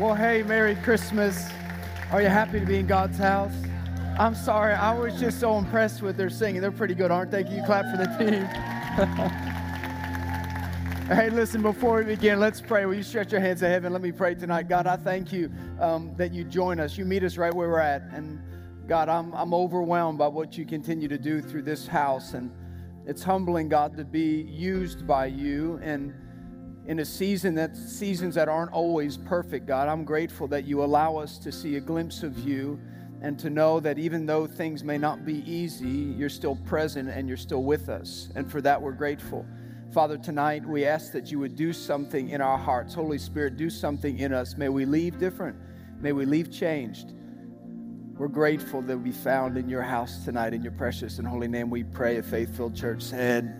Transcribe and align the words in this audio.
Well, 0.00 0.14
hey, 0.14 0.42
Merry 0.42 0.76
Christmas. 0.76 1.46
Are 2.10 2.22
you 2.22 2.28
happy 2.28 2.58
to 2.58 2.64
be 2.64 2.78
in 2.78 2.86
God's 2.86 3.18
house? 3.18 3.52
I'm 4.18 4.34
sorry, 4.34 4.72
I 4.72 4.98
was 4.98 5.20
just 5.20 5.38
so 5.38 5.58
impressed 5.58 6.00
with 6.00 6.16
their 6.16 6.30
singing. 6.30 6.62
They're 6.62 6.72
pretty 6.72 6.94
good, 6.94 7.10
aren't 7.10 7.30
they? 7.30 7.44
Can 7.44 7.54
you 7.54 7.62
clap 7.64 7.84
for 7.84 7.98
the 7.98 8.06
team? 8.16 8.46
hey, 11.14 11.28
listen, 11.28 11.60
before 11.60 11.98
we 11.98 12.04
begin, 12.04 12.40
let's 12.40 12.62
pray. 12.62 12.86
Will 12.86 12.94
you 12.94 13.02
stretch 13.02 13.30
your 13.30 13.42
hands 13.42 13.60
to 13.60 13.68
heaven? 13.68 13.92
Let 13.92 14.00
me 14.00 14.10
pray 14.10 14.34
tonight. 14.34 14.70
God, 14.70 14.86
I 14.86 14.96
thank 14.96 15.34
you 15.34 15.52
um, 15.78 16.14
that 16.16 16.32
you 16.32 16.44
join 16.44 16.80
us. 16.80 16.96
You 16.96 17.04
meet 17.04 17.22
us 17.22 17.36
right 17.36 17.52
where 17.52 17.68
we're 17.68 17.78
at. 17.80 18.04
And 18.10 18.40
God, 18.88 19.10
I'm, 19.10 19.34
I'm 19.34 19.52
overwhelmed 19.52 20.18
by 20.18 20.28
what 20.28 20.56
you 20.56 20.64
continue 20.64 21.08
to 21.08 21.18
do 21.18 21.42
through 21.42 21.64
this 21.64 21.86
house. 21.86 22.32
And 22.32 22.50
it's 23.04 23.22
humbling, 23.22 23.68
God, 23.68 23.98
to 23.98 24.06
be 24.06 24.46
used 24.48 25.06
by 25.06 25.26
you. 25.26 25.78
And 25.82 26.14
in 26.90 26.98
a 26.98 27.04
season 27.04 27.54
that 27.54 27.76
seasons 27.76 28.34
that 28.34 28.48
aren't 28.48 28.72
always 28.72 29.16
perfect, 29.16 29.64
God, 29.64 29.86
I'm 29.86 30.02
grateful 30.02 30.48
that 30.48 30.64
you 30.64 30.82
allow 30.82 31.16
us 31.16 31.38
to 31.38 31.52
see 31.52 31.76
a 31.76 31.80
glimpse 31.80 32.24
of 32.24 32.36
you 32.40 32.80
and 33.22 33.38
to 33.38 33.48
know 33.48 33.78
that 33.78 33.96
even 33.96 34.26
though 34.26 34.44
things 34.44 34.82
may 34.82 34.98
not 34.98 35.24
be 35.24 35.48
easy, 35.48 35.86
you're 35.88 36.28
still 36.28 36.56
present 36.66 37.08
and 37.08 37.28
you're 37.28 37.36
still 37.36 37.62
with 37.62 37.88
us. 37.88 38.30
And 38.34 38.50
for 38.50 38.60
that, 38.62 38.82
we're 38.82 38.90
grateful. 38.90 39.46
Father, 39.92 40.18
tonight 40.18 40.66
we 40.66 40.84
ask 40.84 41.12
that 41.12 41.30
you 41.30 41.38
would 41.38 41.54
do 41.54 41.72
something 41.72 42.30
in 42.30 42.40
our 42.40 42.58
hearts. 42.58 42.92
Holy 42.92 43.18
Spirit, 43.18 43.56
do 43.56 43.70
something 43.70 44.18
in 44.18 44.32
us. 44.32 44.56
May 44.56 44.68
we 44.68 44.84
leave 44.84 45.16
different. 45.16 45.56
May 46.00 46.10
we 46.10 46.26
leave 46.26 46.50
changed. 46.50 47.12
We're 48.16 48.26
grateful 48.26 48.82
that 48.82 48.98
we 48.98 49.12
found 49.12 49.56
in 49.56 49.68
your 49.68 49.82
house 49.82 50.24
tonight. 50.24 50.54
In 50.54 50.62
your 50.64 50.72
precious 50.72 51.20
and 51.20 51.28
holy 51.28 51.46
name, 51.46 51.70
we 51.70 51.84
pray. 51.84 52.16
A 52.16 52.22
faith 52.24 52.56
filled 52.56 52.74
church 52.74 53.00
said, 53.00 53.59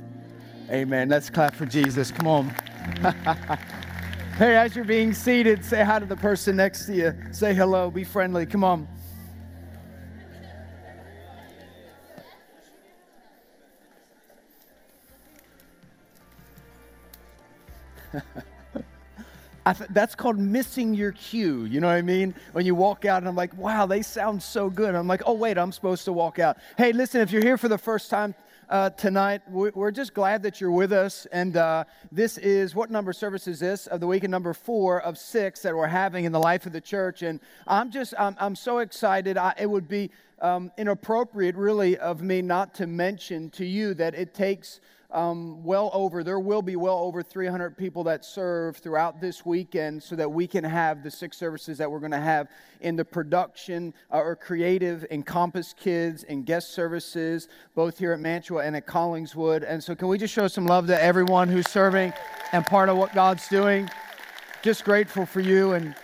Amen. 0.70 1.08
Let's 1.08 1.28
clap 1.30 1.54
for 1.54 1.66
Jesus. 1.66 2.12
Come 2.12 2.28
on. 2.28 2.48
hey, 4.38 4.54
as 4.54 4.76
you're 4.76 4.84
being 4.84 5.12
seated, 5.12 5.64
say 5.64 5.82
hi 5.82 5.98
to 5.98 6.06
the 6.06 6.16
person 6.16 6.54
next 6.54 6.86
to 6.86 6.94
you. 6.94 7.12
Say 7.32 7.54
hello. 7.54 7.90
Be 7.90 8.04
friendly. 8.04 8.46
Come 8.46 8.62
on. 8.62 8.88
Th- 19.66 19.90
that's 19.90 20.14
called 20.14 20.38
missing 20.38 20.94
your 20.94 21.12
cue. 21.12 21.64
You 21.64 21.80
know 21.80 21.88
what 21.88 21.96
I 21.96 22.02
mean? 22.02 22.34
When 22.52 22.66
you 22.66 22.74
walk 22.74 23.04
out 23.04 23.18
and 23.18 23.28
I'm 23.28 23.36
like, 23.36 23.56
wow, 23.56 23.86
they 23.86 24.02
sound 24.02 24.42
so 24.42 24.70
good. 24.70 24.94
I'm 24.94 25.06
like, 25.06 25.22
oh, 25.26 25.34
wait, 25.34 25.58
I'm 25.58 25.72
supposed 25.72 26.04
to 26.06 26.12
walk 26.12 26.38
out. 26.38 26.58
Hey, 26.76 26.92
listen, 26.92 27.20
if 27.20 27.30
you're 27.30 27.42
here 27.42 27.58
for 27.58 27.68
the 27.68 27.78
first 27.78 28.10
time, 28.10 28.34
uh, 28.70 28.88
tonight. 28.90 29.42
We're 29.50 29.90
just 29.90 30.14
glad 30.14 30.44
that 30.44 30.60
you're 30.60 30.70
with 30.70 30.92
us. 30.92 31.26
And 31.32 31.56
uh, 31.56 31.84
this 32.12 32.38
is 32.38 32.74
what 32.74 32.90
number 32.90 33.12
service 33.12 33.48
is 33.48 33.58
this 33.58 33.88
of 33.88 34.00
the 34.00 34.06
week? 34.06 34.22
And 34.22 34.30
number 34.30 34.54
four 34.54 35.00
of 35.00 35.18
six 35.18 35.60
that 35.62 35.74
we're 35.74 35.88
having 35.88 36.24
in 36.24 36.32
the 36.32 36.38
life 36.38 36.66
of 36.66 36.72
the 36.72 36.80
church. 36.80 37.22
And 37.22 37.40
I'm 37.66 37.90
just, 37.90 38.14
I'm, 38.18 38.36
I'm 38.38 38.54
so 38.54 38.78
excited. 38.78 39.36
I, 39.36 39.54
it 39.58 39.68
would 39.68 39.88
be 39.88 40.10
um, 40.40 40.70
inappropriate, 40.78 41.56
really, 41.56 41.98
of 41.98 42.22
me 42.22 42.42
not 42.42 42.72
to 42.74 42.86
mention 42.86 43.50
to 43.50 43.66
you 43.66 43.92
that 43.94 44.14
it 44.14 44.34
takes 44.34 44.80
um, 45.12 45.62
well 45.64 45.90
over, 45.92 46.22
there 46.22 46.38
will 46.38 46.62
be 46.62 46.76
well 46.76 46.98
over 46.98 47.22
300 47.22 47.76
people 47.76 48.04
that 48.04 48.24
serve 48.24 48.76
throughout 48.76 49.20
this 49.20 49.44
weekend 49.44 50.02
so 50.02 50.16
that 50.16 50.30
we 50.30 50.46
can 50.46 50.64
have 50.64 51.02
the 51.02 51.10
six 51.10 51.36
services 51.36 51.78
that 51.78 51.90
we're 51.90 52.00
going 52.00 52.10
to 52.12 52.18
have 52.18 52.48
in 52.80 52.96
the 52.96 53.04
production 53.04 53.92
uh, 54.12 54.18
or 54.18 54.36
creative 54.36 55.04
Encompass 55.10 55.72
Kids 55.72 56.24
and 56.24 56.46
guest 56.46 56.72
services, 56.72 57.48
both 57.74 57.98
here 57.98 58.12
at 58.12 58.20
Mantua 58.20 58.64
and 58.64 58.76
at 58.76 58.86
Collingswood. 58.86 59.64
And 59.66 59.82
so, 59.82 59.94
can 59.94 60.08
we 60.08 60.18
just 60.18 60.32
show 60.32 60.48
some 60.48 60.66
love 60.66 60.86
to 60.86 61.02
everyone 61.02 61.48
who's 61.48 61.68
serving 61.68 62.12
and 62.52 62.64
part 62.64 62.88
of 62.88 62.96
what 62.96 63.12
God's 63.14 63.48
doing? 63.48 63.90
Just 64.62 64.84
grateful 64.84 65.26
for 65.26 65.40
you 65.40 65.72
and 65.72 65.94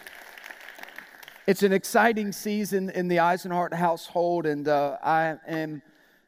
it's 1.46 1.62
an 1.62 1.72
exciting 1.72 2.32
season 2.32 2.90
in 2.90 3.06
the 3.06 3.18
Eisenhart 3.18 3.72
household, 3.72 4.46
and 4.46 4.66
uh, 4.66 4.96
I 5.00 5.36
am 5.46 5.80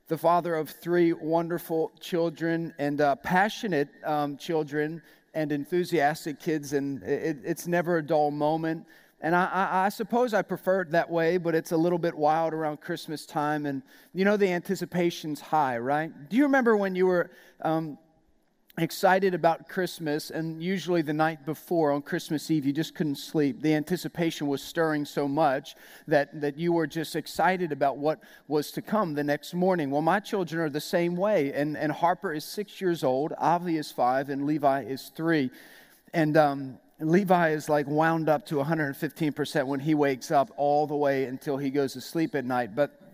the 0.08 0.18
father 0.18 0.54
of 0.54 0.70
three 0.70 1.12
wonderful 1.12 1.92
children 2.00 2.74
and 2.78 3.00
uh, 3.00 3.14
passionate 3.16 3.88
um, 4.04 4.36
children 4.38 5.02
and 5.34 5.52
enthusiastic 5.52 6.40
kids, 6.40 6.72
and 6.72 7.02
it, 7.02 7.38
it's 7.44 7.66
never 7.66 7.98
a 7.98 8.02
dull 8.02 8.30
moment. 8.30 8.86
And 9.20 9.34
I, 9.34 9.44
I, 9.44 9.86
I, 9.86 9.88
suppose 9.88 10.32
I 10.32 10.42
prefer 10.42 10.82
it 10.82 10.92
that 10.92 11.10
way, 11.10 11.38
but 11.38 11.54
it's 11.54 11.72
a 11.72 11.76
little 11.76 11.98
bit 11.98 12.14
wild 12.16 12.54
around 12.54 12.80
Christmas 12.80 13.26
time. 13.26 13.66
And 13.66 13.82
you 14.14 14.24
know, 14.24 14.36
the 14.36 14.50
anticipation's 14.50 15.40
high, 15.40 15.78
right? 15.78 16.10
Do 16.28 16.36
you 16.36 16.44
remember 16.44 16.76
when 16.76 16.94
you 16.94 17.06
were 17.06 17.30
um, 17.60 17.98
excited 18.78 19.34
about 19.34 19.68
Christmas, 19.68 20.30
and 20.30 20.62
usually 20.62 21.02
the 21.02 21.12
night 21.12 21.44
before 21.44 21.90
on 21.90 22.02
Christmas 22.02 22.50
Eve, 22.50 22.64
you 22.66 22.72
just 22.72 22.94
couldn't 22.94 23.16
sleep. 23.16 23.60
The 23.60 23.74
anticipation 23.74 24.46
was 24.46 24.62
stirring 24.62 25.04
so 25.04 25.26
much 25.26 25.74
that, 26.06 26.40
that 26.40 26.56
you 26.56 26.72
were 26.72 26.86
just 26.86 27.16
excited 27.16 27.72
about 27.72 27.98
what 27.98 28.20
was 28.46 28.70
to 28.72 28.82
come 28.82 29.14
the 29.14 29.24
next 29.24 29.54
morning. 29.54 29.90
Well, 29.90 30.02
my 30.02 30.20
children 30.20 30.62
are 30.62 30.70
the 30.70 30.80
same 30.80 31.16
way, 31.16 31.52
and, 31.52 31.76
and 31.76 31.90
Harper 31.90 32.32
is 32.32 32.44
six 32.44 32.80
years 32.80 33.02
old, 33.02 33.32
Avi 33.38 33.76
is 33.76 33.90
five, 33.90 34.28
and 34.28 34.46
Levi 34.46 34.82
is 34.82 35.10
three. 35.14 35.50
And 36.14 36.36
um, 36.36 36.78
Levi 37.00 37.50
is 37.50 37.68
like 37.68 37.86
wound 37.86 38.28
up 38.28 38.46
to 38.46 38.56
115% 38.56 39.66
when 39.66 39.80
he 39.80 39.94
wakes 39.94 40.30
up 40.30 40.50
all 40.56 40.86
the 40.86 40.96
way 40.96 41.24
until 41.24 41.56
he 41.56 41.70
goes 41.70 41.92
to 41.92 42.00
sleep 42.00 42.34
at 42.34 42.44
night. 42.44 42.74
But 42.74 43.07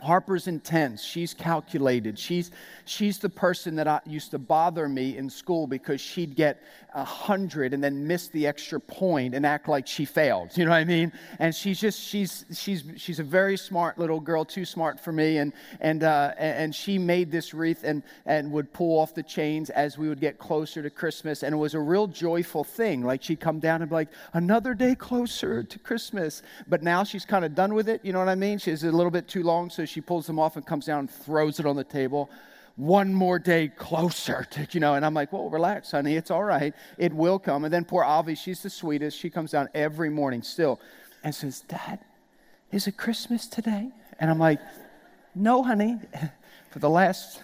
Harper's 0.00 0.46
intense. 0.46 1.02
She's 1.02 1.32
calculated. 1.32 2.18
She's, 2.18 2.50
she's 2.84 3.18
the 3.18 3.30
person 3.30 3.76
that 3.76 3.88
I, 3.88 4.00
used 4.04 4.30
to 4.32 4.38
bother 4.38 4.88
me 4.88 5.16
in 5.16 5.30
school 5.30 5.66
because 5.66 6.00
she'd 6.00 6.36
get 6.36 6.62
a 6.94 7.04
hundred 7.04 7.74
and 7.74 7.84
then 7.84 8.06
miss 8.06 8.28
the 8.28 8.46
extra 8.46 8.80
point 8.80 9.34
and 9.34 9.44
act 9.44 9.68
like 9.68 9.86
she 9.86 10.04
failed. 10.04 10.56
You 10.56 10.64
know 10.64 10.70
what 10.70 10.78
I 10.78 10.84
mean? 10.84 11.12
And 11.38 11.54
she's 11.54 11.78
just 11.78 12.00
she's 12.00 12.46
she's 12.52 12.84
she's 12.96 13.18
a 13.18 13.24
very 13.24 13.58
smart 13.58 13.98
little 13.98 14.18
girl, 14.18 14.44
too 14.44 14.64
smart 14.64 14.98
for 14.98 15.12
me. 15.12 15.38
And 15.38 15.52
and 15.80 16.02
uh, 16.02 16.32
and 16.38 16.74
she 16.74 16.98
made 16.98 17.30
this 17.30 17.52
wreath 17.52 17.84
and 17.84 18.02
and 18.24 18.50
would 18.52 18.72
pull 18.72 18.98
off 18.98 19.14
the 19.14 19.22
chains 19.22 19.68
as 19.70 19.98
we 19.98 20.08
would 20.08 20.20
get 20.20 20.38
closer 20.38 20.82
to 20.82 20.90
Christmas. 20.90 21.42
And 21.42 21.54
it 21.54 21.58
was 21.58 21.74
a 21.74 21.80
real 21.80 22.06
joyful 22.06 22.64
thing. 22.64 23.02
Like 23.02 23.22
she'd 23.22 23.40
come 23.40 23.60
down 23.60 23.82
and 23.82 23.90
be 23.90 23.94
like, 23.94 24.08
another 24.32 24.74
day 24.74 24.94
closer 24.94 25.62
to 25.62 25.78
Christmas. 25.78 26.42
But 26.66 26.82
now 26.82 27.04
she's 27.04 27.26
kind 27.26 27.44
of 27.44 27.54
done 27.54 27.74
with 27.74 27.88
it. 27.88 28.04
You 28.04 28.12
know 28.14 28.20
what 28.20 28.28
I 28.28 28.34
mean? 28.34 28.58
She's 28.58 28.84
a 28.84 28.92
little 28.92 29.10
bit 29.10 29.28
too 29.28 29.42
long, 29.42 29.68
so 29.68 29.84
she 29.86 30.00
pulls 30.00 30.26
them 30.26 30.38
off 30.38 30.56
and 30.56 30.66
comes 30.66 30.86
down 30.86 31.00
and 31.00 31.10
throws 31.10 31.60
it 31.60 31.66
on 31.66 31.76
the 31.76 31.84
table 31.84 32.30
one 32.76 33.12
more 33.12 33.38
day 33.38 33.68
closer 33.68 34.44
to, 34.50 34.66
you 34.70 34.80
know, 34.80 34.94
and 34.94 35.04
I'm 35.04 35.14
like, 35.14 35.32
well, 35.32 35.48
relax, 35.50 35.90
honey, 35.90 36.16
it's 36.16 36.30
all 36.30 36.44
right. 36.44 36.74
It 36.98 37.12
will 37.12 37.38
come. 37.38 37.64
And 37.64 37.72
then 37.72 37.84
poor 37.84 38.04
Avi, 38.04 38.34
she's 38.34 38.62
the 38.62 38.70
sweetest. 38.70 39.18
She 39.18 39.30
comes 39.30 39.50
down 39.50 39.68
every 39.74 40.10
morning 40.10 40.42
still 40.42 40.80
and 41.24 41.34
says, 41.34 41.60
Dad, 41.60 42.00
is 42.70 42.86
it 42.86 42.96
Christmas 42.96 43.46
today? 43.46 43.90
And 44.20 44.30
I'm 44.30 44.38
like, 44.38 44.60
no, 45.34 45.62
honey, 45.62 45.98
for 46.70 46.78
the 46.78 46.90
last 46.90 47.40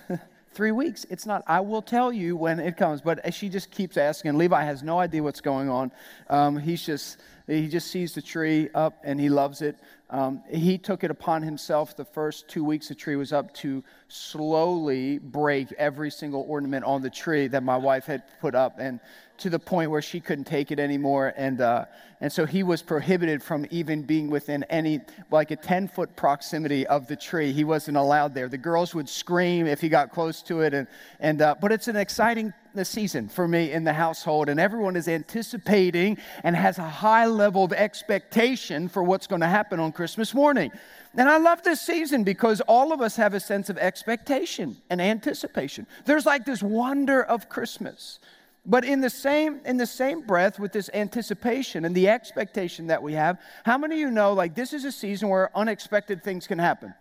three 0.52 0.72
weeks, 0.72 1.06
it's 1.10 1.26
not. 1.26 1.42
I 1.46 1.60
will 1.60 1.82
tell 1.82 2.12
you 2.12 2.36
when 2.36 2.60
it 2.60 2.76
comes. 2.76 3.00
But 3.00 3.32
she 3.34 3.48
just 3.48 3.70
keeps 3.70 3.96
asking. 3.96 4.36
Levi 4.36 4.62
has 4.62 4.82
no 4.82 4.98
idea 4.98 5.22
what's 5.22 5.40
going 5.40 5.68
on. 5.68 5.90
Um, 6.28 6.56
he's 6.56 6.84
just, 6.84 7.18
he 7.46 7.68
just 7.68 7.90
sees 7.90 8.14
the 8.14 8.22
tree 8.22 8.68
up 8.74 9.00
and 9.04 9.18
he 9.18 9.28
loves 9.28 9.62
it. 9.62 9.76
Um, 10.10 10.42
he 10.50 10.76
took 10.76 11.04
it 11.04 11.10
upon 11.10 11.42
himself 11.42 11.96
the 11.96 12.04
first 12.04 12.46
two 12.46 12.64
weeks 12.64 12.88
the 12.88 12.94
tree 12.94 13.16
was 13.16 13.32
up 13.32 13.54
to 13.54 13.82
slowly 14.08 15.18
break 15.18 15.72
every 15.78 16.10
single 16.10 16.44
ornament 16.46 16.84
on 16.84 17.00
the 17.00 17.08
tree 17.08 17.48
that 17.48 17.62
my 17.62 17.78
wife 17.78 18.04
had 18.04 18.22
put 18.40 18.54
up. 18.54 18.78
And 18.78 19.00
to 19.42 19.50
the 19.50 19.58
point 19.58 19.90
where 19.90 20.00
she 20.00 20.20
couldn't 20.20 20.44
take 20.44 20.70
it 20.70 20.78
anymore. 20.78 21.34
And, 21.36 21.60
uh, 21.60 21.86
and 22.20 22.32
so 22.32 22.46
he 22.46 22.62
was 22.62 22.80
prohibited 22.80 23.42
from 23.42 23.66
even 23.70 24.02
being 24.02 24.30
within 24.30 24.62
any, 24.64 25.00
like 25.32 25.50
a 25.50 25.56
10 25.56 25.88
foot 25.88 26.14
proximity 26.14 26.86
of 26.86 27.08
the 27.08 27.16
tree. 27.16 27.52
He 27.52 27.64
wasn't 27.64 27.96
allowed 27.96 28.34
there. 28.34 28.48
The 28.48 28.56
girls 28.56 28.94
would 28.94 29.08
scream 29.08 29.66
if 29.66 29.80
he 29.80 29.88
got 29.88 30.12
close 30.12 30.42
to 30.42 30.60
it. 30.60 30.74
And, 30.74 30.86
and, 31.18 31.42
uh, 31.42 31.56
but 31.60 31.72
it's 31.72 31.88
an 31.88 31.96
exciting 31.96 32.52
season 32.84 33.28
for 33.28 33.48
me 33.48 33.72
in 33.72 33.82
the 33.82 33.92
household, 33.92 34.48
and 34.48 34.58
everyone 34.58 34.96
is 34.96 35.08
anticipating 35.08 36.16
and 36.42 36.56
has 36.56 36.78
a 36.78 36.88
high 36.88 37.26
level 37.26 37.64
of 37.64 37.72
expectation 37.72 38.88
for 38.88 39.02
what's 39.02 39.26
going 39.26 39.40
to 39.40 39.48
happen 39.48 39.80
on 39.80 39.92
Christmas 39.92 40.32
morning. 40.32 40.70
And 41.14 41.28
I 41.28 41.36
love 41.36 41.62
this 41.62 41.80
season 41.80 42.22
because 42.24 42.60
all 42.62 42.92
of 42.92 43.00
us 43.00 43.16
have 43.16 43.34
a 43.34 43.40
sense 43.40 43.68
of 43.68 43.76
expectation 43.76 44.76
and 44.88 45.02
anticipation. 45.02 45.86
There's 46.06 46.24
like 46.24 46.44
this 46.44 46.62
wonder 46.62 47.22
of 47.22 47.48
Christmas. 47.48 48.20
But 48.64 48.84
in 48.84 49.00
the 49.00 49.10
same 49.10 49.60
in 49.64 49.76
the 49.76 49.86
same 49.86 50.20
breath 50.20 50.60
with 50.60 50.72
this 50.72 50.88
anticipation 50.94 51.84
and 51.84 51.94
the 51.94 52.08
expectation 52.08 52.86
that 52.86 53.02
we 53.02 53.14
have, 53.14 53.40
how 53.64 53.76
many 53.76 53.96
of 53.96 54.00
you 54.00 54.10
know 54.10 54.32
like 54.34 54.54
this 54.54 54.72
is 54.72 54.84
a 54.84 54.92
season 54.92 55.28
where 55.28 55.56
unexpected 55.56 56.22
things 56.22 56.46
can 56.46 56.60
happen? 56.60 56.94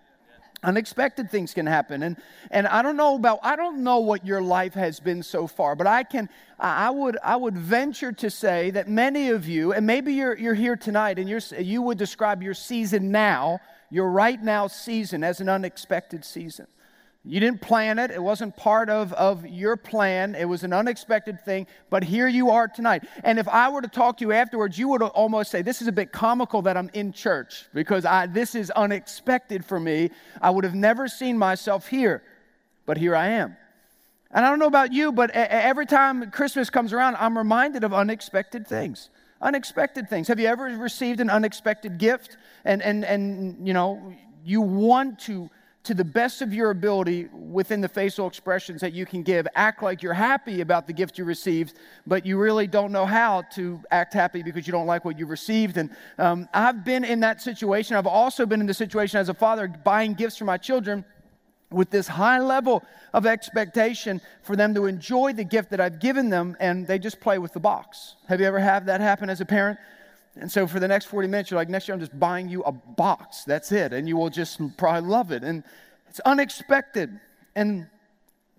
Unexpected 0.63 1.29
things 1.29 1.53
can 1.53 1.67
happen. 1.67 2.01
And 2.01 2.17
and 2.49 2.67
I 2.67 2.81
don't 2.81 2.97
know 2.97 3.15
about 3.15 3.39
I 3.43 3.55
don't 3.55 3.83
know 3.83 3.99
what 3.99 4.25
your 4.25 4.41
life 4.41 4.73
has 4.73 4.99
been 4.99 5.21
so 5.21 5.45
far, 5.45 5.75
but 5.75 5.85
I 5.85 6.03
can 6.03 6.29
I 6.59 6.89
would 6.89 7.17
I 7.23 7.35
would 7.35 7.57
venture 7.57 8.11
to 8.11 8.31
say 8.31 8.71
that 8.71 8.89
many 8.89 9.29
of 9.29 9.47
you, 9.47 9.71
and 9.71 9.85
maybe 9.85 10.13
you're 10.13 10.37
you're 10.37 10.55
here 10.55 10.75
tonight 10.75 11.19
and 11.19 11.29
you're 11.29 11.41
you 11.59 11.83
would 11.83 11.99
describe 11.99 12.41
your 12.41 12.55
season 12.55 13.11
now, 13.11 13.59
your 13.91 14.09
right 14.09 14.41
now 14.41 14.65
season 14.65 15.23
as 15.23 15.41
an 15.41 15.49
unexpected 15.49 16.25
season. 16.25 16.65
You 17.23 17.39
didn't 17.39 17.61
plan 17.61 17.99
it. 17.99 18.09
It 18.09 18.21
wasn't 18.21 18.57
part 18.57 18.89
of, 18.89 19.13
of 19.13 19.45
your 19.45 19.77
plan. 19.77 20.33
It 20.33 20.45
was 20.45 20.63
an 20.63 20.73
unexpected 20.73 21.45
thing. 21.45 21.67
But 21.91 22.03
here 22.03 22.27
you 22.27 22.49
are 22.49 22.67
tonight. 22.67 23.03
And 23.23 23.37
if 23.37 23.47
I 23.47 23.69
were 23.69 23.81
to 23.81 23.87
talk 23.87 24.17
to 24.17 24.25
you 24.25 24.31
afterwards, 24.31 24.79
you 24.79 24.87
would 24.87 25.03
almost 25.03 25.51
say, 25.51 25.61
This 25.61 25.83
is 25.83 25.87
a 25.87 25.91
bit 25.91 26.11
comical 26.11 26.63
that 26.63 26.77
I'm 26.77 26.89
in 26.93 27.13
church 27.13 27.65
because 27.75 28.05
I, 28.05 28.25
this 28.25 28.55
is 28.55 28.71
unexpected 28.71 29.63
for 29.63 29.79
me. 29.79 30.09
I 30.41 30.49
would 30.49 30.63
have 30.63 30.73
never 30.73 31.07
seen 31.07 31.37
myself 31.37 31.87
here, 31.87 32.23
but 32.87 32.97
here 32.97 33.15
I 33.15 33.27
am. 33.27 33.55
And 34.31 34.43
I 34.43 34.49
don't 34.49 34.59
know 34.59 34.67
about 34.67 34.91
you, 34.91 35.11
but 35.11 35.29
every 35.31 35.85
time 35.85 36.31
Christmas 36.31 36.69
comes 36.69 36.93
around, 36.93 37.17
I'm 37.17 37.37
reminded 37.37 37.83
of 37.83 37.93
unexpected 37.93 38.65
things. 38.65 39.09
Unexpected 39.41 40.09
things. 40.09 40.27
Have 40.29 40.39
you 40.39 40.47
ever 40.47 40.63
received 40.63 41.19
an 41.19 41.29
unexpected 41.29 41.97
gift? 41.97 42.37
And, 42.63 42.81
and, 42.81 43.03
and 43.03 43.67
you 43.67 43.73
know, 43.73 44.15
you 44.43 44.61
want 44.61 45.19
to 45.21 45.49
to 45.83 45.95
the 45.95 46.03
best 46.03 46.41
of 46.41 46.53
your 46.53 46.69
ability 46.69 47.27
within 47.33 47.81
the 47.81 47.87
facial 47.87 48.27
expressions 48.27 48.81
that 48.81 48.93
you 48.93 49.05
can 49.05 49.23
give. 49.23 49.47
Act 49.55 49.81
like 49.81 50.03
you're 50.03 50.13
happy 50.13 50.61
about 50.61 50.85
the 50.85 50.93
gift 50.93 51.17
you 51.17 51.25
received, 51.25 51.73
but 52.05 52.23
you 52.25 52.37
really 52.37 52.67
don't 52.67 52.91
know 52.91 53.05
how 53.05 53.41
to 53.53 53.81
act 53.89 54.13
happy 54.13 54.43
because 54.43 54.67
you 54.67 54.71
don't 54.71 54.85
like 54.85 55.03
what 55.05 55.17
you 55.17 55.25
received. 55.25 55.77
And 55.77 55.89
um, 56.19 56.47
I've 56.53 56.85
been 56.85 57.03
in 57.03 57.19
that 57.21 57.41
situation. 57.41 57.95
I've 57.95 58.05
also 58.05 58.45
been 58.45 58.61
in 58.61 58.67
the 58.67 58.73
situation 58.75 59.19
as 59.19 59.29
a 59.29 59.33
father 59.33 59.67
buying 59.67 60.13
gifts 60.13 60.37
for 60.37 60.45
my 60.45 60.57
children 60.57 61.03
with 61.71 61.89
this 61.89 62.07
high 62.07 62.39
level 62.39 62.83
of 63.13 63.25
expectation 63.25 64.21
for 64.43 64.55
them 64.55 64.75
to 64.75 64.85
enjoy 64.85 65.33
the 65.33 65.43
gift 65.43 65.71
that 65.71 65.79
I've 65.79 65.99
given 65.99 66.29
them, 66.29 66.55
and 66.59 66.85
they 66.85 66.99
just 66.99 67.19
play 67.19 67.39
with 67.39 67.53
the 67.53 67.59
box. 67.59 68.15
Have 68.27 68.39
you 68.39 68.45
ever 68.45 68.59
had 68.59 68.85
that 68.85 69.01
happen 69.01 69.29
as 69.29 69.41
a 69.41 69.45
parent? 69.45 69.79
And 70.35 70.51
so 70.51 70.65
for 70.65 70.79
the 70.79 70.87
next 70.87 71.05
40 71.05 71.27
minutes, 71.27 71.51
you're 71.51 71.59
like, 71.59 71.69
next 71.69 71.87
year 71.87 71.93
I'm 71.93 71.99
just 71.99 72.17
buying 72.17 72.47
you 72.47 72.63
a 72.63 72.71
box. 72.71 73.43
That's 73.43 73.71
it. 73.71 73.91
And 73.93 74.07
you 74.07 74.15
will 74.15 74.29
just 74.29 74.59
probably 74.77 75.09
love 75.09 75.31
it. 75.31 75.43
And 75.43 75.63
it's 76.07 76.21
unexpected. 76.21 77.19
And 77.55 77.87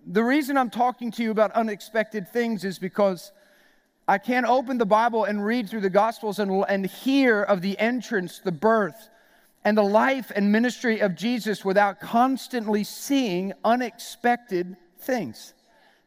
the 0.05 0.23
reason 0.23 0.57
I'm 0.57 0.69
talking 0.69 1.11
to 1.11 1.23
you 1.23 1.31
about 1.31 1.51
unexpected 1.51 2.27
things 2.27 2.63
is 2.63 2.77
because 2.77 3.31
I 4.07 4.17
can't 4.17 4.45
open 4.45 4.77
the 4.77 4.85
Bible 4.85 5.23
and 5.23 5.43
read 5.43 5.69
through 5.69 5.81
the 5.81 5.89
Gospels 5.89 6.39
and, 6.39 6.65
and 6.67 6.85
hear 6.85 7.41
of 7.41 7.61
the 7.61 7.77
entrance, 7.79 8.39
the 8.39 8.51
birth, 8.51 9.09
and 9.63 9.77
the 9.77 9.83
life 9.83 10.31
and 10.35 10.51
ministry 10.51 10.99
of 10.99 11.15
Jesus 11.15 11.63
without 11.63 11.99
constantly 12.01 12.83
seeing 12.83 13.53
unexpected 13.63 14.75
things. 14.99 15.53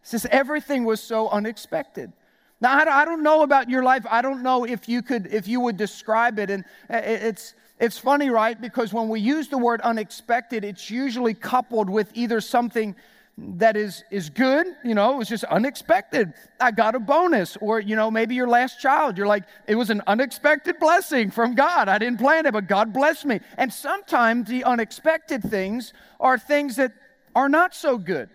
Just 0.09 0.27
everything 0.27 0.85
was 0.85 1.01
so 1.01 1.29
unexpected. 1.31 2.13
Now, 2.61 2.79
I 2.79 3.05
don't 3.05 3.23
know 3.23 3.43
about 3.43 3.69
your 3.69 3.83
life. 3.83 4.07
I 4.11 4.23
don't 4.23 4.43
know 4.43 4.65
if 4.65 4.89
you 4.89 5.03
could, 5.03 5.27
if 5.27 5.47
you 5.47 5.61
would 5.61 5.77
describe 5.77 6.39
it. 6.39 6.51
And 6.51 6.65
uh, 6.89 7.01
it's, 7.05 7.55
it's 7.79 7.99
funny, 7.99 8.31
right? 8.31 8.59
Because 8.59 8.93
when 8.93 9.09
we 9.09 9.21
use 9.21 9.49
the 9.49 9.59
word 9.59 9.83
unexpected, 9.83 10.65
it's 10.65 10.91
usually 10.91 11.35
coupled 11.35 11.91
with 11.91 12.11
either 12.15 12.41
something 12.41 12.97
that 13.39 13.77
is, 13.77 14.03
is 14.11 14.31
good, 14.31 14.67
you 14.83 14.95
know, 14.95 15.13
it 15.13 15.19
was 15.19 15.29
just 15.29 15.45
unexpected. 15.45 16.33
I 16.59 16.71
got 16.71 16.95
a 16.95 16.99
bonus. 16.99 17.59
Or, 17.61 17.79
you 17.79 17.95
know, 17.95 18.11
maybe 18.11 18.35
your 18.35 18.49
last 18.49 18.81
child, 18.81 19.19
you're 19.19 19.27
like, 19.27 19.45
it 19.67 19.75
was 19.75 19.91
an 19.91 20.01
unexpected 20.07 20.79
blessing 20.79 21.31
from 21.31 21.55
God. 21.55 21.91
I 21.91 21.99
didn't 21.99 22.19
plan 22.19 22.47
it, 22.47 22.53
but 22.53 22.67
God 22.67 22.95
blessed 22.95 23.27
me. 23.27 23.41
And 23.59 23.71
sometimes 23.71 24.49
the 24.49 24.65
unexpected 24.65 25.43
things 25.43 25.93
are 26.19 26.39
things 26.39 26.77
that 26.77 26.93
are 27.35 27.51
not 27.51 27.75
so 27.75 27.99
good 27.99 28.31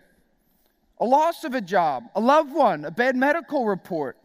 a 1.01 1.05
loss 1.05 1.43
of 1.43 1.55
a 1.55 1.61
job, 1.61 2.03
a 2.15 2.21
loved 2.21 2.53
one, 2.53 2.85
a 2.85 2.91
bad 2.91 3.15
medical 3.15 3.65
report. 3.65 4.17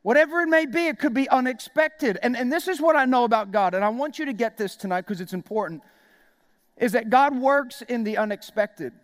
Whatever 0.00 0.40
it 0.40 0.48
may 0.48 0.64
be, 0.64 0.86
it 0.86 0.98
could 0.98 1.12
be 1.12 1.28
unexpected. 1.28 2.18
And, 2.22 2.34
and 2.36 2.50
this 2.50 2.68
is 2.68 2.80
what 2.80 2.96
I 2.96 3.04
know 3.04 3.24
about 3.24 3.52
God, 3.52 3.74
and 3.74 3.84
I 3.84 3.90
want 3.90 4.18
you 4.18 4.24
to 4.24 4.32
get 4.32 4.56
this 4.56 4.76
tonight 4.76 5.02
because 5.02 5.20
it's 5.20 5.34
important, 5.34 5.82
is 6.78 6.92
that 6.92 7.10
God 7.10 7.38
works 7.38 7.82
in 7.82 8.02
the 8.02 8.16
unexpected. 8.16 8.94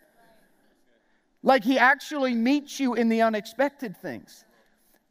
Like 1.43 1.65
He 1.65 1.79
actually 1.79 2.35
meets 2.35 2.81
you 2.81 2.95
in 2.95 3.11
the 3.11 3.21
unexpected 3.21 3.97
things. 3.97 4.45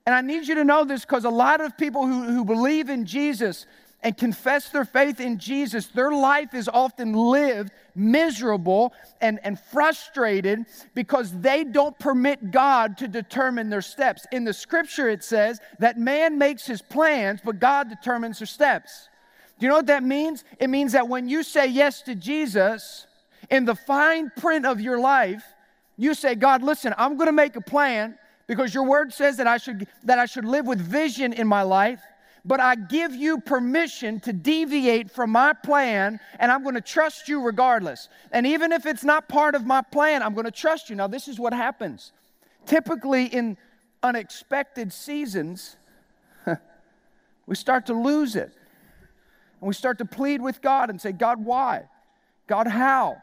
And 0.08 0.16
I 0.16 0.22
need 0.22 0.48
you 0.48 0.56
to 0.56 0.64
know 0.64 0.84
this 0.84 1.02
because 1.02 1.26
a 1.26 1.30
lot 1.30 1.62
of 1.62 1.78
people 1.78 2.08
who, 2.08 2.24
who 2.24 2.44
believe 2.44 2.90
in 2.90 3.06
Jesus, 3.06 3.68
and 4.04 4.18
confess 4.18 4.70
their 4.70 4.86
faith 4.86 5.20
in 5.20 5.38
Jesus, 5.38 5.88
their 5.88 6.12
life 6.12 6.54
is 6.54 6.68
often 6.68 7.14
lived 7.14 7.72
miserable 7.96 8.94
and, 9.20 9.40
and 9.44 9.60
frustrated 9.60 10.66
because 10.96 11.32
they 11.40 11.64
don't 11.64 11.98
permit 12.00 12.52
God 12.52 12.98
to 12.98 13.08
determine 13.08 13.70
their 13.70 13.82
steps. 13.82 14.26
In 14.32 14.44
the 14.44 14.54
scripture, 14.54 15.08
it 15.08 15.24
says 15.24 15.60
that 15.80 16.00
man 16.00 16.38
makes 16.38 16.66
his 16.66 16.82
plans, 16.82 17.42
but 17.44 17.60
God 17.60 17.90
determines 17.90 18.40
their 18.40 18.48
steps. 18.48 19.10
Do 19.60 19.66
you 19.66 19.70
know 19.70 19.78
what 19.78 19.88
that 19.88 20.04
means? 20.04 20.44
It 20.60 20.72
means 20.72 20.94
that 20.94 21.08
when 21.08 21.30
you 21.30 21.44
say 21.44 21.68
yes 21.68 22.02
to 22.04 22.16
Jesus, 22.16 23.06
in 23.52 23.66
the 23.66 23.76
fine 23.76 24.32
print 24.36 24.66
of 24.66 24.82
your 24.82 25.00
life, 25.00 25.44
you 25.98 26.16
say, 26.16 26.34
God, 26.34 26.64
listen, 26.64 26.96
I'm 26.98 27.18
going 27.18 27.28
to 27.28 27.34
make 27.34 27.56
a 27.56 27.62
plan 27.62 28.18
because 28.48 28.74
your 28.74 28.86
word 28.86 29.14
says 29.14 29.38
that 29.38 29.46
I 29.46 29.58
should 29.58 29.88
that 30.04 30.18
I 30.18 30.26
should 30.26 30.46
live 30.46 30.66
with 30.66 30.80
vision 30.80 31.32
in 31.34 31.48
my 31.48 31.62
life 31.62 32.02
but 32.44 32.60
I 32.60 32.76
give 32.76 33.14
you 33.14 33.40
permission 33.40 34.20
to 34.22 34.34
deviate 34.34 35.12
from 35.12 35.30
my 35.32 35.54
plan, 35.54 36.20
and 36.40 36.52
I'm 36.52 36.64
going 36.64 36.76
to 36.76 36.82
trust 36.82 37.28
you 37.30 37.42
regardless. 37.42 38.10
And 38.32 38.48
even 38.48 38.72
if 38.72 38.86
it's 38.86 39.04
not 39.04 39.30
part 39.30 39.54
of 39.54 39.66
my 39.66 39.82
plan, 39.82 40.24
I'm 40.24 40.34
going 40.34 40.46
to 40.46 40.52
trust 40.52 40.90
you. 40.90 40.96
Now, 40.96 41.08
this 41.08 41.28
is 41.28 41.40
what 41.40 41.54
happens. 41.54 42.12
Typically, 42.66 43.26
in 43.26 43.58
unexpected 44.02 44.92
seasons, 44.92 45.76
we 47.46 47.56
start 47.56 47.86
to 47.88 47.94
lose 47.94 48.36
it. 48.36 48.52
And 49.60 49.68
we 49.68 49.74
start 49.76 50.00
to 50.00 50.06
plead 50.06 50.42
with 50.42 50.62
God 50.62 50.90
and 50.90 51.00
say, 51.00 51.12
God, 51.12 51.46
why? 51.46 51.84
God, 52.48 52.66
how? 52.66 53.22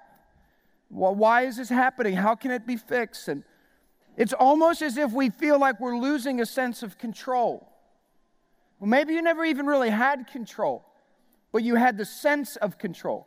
Why 0.91 1.43
is 1.43 1.57
this 1.57 1.69
happening? 1.69 2.15
How 2.15 2.37
can 2.37 2.53
it 2.53 2.67
be 2.67 2.77
fixed? 2.77 3.29
And 3.29 3.43
it's 4.17 4.33
almost 4.33 4.81
as 4.81 4.97
if 4.97 5.13
we 5.13 5.31
feel 5.31 5.59
like 5.59 5.81
we're 5.81 5.99
losing 5.99 6.41
a 6.41 6.47
sense 6.47 6.83
of 6.83 6.99
control. 6.99 7.69
Well, 8.79 8.89
maybe 8.89 9.15
you 9.15 9.23
never 9.23 9.45
even 9.45 9.67
really 9.67 9.91
had 9.91 10.27
control, 10.29 10.85
but 11.53 11.63
you 11.63 11.75
had 11.75 11.97
the 11.97 12.05
sense 12.05 12.57
of 12.57 12.79
control. 12.79 13.27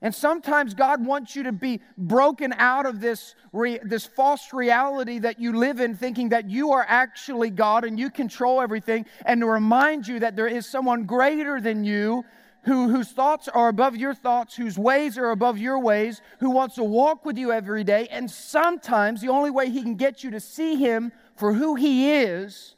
And 0.00 0.14
sometimes 0.14 0.74
God 0.74 1.04
wants 1.04 1.34
you 1.34 1.44
to 1.44 1.52
be 1.52 1.80
broken 1.96 2.52
out 2.56 2.86
of 2.86 3.00
this, 3.00 3.34
re, 3.52 3.80
this 3.82 4.06
false 4.06 4.52
reality 4.52 5.18
that 5.18 5.40
you 5.40 5.56
live 5.56 5.80
in, 5.80 5.96
thinking 5.96 6.28
that 6.28 6.48
you 6.48 6.70
are 6.70 6.86
actually 6.86 7.50
God 7.50 7.84
and 7.84 7.98
you 7.98 8.08
control 8.08 8.60
everything, 8.60 9.06
and 9.24 9.40
to 9.40 9.46
remind 9.46 10.06
you 10.06 10.20
that 10.20 10.36
there 10.36 10.46
is 10.46 10.66
someone 10.66 11.04
greater 11.04 11.60
than 11.60 11.82
you 11.82 12.24
who, 12.62 12.88
whose 12.88 13.10
thoughts 13.10 13.48
are 13.48 13.68
above 13.68 13.96
your 13.96 14.14
thoughts, 14.14 14.54
whose 14.54 14.78
ways 14.78 15.18
are 15.18 15.30
above 15.30 15.58
your 15.58 15.80
ways, 15.80 16.20
who 16.38 16.50
wants 16.50 16.76
to 16.76 16.84
walk 16.84 17.24
with 17.24 17.36
you 17.36 17.50
every 17.50 17.82
day. 17.82 18.06
And 18.08 18.30
sometimes 18.30 19.20
the 19.20 19.28
only 19.28 19.50
way 19.50 19.68
he 19.68 19.82
can 19.82 19.96
get 19.96 20.22
you 20.22 20.30
to 20.32 20.40
see 20.40 20.76
him 20.76 21.10
for 21.34 21.54
who 21.54 21.74
he 21.74 22.12
is 22.12 22.76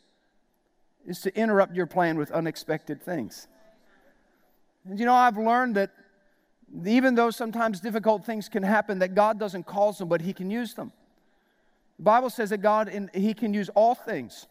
is 1.07 1.21
to 1.23 1.37
interrupt 1.37 1.75
your 1.75 1.87
plan 1.87 2.19
with 2.19 2.31
unexpected 2.31 3.03
things. 3.03 3.49
And 4.85 4.99
you 4.99 5.07
know, 5.07 5.15
I've 5.15 5.39
learned 5.39 5.77
that 5.77 5.91
even 6.85 7.15
though 7.15 7.31
sometimes 7.31 7.81
difficult 7.81 8.25
things 8.25 8.49
can 8.49 8.63
happen, 8.63 9.01
that 9.01 9.15
God 9.15 9.39
doesn't 9.39 9.67
cause 9.67 9.99
them, 9.99 10.09
but 10.09 10.21
He 10.21 10.33
can 10.33 10.51
use 10.51 10.75
them. 10.75 10.93
The 11.99 12.05
Bible 12.05 12.31
says 12.31 12.51
that 12.51 12.59
God, 12.59 12.89
in, 12.89 13.11
He 13.13 13.35
can 13.35 13.53
use 13.53 13.69
all 13.71 13.95
things. 13.95 14.47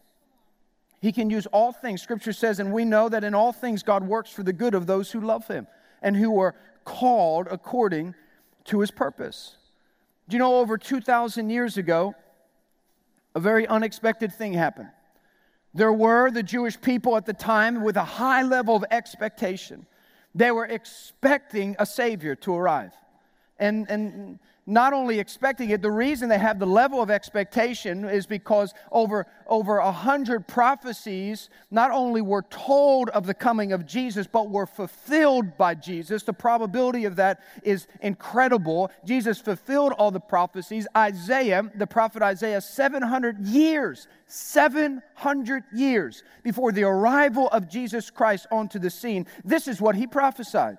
He 1.00 1.12
can 1.12 1.30
use 1.30 1.46
all 1.46 1.72
things. 1.72 2.02
Scripture 2.02 2.32
says, 2.32 2.60
and 2.60 2.72
we 2.72 2.84
know 2.84 3.08
that 3.08 3.24
in 3.24 3.34
all 3.34 3.52
things 3.52 3.82
God 3.82 4.06
works 4.06 4.30
for 4.30 4.42
the 4.42 4.52
good 4.52 4.74
of 4.74 4.86
those 4.86 5.10
who 5.10 5.20
love 5.20 5.46
Him 5.48 5.66
and 6.02 6.14
who 6.14 6.38
are 6.40 6.54
called 6.84 7.48
according 7.50 8.14
to 8.64 8.80
His 8.80 8.90
purpose. 8.90 9.56
Do 10.28 10.34
you 10.34 10.38
know, 10.38 10.56
over 10.56 10.76
2,000 10.78 11.50
years 11.50 11.76
ago, 11.76 12.14
a 13.34 13.40
very 13.40 13.66
unexpected 13.66 14.32
thing 14.32 14.52
happened. 14.52 14.90
There 15.72 15.92
were 15.92 16.30
the 16.30 16.42
Jewish 16.42 16.80
people 16.80 17.16
at 17.16 17.26
the 17.26 17.32
time 17.32 17.82
with 17.82 17.96
a 17.96 18.04
high 18.04 18.42
level 18.42 18.76
of 18.76 18.84
expectation. 18.90 19.86
They 20.34 20.50
were 20.50 20.66
expecting 20.66 21.76
a 21.78 21.86
Savior 21.86 22.34
to 22.36 22.54
arrive. 22.54 22.92
And, 23.58 23.88
and 23.88 24.38
not 24.70 24.92
only 24.92 25.18
expecting 25.18 25.70
it, 25.70 25.82
the 25.82 25.90
reason 25.90 26.28
they 26.28 26.38
have 26.38 26.58
the 26.58 26.66
level 26.66 27.02
of 27.02 27.10
expectation 27.10 28.04
is 28.04 28.26
because 28.26 28.72
over 28.92 29.26
over 29.46 29.78
a 29.78 29.90
hundred 29.90 30.46
prophecies 30.46 31.50
not 31.70 31.90
only 31.90 32.22
were 32.22 32.44
told 32.50 33.08
of 33.10 33.26
the 33.26 33.34
coming 33.34 33.72
of 33.72 33.84
Jesus, 33.84 34.28
but 34.28 34.48
were 34.48 34.66
fulfilled 34.66 35.58
by 35.58 35.74
Jesus. 35.74 36.22
The 36.22 36.32
probability 36.32 37.04
of 37.04 37.16
that 37.16 37.42
is 37.64 37.88
incredible. 38.00 38.90
Jesus 39.04 39.40
fulfilled 39.40 39.92
all 39.98 40.12
the 40.12 40.20
prophecies. 40.20 40.86
Isaiah, 40.96 41.68
the 41.74 41.86
prophet 41.86 42.22
Isaiah, 42.22 42.60
700 42.60 43.40
years, 43.40 44.06
700 44.26 45.64
years 45.74 46.22
before 46.44 46.70
the 46.70 46.84
arrival 46.84 47.48
of 47.48 47.68
Jesus 47.68 48.08
Christ 48.08 48.46
onto 48.52 48.78
the 48.78 48.90
scene, 48.90 49.26
this 49.44 49.66
is 49.66 49.80
what 49.80 49.96
he 49.96 50.06
prophesied. 50.06 50.78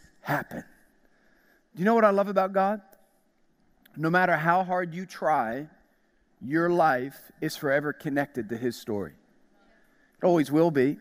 happen. 0.21 0.63
Do 1.75 1.79
you 1.79 1.85
know 1.85 1.95
what 1.95 2.05
I 2.05 2.11
love 2.11 2.27
about 2.27 2.53
God? 2.53 2.81
No 3.95 4.09
matter 4.09 4.37
how 4.37 4.63
hard 4.63 4.93
you 4.93 5.05
try, 5.05 5.67
your 6.41 6.69
life 6.69 7.31
is 7.41 7.55
forever 7.55 7.93
connected 7.93 8.49
to 8.49 8.57
his 8.57 8.75
story. 8.75 9.13
It 10.21 10.25
always 10.25 10.51
will 10.51 10.71
be. 10.71 10.97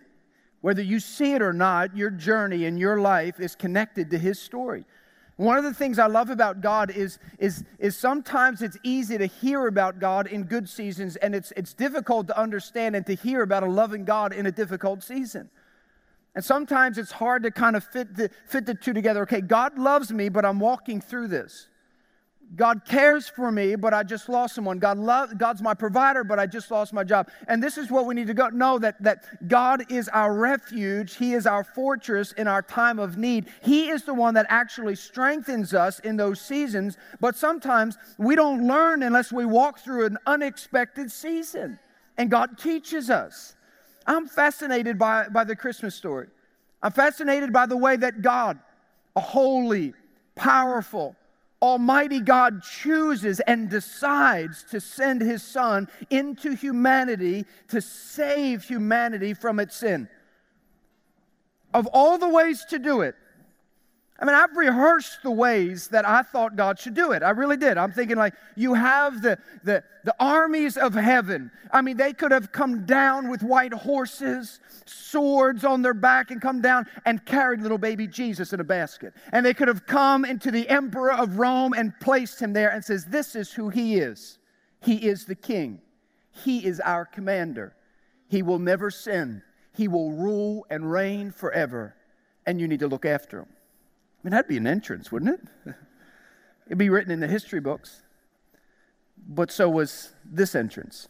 Whether 0.61 0.83
you 0.83 1.01
see 1.01 1.33
it 1.33 1.43
or 1.43 1.53
not, 1.53 1.97
your 1.97 2.11
journey 2.11 2.67
and 2.67 2.79
your 2.79 3.01
life 3.01 3.41
is 3.41 3.55
connected 3.55 4.11
to 4.11 4.19
His 4.19 4.39
story. 4.39 4.85
One 5.37 5.57
of 5.57 5.65
the 5.65 5.73
things 5.73 5.99
I 5.99 6.07
love 6.07 6.29
about 6.29 6.61
God 6.61 6.91
is, 6.91 7.19
is, 7.39 7.65
is 7.79 7.97
sometimes 7.97 8.61
it's 8.61 8.77
easy 8.83 9.17
to 9.17 9.25
hear 9.25 9.69
about 9.69 9.99
God 9.99 10.27
in 10.27 10.43
good 10.43 10.69
seasons, 10.69 11.17
and 11.17 11.35
it's, 11.35 11.51
it's 11.57 11.73
difficult 11.73 12.27
to 12.27 12.39
understand 12.39 12.95
and 12.95 13.07
to 13.07 13.15
hear 13.15 13.41
about 13.41 13.63
a 13.63 13.71
loving 13.71 14.05
God 14.05 14.35
in 14.35 14.45
a 14.45 14.53
difficult 14.53 15.03
season. 15.03 15.49
And 16.35 16.45
sometimes 16.45 16.97
it's 16.97 17.13
hard 17.13 17.43
to 17.43 17.51
kind 17.51 17.77
of 17.77 17.85
fit 17.85 18.15
the, 18.15 18.31
fit 18.47 18.67
the 18.67 18.75
two 18.75 18.93
together. 18.93 19.23
Okay, 19.23 19.41
God 19.41 19.79
loves 19.79 20.13
me, 20.13 20.29
but 20.29 20.45
I'm 20.45 20.61
walking 20.61 21.01
through 21.01 21.29
this. 21.29 21.67
God 22.57 22.85
cares 22.85 23.29
for 23.29 23.53
me, 23.53 23.77
but 23.77 23.95
I 23.95 24.03
just 24.03 24.29
lost 24.29 24.57
someone. 24.57 24.81
God 24.81 24.99
love, 24.99 25.39
God's 25.39 25.63
my 25.63 25.73
provider, 25.73 26.25
but 26.25 26.41
I 26.41 26.47
just 26.47 26.71
lost 26.71 26.93
my 26.93 27.05
job. 27.05 27.31
And 27.47 27.63
this 27.63 27.79
is 27.79 27.91
what 27.91 28.07
we 28.07 28.15
need 28.15 28.27
to 28.27 28.35
go, 28.35 28.49
know 28.49 28.79
that, 28.81 29.01
that 29.03 29.49
God 29.49 29.85
is 29.91 30.09
our 30.09 30.35
refuge. 30.35 31.17
He 31.17 31.35
is 31.35 31.47
our 31.47 31.63
fortress 31.63 32.33
in 32.33 32.49
our 32.49 32.63
time 32.63 32.99
of 32.99 33.17
need. 33.17 33.47
He 33.63 33.89
is 33.89 34.03
the 34.03 34.15
one 34.15 34.35
that 34.35 34.47
actually 34.49 34.97
strengthens 34.97 35.75
us 35.75 36.01
in 36.01 36.17
those 36.17 36.41
seasons. 36.41 36.97
But 37.21 37.37
sometimes 37.37 37.97
we 38.19 38.35
don't 38.35 38.67
learn 38.67 39.05
unless 39.05 39.31
we 39.31 39.45
walk 39.45 39.79
through 39.79 40.07
an 40.07 40.19
unexpected 40.27 41.13
season. 41.13 41.79
And 42.19 42.31
God 42.31 42.59
teaches 42.59 43.11
us. 43.11 43.55
I'm 44.07 44.27
fascinated 44.27 44.99
by, 44.99 45.29
by 45.29 45.45
the 45.45 45.57
Christmas 45.57 45.95
story. 45.95 46.29
I'm 46.83 46.93
fascinated 46.93 47.53
by 47.53 47.67
the 47.67 47.77
way 47.77 47.97
that 47.97 48.23
God, 48.23 48.59
a 49.15 49.21
holy, 49.21 49.95
powerful, 50.35 51.17
Almighty 51.63 52.21
God 52.21 52.63
chooses 52.63 53.41
and 53.41 53.69
decides 53.69 54.65
to 54.71 54.81
send 54.81 55.21
his 55.21 55.43
son 55.43 55.89
into 56.09 56.55
humanity 56.55 57.45
to 57.69 57.83
save 57.83 58.65
humanity 58.65 59.35
from 59.35 59.61
its 59.61 59.77
sin. 59.77 60.09
Of 61.75 61.87
all 61.89 62.17
the 62.17 62.29
ways 62.29 62.65
to 62.71 62.79
do 62.79 63.03
it, 63.03 63.15
I 64.21 64.27
mean, 64.27 64.35
I've 64.35 64.55
rehearsed 64.55 65.23
the 65.23 65.31
ways 65.31 65.89
that 65.89 66.07
I 66.07 66.23
thought 66.23 66.55
God 66.55 66.79
should 66.79 66.93
do 66.93 67.13
it. 67.13 67.23
I 67.23 67.31
really 67.31 67.57
did. 67.57 67.79
I'm 67.79 67.91
thinking, 67.91 68.19
like, 68.19 68.35
you 68.55 68.75
have 68.75 69.23
the, 69.23 69.39
the, 69.65 69.83
the 70.05 70.15
armies 70.21 70.77
of 70.77 70.93
heaven. 70.93 71.51
I 71.73 71.81
mean, 71.81 71.97
they 71.97 72.13
could 72.13 72.31
have 72.31 72.53
come 72.53 72.85
down 72.85 73.31
with 73.31 73.43
white 73.43 73.73
horses, 73.73 74.61
swords 74.85 75.65
on 75.65 75.81
their 75.81 75.95
back, 75.95 76.31
and 76.31 76.41
come 76.41 76.61
down 76.61 76.87
and 77.07 77.25
carried 77.25 77.63
little 77.63 77.79
baby 77.79 78.07
Jesus 78.07 78.53
in 78.53 78.61
a 78.61 78.65
basket. 78.65 79.15
And 79.33 79.45
they 79.45 79.55
could 79.55 79.69
have 79.69 79.87
come 79.87 80.27
into 80.27 80.51
the 80.51 80.69
emperor 80.69 81.13
of 81.13 81.39
Rome 81.39 81.73
and 81.73 81.99
placed 81.99 82.43
him 82.43 82.53
there 82.53 82.69
and 82.69 82.85
says, 82.85 83.07
This 83.07 83.35
is 83.35 83.51
who 83.51 83.71
he 83.71 83.97
is. 83.97 84.39
He 84.83 84.97
is 84.97 85.25
the 85.25 85.35
king. 85.35 85.81
He 86.45 86.67
is 86.67 86.79
our 86.81 87.07
commander. 87.07 87.75
He 88.29 88.43
will 88.43 88.59
never 88.59 88.91
sin. 88.91 89.43
He 89.73 89.89
will 89.89 90.13
rule 90.13 90.67
and 90.69 90.91
reign 90.91 91.31
forever. 91.31 91.97
And 92.45 92.61
you 92.61 92.69
need 92.69 92.81
to 92.81 92.89
look 92.89 93.07
after 93.07 93.41
him. 93.41 93.47
I 94.21 94.27
mean, 94.27 94.33
that'd 94.33 94.49
be 94.49 94.59
an 94.59 94.67
entrance, 94.67 95.11
wouldn't 95.11 95.41
it? 95.41 95.75
It'd 96.67 96.77
be 96.77 96.91
written 96.91 97.11
in 97.11 97.21
the 97.21 97.27
history 97.27 97.61
books. 97.61 98.03
But 99.27 99.51
so 99.51 99.69
was 99.69 100.13
this 100.25 100.55
entrance. 100.55 101.09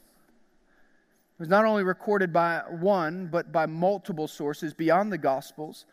It 1.35 1.41
was 1.41 1.49
not 1.49 1.65
only 1.65 1.83
recorded 1.83 2.33
by 2.33 2.63
one, 2.69 3.27
but 3.27 3.51
by 3.51 3.67
multiple 3.67 4.29
sources 4.29 4.75
beyond 4.75 5.13
the 5.13 5.19
Gospels. 5.19 5.87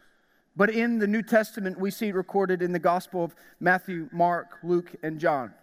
But 0.55 0.69
in 0.69 0.99
the 0.99 1.07
New 1.07 1.23
Testament, 1.23 1.79
we 1.79 1.89
see 1.89 2.09
it 2.09 2.15
recorded 2.15 2.61
in 2.61 2.71
the 2.71 2.79
Gospel 2.79 3.23
of 3.23 3.35
Matthew, 3.59 4.09
Mark, 4.11 4.59
Luke, 4.63 4.95
and 5.01 5.19
John. 5.19 5.53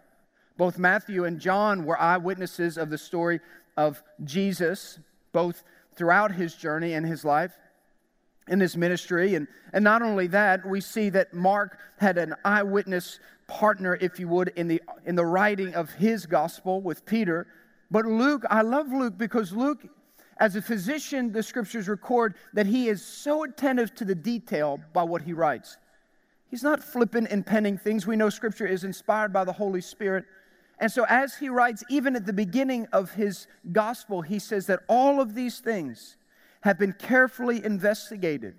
Both 0.57 0.79
Matthew 0.79 1.25
and 1.25 1.39
John 1.39 1.85
were 1.85 2.01
eyewitnesses 2.01 2.77
of 2.77 2.91
the 2.91 2.99
story 2.99 3.41
of 3.77 4.03
Jesus, 4.25 4.99
both 5.33 5.63
throughout 5.95 6.33
his 6.33 6.57
journey 6.57 6.95
and 6.95 7.07
his 7.07 7.25
life 7.25 7.57
in 8.49 8.61
his 8.61 8.77
ministry. 8.77 9.35
And, 9.35 9.49
and 9.73 9.83
not 9.83 10.03
only 10.03 10.27
that, 10.29 10.67
we 10.67 10.81
see 10.81 11.11
that 11.11 11.35
Mark 11.35 11.79
had 11.99 12.19
an 12.19 12.35
eyewitness 12.45 13.21
partner, 13.47 13.99
if 14.01 14.19
you 14.19 14.29
would, 14.29 14.49
in 14.57 14.69
the, 14.69 14.83
in 15.05 15.15
the 15.15 15.25
writing 15.25 15.75
of 15.75 15.91
his 15.91 16.27
gospel 16.27 16.81
with 16.81 17.05
Peter. 17.07 17.47
But 17.91 18.07
Luke, 18.07 18.45
I 18.51 18.63
love 18.63 18.93
Luke 18.93 19.17
because 19.17 19.53
Luke, 19.53 19.83
as 20.39 20.57
a 20.57 20.63
physician, 20.63 21.33
the 21.33 21.43
scriptures 21.43 21.89
record 21.89 22.35
that 22.53 22.67
he 22.67 22.89
is 22.89 23.05
so 23.05 23.45
attentive 23.45 23.95
to 23.97 24.05
the 24.05 24.15
detail 24.15 24.81
by 24.93 25.03
what 25.03 25.23
he 25.23 25.33
writes. 25.33 25.77
He's 26.51 26.63
not 26.63 26.83
flippant 26.83 27.29
and 27.31 27.45
penning 27.45 27.79
things. 27.79 28.07
We 28.07 28.17
know 28.17 28.31
scripture 28.31 28.67
is 28.67 28.85
inspired 28.85 29.33
by 29.33 29.45
the 29.45 29.53
Holy 29.53 29.81
Spirit. 29.81 30.25
And 30.79 30.91
so, 30.91 31.05
as 31.09 31.37
he 31.37 31.49
writes, 31.49 31.85
even 31.89 32.17
at 32.17 32.27
the 32.27 32.33
beginning 32.33 32.87
of 32.93 33.13
his 33.13 33.47
gospel, 33.73 34.23
he 34.23 34.39
says 34.39 34.67
that 34.67 34.81
all 34.89 35.21
of 35.21 35.35
these 35.35 35.61
things 35.61 36.17
have 36.65 36.79
been 36.79 36.95
carefully 36.95 37.63
investigated. 37.65 38.55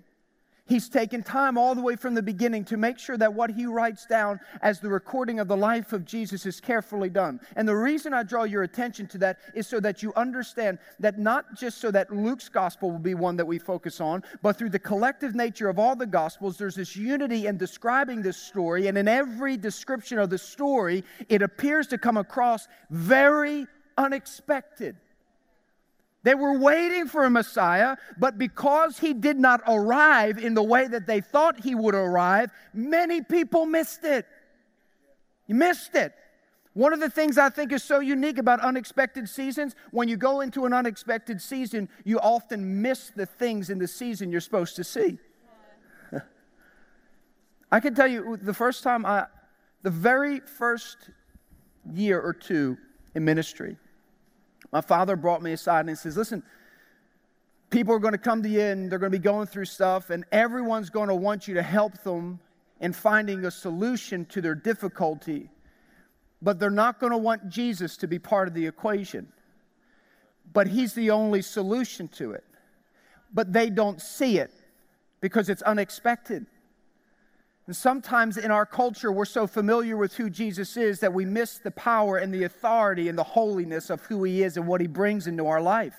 He's 0.68 0.88
taken 0.88 1.22
time 1.22 1.56
all 1.56 1.76
the 1.76 1.82
way 1.82 1.94
from 1.94 2.14
the 2.14 2.22
beginning 2.22 2.64
to 2.66 2.76
make 2.76 2.98
sure 2.98 3.16
that 3.16 3.34
what 3.34 3.50
he 3.50 3.66
writes 3.66 4.04
down 4.04 4.40
as 4.62 4.80
the 4.80 4.88
recording 4.88 5.38
of 5.38 5.46
the 5.46 5.56
life 5.56 5.92
of 5.92 6.04
Jesus 6.04 6.44
is 6.44 6.60
carefully 6.60 7.08
done. 7.08 7.40
And 7.54 7.68
the 7.68 7.76
reason 7.76 8.12
I 8.12 8.24
draw 8.24 8.42
your 8.42 8.64
attention 8.64 9.06
to 9.08 9.18
that 9.18 9.38
is 9.54 9.68
so 9.68 9.78
that 9.80 10.02
you 10.02 10.12
understand 10.14 10.78
that 10.98 11.20
not 11.20 11.56
just 11.56 11.78
so 11.78 11.92
that 11.92 12.12
Luke's 12.12 12.48
gospel 12.48 12.90
will 12.90 12.98
be 12.98 13.14
one 13.14 13.36
that 13.36 13.46
we 13.46 13.60
focus 13.60 14.00
on, 14.00 14.24
but 14.42 14.56
through 14.56 14.70
the 14.70 14.78
collective 14.78 15.36
nature 15.36 15.68
of 15.68 15.78
all 15.78 15.94
the 15.94 16.06
gospels, 16.06 16.56
there's 16.58 16.74
this 16.74 16.96
unity 16.96 17.46
in 17.46 17.56
describing 17.56 18.20
this 18.20 18.36
story. 18.36 18.88
And 18.88 18.98
in 18.98 19.06
every 19.06 19.56
description 19.56 20.18
of 20.18 20.30
the 20.30 20.38
story, 20.38 21.04
it 21.28 21.42
appears 21.42 21.86
to 21.88 21.98
come 21.98 22.16
across 22.16 22.66
very 22.90 23.66
unexpected. 23.96 24.96
They 26.26 26.34
were 26.34 26.58
waiting 26.58 27.06
for 27.06 27.24
a 27.24 27.30
Messiah, 27.30 27.96
but 28.18 28.36
because 28.36 28.98
he 28.98 29.14
did 29.14 29.38
not 29.38 29.60
arrive 29.64 30.38
in 30.38 30.54
the 30.54 30.62
way 30.62 30.88
that 30.88 31.06
they 31.06 31.20
thought 31.20 31.60
he 31.60 31.76
would 31.76 31.94
arrive, 31.94 32.50
many 32.74 33.22
people 33.22 33.64
missed 33.64 34.02
it. 34.02 34.26
You 35.46 35.54
missed 35.54 35.94
it. 35.94 36.12
One 36.72 36.92
of 36.92 36.98
the 36.98 37.08
things 37.08 37.38
I 37.38 37.48
think 37.48 37.70
is 37.70 37.84
so 37.84 38.00
unique 38.00 38.38
about 38.38 38.58
unexpected 38.58 39.28
seasons, 39.28 39.76
when 39.92 40.08
you 40.08 40.16
go 40.16 40.40
into 40.40 40.66
an 40.66 40.72
unexpected 40.72 41.40
season, 41.40 41.88
you 42.02 42.18
often 42.18 42.82
miss 42.82 43.12
the 43.14 43.26
things 43.26 43.70
in 43.70 43.78
the 43.78 43.86
season 43.86 44.32
you're 44.32 44.40
supposed 44.40 44.74
to 44.74 44.82
see. 44.82 45.18
I 47.70 47.78
can 47.78 47.94
tell 47.94 48.08
you 48.08 48.36
the 48.36 48.52
first 48.52 48.82
time 48.82 49.06
I, 49.06 49.26
the 49.84 49.90
very 49.90 50.40
first 50.40 50.96
year 51.94 52.20
or 52.20 52.32
two 52.32 52.78
in 53.14 53.24
ministry, 53.24 53.76
my 54.72 54.80
father 54.80 55.16
brought 55.16 55.42
me 55.42 55.52
aside 55.52 55.86
and 55.86 55.96
says, 55.98 56.16
Listen, 56.16 56.42
people 57.70 57.94
are 57.94 57.98
going 57.98 58.12
to 58.12 58.18
come 58.18 58.42
to 58.42 58.48
you 58.48 58.60
and 58.60 58.90
they're 58.90 58.98
going 58.98 59.12
to 59.12 59.18
be 59.18 59.22
going 59.22 59.46
through 59.46 59.64
stuff, 59.64 60.10
and 60.10 60.24
everyone's 60.32 60.90
going 60.90 61.08
to 61.08 61.14
want 61.14 61.48
you 61.48 61.54
to 61.54 61.62
help 61.62 62.02
them 62.02 62.40
in 62.80 62.92
finding 62.92 63.44
a 63.44 63.50
solution 63.50 64.24
to 64.26 64.40
their 64.40 64.54
difficulty, 64.54 65.50
but 66.42 66.58
they're 66.58 66.70
not 66.70 67.00
going 67.00 67.12
to 67.12 67.18
want 67.18 67.48
Jesus 67.48 67.96
to 67.98 68.06
be 68.06 68.18
part 68.18 68.48
of 68.48 68.54
the 68.54 68.66
equation. 68.66 69.32
But 70.52 70.68
he's 70.68 70.94
the 70.94 71.10
only 71.10 71.42
solution 71.42 72.08
to 72.08 72.32
it. 72.32 72.44
But 73.32 73.52
they 73.52 73.70
don't 73.70 74.00
see 74.00 74.38
it 74.38 74.52
because 75.20 75.48
it's 75.48 75.62
unexpected. 75.62 76.46
And 77.66 77.74
sometimes 77.74 78.36
in 78.36 78.50
our 78.50 78.64
culture, 78.64 79.10
we're 79.10 79.24
so 79.24 79.46
familiar 79.46 79.96
with 79.96 80.16
who 80.16 80.30
Jesus 80.30 80.76
is 80.76 81.00
that 81.00 81.12
we 81.12 81.24
miss 81.24 81.58
the 81.58 81.72
power 81.72 82.16
and 82.16 82.32
the 82.32 82.44
authority 82.44 83.08
and 83.08 83.18
the 83.18 83.24
holiness 83.24 83.90
of 83.90 84.02
who 84.02 84.22
he 84.22 84.44
is 84.44 84.56
and 84.56 84.68
what 84.68 84.80
he 84.80 84.86
brings 84.86 85.26
into 85.26 85.46
our 85.46 85.60
life. 85.60 85.96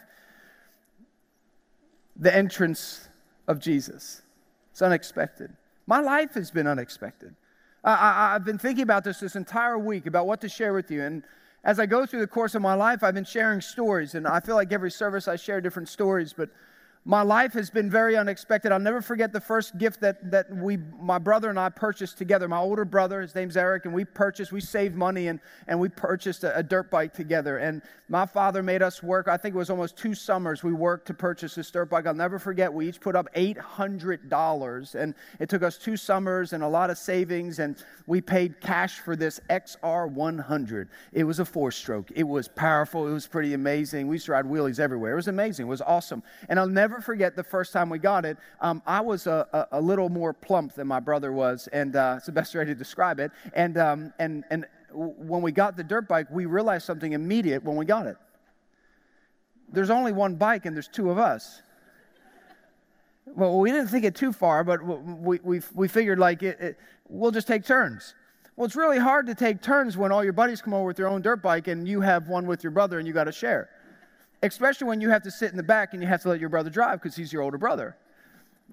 The 2.16 2.34
entrance 2.34 3.10
of 3.48 3.60
Jesus. 3.60 4.22
It's 4.72 4.82
unexpected. 4.82 5.52
My 5.88 6.00
life 6.00 6.34
has 6.36 6.52
been 6.52 6.68
unexpected. 6.68 7.36
I, 7.84 8.34
have 8.34 8.44
been 8.44 8.58
thinking 8.58 8.84
about 8.84 9.04
this 9.04 9.20
this 9.20 9.36
entire 9.36 9.78
week 9.78 10.08
about 10.08 10.28
what 10.28 10.42
to 10.42 10.50
share 10.50 10.74
with 10.74 10.92
you. 10.92 11.04
And 11.04 11.24
as 11.64 11.80
I 11.80 11.86
go 11.86 12.06
through 12.06 12.20
the 12.22 12.28
course 12.28 12.56
of 12.56 12.62
my 12.62 12.74
life, 12.74 13.04
I've 13.04 13.14
been 13.14 13.24
sharing 13.24 13.62
stories. 13.62 14.16
And 14.16 14.28
I 14.28 14.40
feel 14.40 14.56
like 14.56 14.72
every 14.72 14.92
service 14.92 15.28
I 15.28 15.36
share 15.36 15.62
different 15.62 15.90
stories. 15.90 16.34
But 16.34 16.50
my 17.08 17.22
life 17.22 17.54
has 17.54 17.70
been 17.70 17.90
very 17.90 18.18
unexpected. 18.18 18.74
I'll 18.74 18.82
never 18.82 19.02
forget 19.02 19.32
the 19.32 19.40
first 19.40 19.78
gift 19.78 20.02
that, 20.02 20.30
that 20.30 20.54
we, 20.54 20.76
my 21.00 21.18
brother 21.18 21.50
and 21.50 21.58
I 21.58 21.70
purchased 21.70 22.18
together. 22.18 22.50
My 22.50 22.58
older 22.58 22.84
brother, 22.84 23.22
his 23.22 23.34
name's 23.34 23.56
Eric, 23.56 23.86
and 23.86 23.94
we 23.94 24.04
purchased, 24.04 24.52
we 24.52 24.60
saved 24.60 24.94
money 24.94 25.30
and, 25.30 25.40
and 25.68 25.80
we 25.80 25.88
purchased 25.88 26.44
a, 26.44 26.58
a 26.58 26.62
dirt 26.62 26.92
bike 26.92 27.14
together. 27.14 27.60
And 27.60 27.82
my 28.10 28.26
father 28.26 28.62
made 28.62 28.82
us 28.82 29.02
work, 29.02 29.30
I 29.30 29.38
think 29.38 29.56
it 29.56 29.58
was 29.58 29.70
almost 29.70 29.96
two 29.96 30.14
summers 30.14 30.64
we 30.64 30.74
worked 30.74 31.08
to 31.08 31.14
purchase 31.14 31.56
this 31.56 31.72
dirt 31.72 31.90
bike. 31.90 32.08
I'll 32.08 32.14
never 32.14 32.40
forget, 32.40 32.74
we 32.74 32.90
each 32.90 33.00
put 33.00 33.16
up 33.16 33.34
$800. 33.34 34.96
And 34.96 35.16
it 35.40 35.48
took 35.48 35.64
us 35.64 35.78
two 35.78 35.96
summers 35.96 36.52
and 36.52 36.62
a 36.62 36.68
lot 36.68 36.90
of 36.90 36.98
savings, 36.98 37.60
and 37.60 37.82
we 38.06 38.20
paid 38.20 38.60
cash 38.60 39.00
for 39.00 39.16
this 39.16 39.40
XR100. 39.50 40.90
It 41.14 41.24
was 41.24 41.40
a 41.40 41.46
four 41.46 41.72
stroke, 41.72 42.12
it 42.14 42.24
was 42.24 42.50
powerful, 42.50 43.08
it 43.08 43.14
was 43.14 43.28
pretty 43.28 43.54
amazing. 43.54 44.08
We 44.08 44.16
used 44.16 44.26
to 44.26 44.34
ride 44.34 44.46
wheelies 44.46 44.80
everywhere. 44.80 45.14
It 45.14 45.16
was 45.16 45.30
amazing, 45.30 45.68
it 45.68 45.70
was 45.70 45.82
awesome. 45.82 46.22
And 46.50 46.60
I'll 46.60 46.68
never 46.68 46.97
never 46.98 47.06
forget 47.06 47.36
the 47.36 47.44
first 47.44 47.74
time 47.74 47.90
we 47.90 48.00
got 48.00 48.26
it. 48.26 48.38
Um, 48.60 48.82
I 48.88 49.02
was 49.02 49.28
a, 49.28 49.48
a, 49.54 49.80
a, 49.80 49.82
little 49.82 50.10
more 50.10 50.34
plump 50.34 50.74
than 50.74 50.88
my 50.88 51.00
brother 51.00 51.32
was, 51.32 51.68
and 51.72 51.96
uh, 51.96 52.16
it's 52.18 52.26
the 52.26 52.32
best 52.32 52.56
way 52.56 52.66
to 52.66 52.74
describe 52.74 53.20
it. 53.20 53.32
And, 53.54 53.78
um, 53.78 54.14
and, 54.18 54.44
and 54.50 54.66
when 54.92 55.44
we 55.44 55.52
got 55.52 55.78
the 55.78 55.84
dirt 55.84 56.08
bike, 56.08 56.28
we 56.32 56.46
realized 56.46 56.86
something 56.86 57.14
immediate 57.14 57.64
when 57.64 57.76
we 57.76 57.86
got 57.86 58.08
it. 58.08 58.18
There's 59.72 59.92
only 59.92 60.12
one 60.12 60.36
bike, 60.36 60.66
and 60.66 60.76
there's 60.76 60.88
two 60.88 61.12
of 61.12 61.20
us. 61.20 61.62
Well, 63.28 63.60
we 63.60 63.72
didn't 63.72 63.90
think 63.90 64.04
it 64.04 64.16
too 64.16 64.34
far, 64.34 64.64
but 64.64 64.84
we, 64.84 65.40
we, 65.44 65.62
we 65.76 65.88
figured 65.88 66.18
like 66.18 66.42
it, 66.42 66.60
it, 66.60 66.80
we'll 67.10 67.32
just 67.32 67.48
take 67.48 67.64
turns. 67.64 68.16
Well, 68.56 68.66
it's 68.66 68.76
really 68.76 68.98
hard 68.98 69.28
to 69.28 69.36
take 69.36 69.62
turns 69.62 69.98
when 69.98 70.12
all 70.12 70.24
your 70.24 70.34
buddies 70.34 70.64
come 70.64 70.74
over 70.74 70.86
with 70.86 70.98
their 70.98 71.08
own 71.08 71.22
dirt 71.22 71.44
bike 71.44 71.68
and 71.68 71.88
you 71.88 72.02
have 72.02 72.28
one 72.28 72.48
with 72.48 72.64
your 72.64 72.72
brother 72.72 72.98
and 72.98 73.08
you 73.08 73.14
got 73.14 73.26
to 73.26 73.32
share 73.32 73.70
especially 74.44 74.88
when 74.88 75.02
you 75.02 75.10
have 75.10 75.24
to 75.24 75.32
sit 75.32 75.52
in 75.52 75.58
the 75.58 75.64
back 75.64 75.94
and 75.94 76.02
you 76.02 76.08
have 76.08 76.22
to 76.22 76.30
let 76.30 76.40
your 76.40 76.50
brother 76.50 76.70
drive 76.70 77.02
because 77.02 77.16
he's 77.16 77.32
your 77.34 77.42
older 77.42 77.58
brother. 77.58 77.98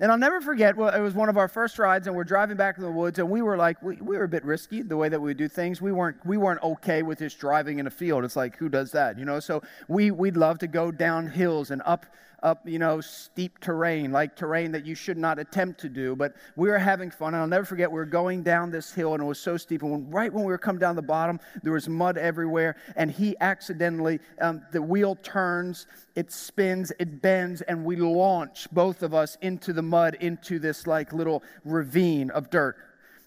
And 0.00 0.10
I'll 0.10 0.18
never 0.18 0.40
forget, 0.40 0.76
well, 0.76 0.92
it 0.92 1.00
was 1.00 1.14
one 1.14 1.28
of 1.28 1.36
our 1.36 1.46
first 1.46 1.78
rides, 1.78 2.08
and 2.08 2.16
we're 2.16 2.24
driving 2.24 2.56
back 2.56 2.78
in 2.78 2.82
the 2.82 2.90
woods, 2.90 3.20
and 3.20 3.30
we 3.30 3.42
were 3.42 3.56
like, 3.56 3.80
we, 3.80 3.94
we 3.96 4.16
were 4.16 4.24
a 4.24 4.28
bit 4.28 4.44
risky 4.44 4.82
the 4.82 4.96
way 4.96 5.08
that 5.08 5.20
we 5.20 5.34
do 5.34 5.46
things. 5.46 5.80
We 5.80 5.92
weren't, 5.92 6.16
we 6.26 6.36
weren't 6.36 6.60
okay 6.64 7.04
with 7.04 7.20
just 7.20 7.38
driving 7.38 7.78
in 7.78 7.86
a 7.86 7.90
field. 7.90 8.24
It's 8.24 8.34
like, 8.34 8.56
who 8.56 8.68
does 8.68 8.90
that, 8.90 9.18
you 9.20 9.24
know? 9.24 9.38
So 9.38 9.62
we, 9.86 10.10
we'd 10.10 10.36
love 10.36 10.58
to 10.58 10.66
go 10.66 10.90
down 10.90 11.28
hills 11.28 11.70
and 11.70 11.80
up 11.84 12.06
up, 12.44 12.68
you 12.68 12.78
know, 12.78 13.00
steep 13.00 13.58
terrain, 13.58 14.12
like 14.12 14.36
terrain 14.36 14.70
that 14.72 14.84
you 14.84 14.94
should 14.94 15.16
not 15.16 15.38
attempt 15.38 15.80
to 15.80 15.88
do. 15.88 16.14
But 16.14 16.34
we 16.54 16.68
were 16.68 16.78
having 16.78 17.10
fun. 17.10 17.34
And 17.34 17.40
I'll 17.40 17.48
never 17.48 17.64
forget, 17.64 17.90
we 17.90 17.96
were 17.96 18.04
going 18.04 18.42
down 18.42 18.70
this 18.70 18.92
hill 18.92 19.14
and 19.14 19.22
it 19.22 19.26
was 19.26 19.40
so 19.40 19.56
steep. 19.56 19.82
And 19.82 19.90
when, 19.90 20.10
right 20.10 20.32
when 20.32 20.44
we 20.44 20.52
were 20.52 20.58
coming 20.58 20.78
down 20.78 20.94
the 20.94 21.02
bottom, 21.02 21.40
there 21.62 21.72
was 21.72 21.88
mud 21.88 22.18
everywhere. 22.18 22.76
And 22.96 23.10
he 23.10 23.34
accidentally, 23.40 24.20
um, 24.40 24.62
the 24.72 24.82
wheel 24.82 25.16
turns, 25.16 25.86
it 26.14 26.30
spins, 26.30 26.92
it 27.00 27.22
bends, 27.22 27.62
and 27.62 27.84
we 27.84 27.96
launch 27.96 28.70
both 28.70 29.02
of 29.02 29.14
us 29.14 29.36
into 29.40 29.72
the 29.72 29.82
mud, 29.82 30.16
into 30.20 30.58
this 30.58 30.86
like 30.86 31.12
little 31.12 31.42
ravine 31.64 32.30
of 32.30 32.50
dirt. 32.50 32.76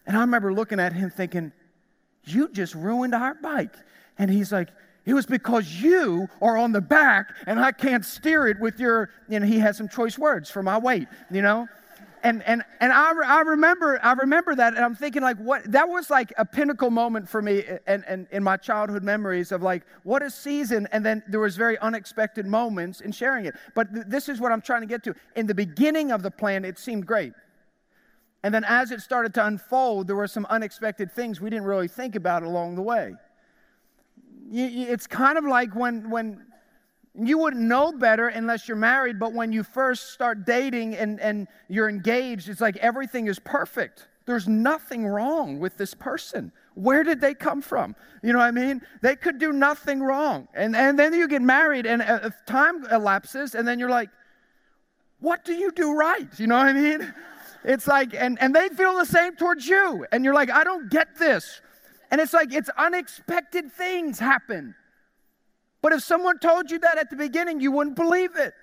And 0.05 0.15
I 0.15 0.21
remember 0.21 0.53
looking 0.53 0.79
at 0.79 0.93
him 0.93 1.09
thinking, 1.09 1.51
You 2.23 2.49
just 2.49 2.75
ruined 2.75 3.15
our 3.15 3.33
bike. 3.33 3.75
And 4.19 4.31
he's 4.31 4.51
like, 4.51 4.69
it 5.07 5.13
was 5.13 5.25
because 5.25 5.81
you 5.81 6.27
are 6.41 6.57
on 6.57 6.73
the 6.73 6.81
back 6.81 7.33
and 7.47 7.61
I 7.61 7.71
can't 7.71 8.03
steer 8.03 8.45
it 8.45 8.59
with 8.59 8.77
your, 8.77 9.09
you 9.29 9.39
know, 9.39 9.45
he 9.45 9.57
has 9.59 9.77
some 9.77 9.87
choice 9.87 10.19
words 10.19 10.51
for 10.51 10.61
my 10.61 10.77
weight, 10.77 11.07
you 11.31 11.41
know? 11.41 11.65
And, 12.23 12.43
and, 12.43 12.61
and 12.81 12.91
I, 12.91 13.13
I, 13.25 13.41
remember, 13.41 14.03
I 14.03 14.11
remember 14.13 14.53
that, 14.55 14.75
and 14.75 14.83
I'm 14.83 14.95
thinking, 14.95 15.21
like, 15.21 15.37
what, 15.37 15.63
that 15.71 15.87
was 15.87 16.09
like 16.09 16.33
a 16.37 16.43
pinnacle 16.43 16.89
moment 16.89 17.29
for 17.29 17.41
me 17.41 17.63
and, 17.85 18.03
and 18.05 18.27
in 18.31 18.43
my 18.43 18.57
childhood 18.57 19.01
memories 19.01 19.53
of 19.53 19.63
like, 19.63 19.83
what 20.03 20.21
a 20.21 20.29
season. 20.29 20.89
And 20.91 21.05
then 21.05 21.23
there 21.29 21.39
was 21.39 21.55
very 21.55 21.77
unexpected 21.79 22.45
moments 22.45 22.99
in 22.99 23.13
sharing 23.13 23.45
it. 23.45 23.55
But 23.75 23.93
th- 23.93 24.07
this 24.09 24.27
is 24.27 24.41
what 24.41 24.51
I'm 24.51 24.61
trying 24.61 24.81
to 24.81 24.87
get 24.87 25.03
to. 25.05 25.15
In 25.37 25.47
the 25.47 25.55
beginning 25.55 26.11
of 26.11 26.21
the 26.21 26.31
plan, 26.31 26.65
it 26.65 26.77
seemed 26.77 27.05
great. 27.05 27.31
And 28.43 28.53
then 28.53 28.65
as 28.65 28.91
it 28.91 28.99
started 28.99 29.33
to 29.35 29.45
unfold, 29.45 30.07
there 30.07 30.17
were 30.17 30.27
some 30.27 30.45
unexpected 30.49 31.13
things 31.13 31.39
we 31.39 31.49
didn't 31.49 31.65
really 31.65 31.87
think 31.87 32.15
about 32.15 32.43
along 32.43 32.75
the 32.75 32.81
way 32.81 33.15
you, 34.49 34.87
it's 34.87 35.07
kind 35.07 35.37
of 35.37 35.45
like 35.45 35.75
when, 35.75 36.09
when 36.09 36.45
you 37.13 37.37
wouldn't 37.37 37.63
know 37.63 37.91
better 37.91 38.27
unless 38.27 38.67
you're 38.67 38.77
married, 38.77 39.19
but 39.19 39.33
when 39.33 39.51
you 39.51 39.63
first 39.63 40.13
start 40.13 40.45
dating 40.45 40.95
and, 40.95 41.19
and 41.19 41.47
you're 41.67 41.89
engaged, 41.89 42.49
it's 42.49 42.61
like 42.61 42.77
everything 42.77 43.27
is 43.27 43.39
perfect. 43.39 44.07
There's 44.25 44.47
nothing 44.47 45.07
wrong 45.07 45.59
with 45.59 45.77
this 45.77 45.93
person. 45.93 46.51
Where 46.75 47.03
did 47.03 47.21
they 47.21 47.33
come 47.33 47.61
from? 47.61 47.95
You 48.21 48.33
know 48.33 48.39
what 48.39 48.45
I 48.45 48.51
mean? 48.51 48.81
They 49.01 49.15
could 49.15 49.39
do 49.39 49.51
nothing 49.51 50.01
wrong. 50.01 50.47
And, 50.53 50.75
and 50.75 50.99
then 50.99 51.13
you 51.13 51.27
get 51.27 51.41
married, 51.41 51.85
and 51.85 52.01
uh, 52.01 52.29
time 52.45 52.85
elapses, 52.91 53.55
and 53.55 53.67
then 53.67 53.79
you're 53.79 53.89
like, 53.89 54.09
what 55.19 55.45
do 55.45 55.53
you 55.53 55.71
do 55.71 55.93
right? 55.93 56.27
You 56.37 56.47
know 56.47 56.57
what 56.57 56.67
I 56.67 56.73
mean? 56.73 57.13
It's 57.63 57.87
like, 57.87 58.13
and, 58.13 58.37
and 58.39 58.53
they 58.53 58.69
feel 58.69 58.97
the 58.97 59.05
same 59.05 59.35
towards 59.35 59.67
you. 59.67 60.05
And 60.11 60.23
you're 60.23 60.35
like, 60.35 60.51
I 60.51 60.63
don't 60.63 60.89
get 60.91 61.17
this. 61.17 61.61
And 62.09 62.21
it's 62.21 62.33
like 62.33 62.53
it's 62.53 62.69
unexpected 62.77 63.71
things 63.71 64.19
happen. 64.19 64.75
But 65.81 65.93
if 65.93 66.03
someone 66.03 66.39
told 66.39 66.71
you 66.71 66.79
that 66.79 66.97
at 66.97 67.09
the 67.09 67.15
beginning, 67.15 67.59
you 67.59 67.71
wouldn't 67.71 67.95
believe 67.95 68.35
it. 68.35 68.53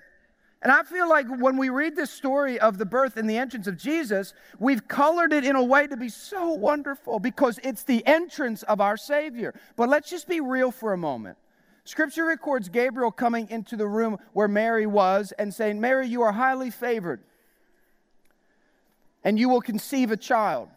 And 0.61 0.71
I 0.71 0.83
feel 0.83 1.07
like 1.07 1.27
when 1.27 1.57
we 1.57 1.69
read 1.69 1.95
this 1.95 2.09
story 2.09 2.59
of 2.59 2.77
the 2.79 2.85
birth 2.85 3.17
and 3.17 3.29
the 3.29 3.37
entrance 3.37 3.67
of 3.67 3.77
Jesus, 3.77 4.33
we've 4.57 4.87
colored 4.87 5.31
it 5.31 5.45
in 5.45 5.55
a 5.55 5.63
way 5.63 5.85
to 5.85 5.95
be 5.95 6.09
so 6.09 6.53
wonderful 6.53 7.19
because 7.19 7.59
it's 7.63 7.83
the 7.83 8.05
entrance 8.07 8.63
of 8.63 8.81
our 8.81 8.97
Savior. 8.97 9.53
But 9.75 9.89
let's 9.89 10.09
just 10.09 10.27
be 10.27 10.39
real 10.39 10.71
for 10.71 10.93
a 10.93 10.97
moment. 10.97 11.37
Scripture 11.83 12.25
records 12.25 12.67
Gabriel 12.67 13.11
coming 13.11 13.47
into 13.51 13.75
the 13.75 13.85
room 13.85 14.17
where 14.33 14.47
Mary 14.47 14.87
was 14.87 15.33
and 15.37 15.53
saying, 15.53 15.79
Mary, 15.79 16.07
you 16.07 16.23
are 16.23 16.31
highly 16.31 16.71
favored, 16.71 17.21
and 19.23 19.37
you 19.37 19.49
will 19.49 19.61
conceive 19.61 20.09
a 20.09 20.17
child 20.17 20.69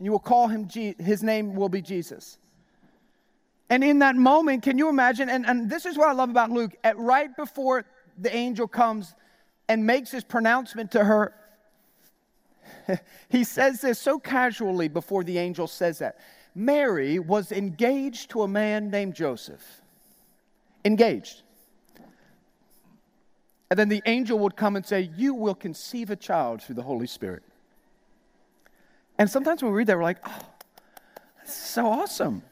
you 0.00 0.10
will 0.12 0.18
call 0.18 0.48
him, 0.48 0.68
Je- 0.68 0.96
his 0.98 1.22
name 1.22 1.54
will 1.54 1.68
be 1.68 1.82
Jesus. 1.82 2.38
And 3.70 3.84
in 3.84 3.98
that 3.98 4.16
moment, 4.16 4.62
can 4.62 4.78
you 4.78 4.88
imagine? 4.88 5.28
And, 5.28 5.44
and 5.46 5.68
this 5.68 5.84
is 5.84 5.98
what 5.98 6.08
I 6.08 6.12
love 6.12 6.30
about 6.30 6.50
Luke. 6.50 6.74
At 6.84 6.98
right 6.98 7.34
before 7.36 7.84
the 8.16 8.34
angel 8.34 8.66
comes 8.66 9.14
and 9.68 9.84
makes 9.84 10.10
his 10.10 10.24
pronouncement 10.24 10.92
to 10.92 11.04
her, 11.04 11.34
he 13.28 13.44
says 13.44 13.80
this 13.80 13.98
so 13.98 14.18
casually 14.18 14.88
before 14.88 15.24
the 15.24 15.38
angel 15.38 15.66
says 15.66 15.98
that. 15.98 16.18
Mary 16.54 17.18
was 17.18 17.52
engaged 17.52 18.30
to 18.30 18.42
a 18.42 18.48
man 18.48 18.90
named 18.90 19.14
Joseph. 19.14 19.82
Engaged. 20.84 21.42
And 23.70 23.78
then 23.78 23.88
the 23.88 24.02
angel 24.06 24.38
would 24.38 24.56
come 24.56 24.76
and 24.76 24.84
say, 24.84 25.10
You 25.16 25.34
will 25.34 25.54
conceive 25.54 26.10
a 26.10 26.16
child 26.16 26.62
through 26.62 26.76
the 26.76 26.82
Holy 26.82 27.06
Spirit. 27.06 27.42
And 29.18 29.28
sometimes 29.28 29.62
when 29.62 29.72
we 29.72 29.78
read 29.78 29.88
that, 29.88 29.96
we're 29.96 30.04
like, 30.04 30.18
oh, 30.24 30.40
that's 31.36 31.54
so 31.54 31.86
awesome. 31.86 32.42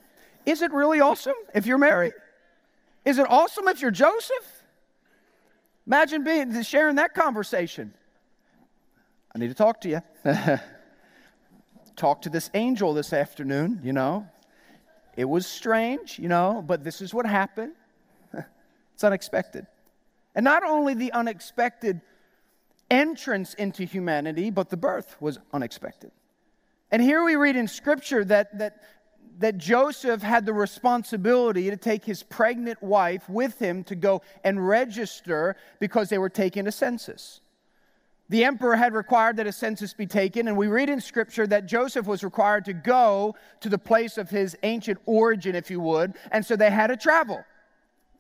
Is 0.45 0.63
it 0.63 0.73
really 0.73 1.01
awesome 1.01 1.35
if 1.55 1.67
you're 1.67 1.79
married? 1.79 2.13
Is 3.05 3.19
it 3.19 3.27
awesome 3.29 3.69
if 3.69 3.81
you're 3.81 3.91
Joseph? 3.93 4.65
Imagine 5.87 6.25
being 6.25 6.63
sharing 6.63 6.97
that 6.97 7.15
conversation. 7.15 7.95
I 9.35 9.39
need 9.39 9.49
to 9.49 9.55
talk 9.55 9.81
to 9.83 9.89
you. 9.89 10.03
talk 11.97 12.23
to 12.23 12.29
this 12.29 12.51
angel 12.55 12.95
this 12.95 13.13
afternoon, 13.13 13.81
you 13.83 13.93
know. 13.93 14.27
It 15.17 15.25
was 15.25 15.47
strange, 15.47 16.19
you 16.19 16.29
know, 16.29 16.63
but 16.67 16.85
this 16.85 17.01
is 17.01 17.15
what 17.15 17.27
happened. 17.27 17.73
it's 18.95 19.05
unexpected. 19.05 19.67
And 20.35 20.45
not 20.45 20.63
only 20.63 20.95
the 20.95 21.13
unexpected 21.13 22.01
entrance 22.91 23.55
into 23.55 23.85
humanity, 23.85 24.51
but 24.51 24.69
the 24.69 24.77
birth 24.77 25.17
was 25.21 25.39
unexpected. 25.53 26.11
And 26.91 27.03
here 27.03 27.25
we 27.25 27.37
read 27.37 27.57
in 27.57 27.69
Scripture 27.69 28.25
that, 28.27 28.57
that, 28.59 28.83
that 29.39 29.59
Joseph 29.59 30.23
had 30.23 30.47
the 30.47 30.53
responsibility 30.53 31.71
to 31.71 31.77
take 31.77 32.05
his 32.05 32.23
pregnant 32.23 32.83
wife 32.83 33.29
with 33.29 33.59
him 33.59 33.85
to 33.85 33.95
go 33.95 34.23
and 34.45 34.67
register 34.67 35.57
because 35.81 36.09
they 36.09 36.19
were 36.19 36.29
taking 36.29 36.67
a 36.67 36.73
census. 36.73 37.41
The 38.29 38.45
emperor 38.45 38.75
had 38.75 38.93
required 38.93 39.37
that 39.37 39.47
a 39.47 39.53
census 39.53 39.95
be 39.95 40.07
taken, 40.07 40.49
and 40.49 40.57
we 40.57 40.67
read 40.67 40.91
in 40.91 41.01
Scripture 41.01 41.47
that 41.47 41.67
Joseph 41.67 42.07
was 42.07 42.25
required 42.25 42.65
to 42.65 42.73
go 42.73 43.37
to 43.61 43.69
the 43.69 43.79
place 43.79 44.19
of 44.19 44.31
his 44.31 44.57
ancient 44.65 44.99
origin, 45.07 45.55
if 45.55 45.71
you 45.71 45.79
would, 45.81 46.15
and 46.33 46.45
so 46.45 46.57
they 46.57 46.71
had 46.71 46.89
to 46.89 46.97
travel. 46.97 47.45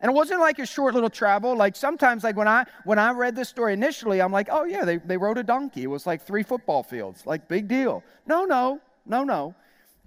And 0.01 0.11
it 0.11 0.15
wasn't 0.15 0.41
like 0.41 0.59
a 0.59 0.67
short 0.67 0.95
little 0.95 1.11
travel. 1.11 1.57
Like 1.57 1.75
sometimes, 1.75 2.23
like 2.23 2.37
when 2.37 2.49
I 2.49 2.65
when 2.85 2.99
I 2.99 3.13
read 3.13 3.35
this 3.35 3.49
story 3.49 3.73
initially, 3.73 4.21
I'm 4.21 4.33
like, 4.33 4.49
oh 4.51 4.65
yeah, 4.65 4.85
they, 4.85 4.99
they 4.99 5.17
rode 5.17 5.39
a 5.39 5.43
donkey. 5.43 5.85
It 5.85 5.87
was 5.87 6.07
like 6.07 6.23
three 6.23 6.43
football 6.43 6.83
fields. 6.83 7.27
Like 7.27 7.49
big 7.49 7.67
deal. 7.67 8.03
No, 8.27 8.45
no, 8.45 8.81
no, 9.07 9.25
no. 9.25 9.55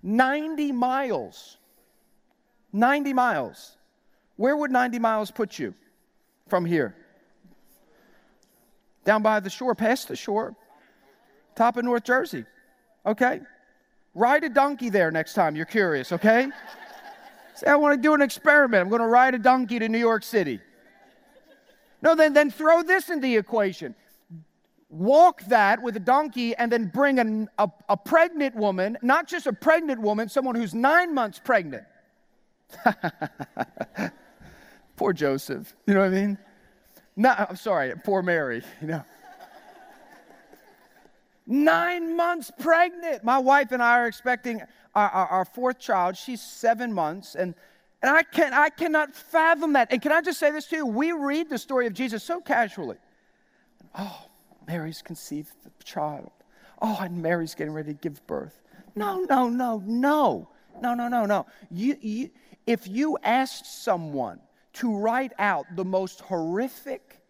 90 0.04 0.72
miles. 0.72 1.58
90 2.72 3.14
miles. 3.14 3.78
Where 4.36 4.56
would 4.56 4.72
90 4.72 5.00
miles 5.00 5.32
put 5.32 5.58
you 5.58 5.74
from 6.48 6.66
here? 6.66 6.96
Down 9.06 9.24
by 9.24 9.40
the 9.40 9.50
shore, 9.50 9.76
past 9.76 10.08
the 10.08 10.16
shore. 10.16 10.56
Top 11.56 11.78
of 11.78 11.84
North 11.84 12.04
Jersey. 12.04 12.46
Okay? 13.06 13.42
Ride 14.14 14.44
a 14.44 14.50
donkey 14.50 14.90
there 14.90 15.12
next 15.12 15.34
time 15.34 15.56
you're 15.56 15.66
curious, 15.66 16.12
okay? 16.12 16.50
Say, 17.60 17.68
I 17.68 17.76
want 17.76 17.96
to 17.96 18.02
do 18.02 18.14
an 18.14 18.22
experiment. 18.22 18.84
I'm 18.84 18.90
going 18.90 19.02
to 19.02 19.08
ride 19.08 19.36
a 19.36 19.40
donkey 19.40 19.80
to 19.80 19.90
New 19.90 20.00
York 20.00 20.24
City. 20.24 20.62
No, 22.02 22.16
then, 22.16 22.34
then 22.34 22.50
throw 22.50 22.84
this 22.84 23.10
in 23.10 23.20
the 23.20 23.36
equation. 23.36 23.96
walk 24.90 25.44
that 25.46 25.82
with 25.82 25.96
a 25.98 26.00
donkey 26.00 26.56
and 26.56 26.72
then 26.72 26.86
bring 26.86 27.20
an, 27.20 27.50
a, 27.58 27.70
a 27.90 27.98
pregnant 27.98 28.56
woman, 28.56 28.98
not 29.02 29.28
just 29.28 29.46
a 29.46 29.54
pregnant 29.54 30.02
woman, 30.02 30.30
someone 30.30 30.56
who's 30.56 30.74
nine 30.74 31.14
months 31.14 31.42
pregnant. 31.44 31.84
poor 34.96 35.12
Joseph, 35.12 35.76
you 35.86 35.94
know 35.94 36.00
what 36.00 36.08
I 36.08 36.10
mean? 36.10 36.38
No, 37.18 37.36
I'm 37.38 37.58
sorry, 37.58 37.94
poor 38.06 38.22
Mary, 38.22 38.64
you 38.80 38.88
know. 38.88 39.04
Nine 41.52 42.16
months 42.16 42.52
pregnant. 42.60 43.24
My 43.24 43.40
wife 43.40 43.72
and 43.72 43.82
I 43.82 43.98
are 44.02 44.08
expecting 44.08 44.62
our, 44.94 45.10
our, 45.10 45.28
our, 45.28 45.46
fourth 45.46 45.80
child. 45.80 46.16
She's 46.16 46.44
seven 46.44 46.94
months. 46.94 47.34
And, 47.34 47.56
and 48.04 48.16
I, 48.16 48.22
can, 48.22 48.54
I 48.54 48.70
cannot 48.70 49.16
fathom 49.16 49.74
that. 49.74 49.92
And 49.92 50.00
can 50.00 50.12
I 50.12 50.22
just 50.22 50.40
say 50.40 50.52
this 50.52 50.68
to 50.68 50.76
you? 50.76 50.86
We 50.86 51.12
read 51.12 51.50
the 51.50 51.58
story 51.58 51.88
of 51.88 51.96
Jesus 51.96 52.24
so 52.24 52.40
casually. 52.40 52.98
Oh, 53.98 54.28
Mary's 54.68 55.02
conceived 55.02 55.50
the 55.64 55.72
child. 55.84 56.30
Oh, 56.84 57.00
and 57.02 57.20
Mary's 57.20 57.56
getting 57.56 57.74
ready 57.74 57.94
to 57.94 58.00
give 58.00 58.26
birth. 58.28 58.62
No, 58.96 59.22
no, 59.22 59.50
no, 59.50 59.82
no. 59.88 60.50
No, 60.84 60.94
no, 60.94 61.08
no, 61.08 61.26
no. 61.26 61.48
You, 61.72 61.98
you, 62.00 62.30
if 62.68 62.88
you 62.88 63.18
asked 63.24 63.84
someone 63.84 64.40
to 64.74 64.96
write 64.96 65.34
out 65.40 65.66
the 65.76 65.84
most 65.84 66.22
horrific, 66.22 67.22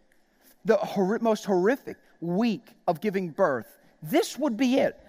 the 0.66 0.76
hor- 0.76 1.20
most 1.20 1.46
horrific 1.46 1.96
week 2.20 2.76
of 2.86 3.00
giving 3.00 3.30
birth, 3.30 3.79
this 4.02 4.38
would 4.38 4.58
be 4.58 4.76
it. 4.76 5.00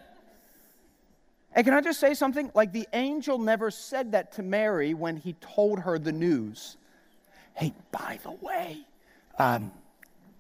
And 1.52 1.64
can 1.64 1.74
I 1.74 1.80
just 1.80 1.98
say 1.98 2.14
something? 2.14 2.50
Like 2.54 2.72
the 2.72 2.86
angel 2.92 3.38
never 3.38 3.70
said 3.70 4.12
that 4.12 4.32
to 4.32 4.42
Mary 4.42 4.94
when 4.94 5.16
he 5.16 5.34
told 5.34 5.80
her 5.80 5.98
the 5.98 6.12
news. 6.12 6.76
Hey, 7.54 7.72
by 7.90 8.18
the 8.22 8.30
way, 8.30 8.78
um, 9.38 9.72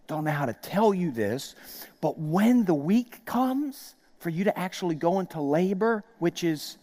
don't 0.06 0.24
know 0.24 0.30
how 0.30 0.46
to 0.46 0.52
tell 0.52 0.94
you 0.94 1.10
this, 1.10 1.54
but 2.00 2.18
when 2.18 2.64
the 2.64 2.74
week 2.74 3.24
comes 3.24 3.94
for 4.18 4.30
you 4.30 4.44
to 4.44 4.58
actually 4.58 4.94
go 4.94 5.20
into 5.20 5.40
labor, 5.40 6.04
which 6.18 6.44
is, 6.44 6.78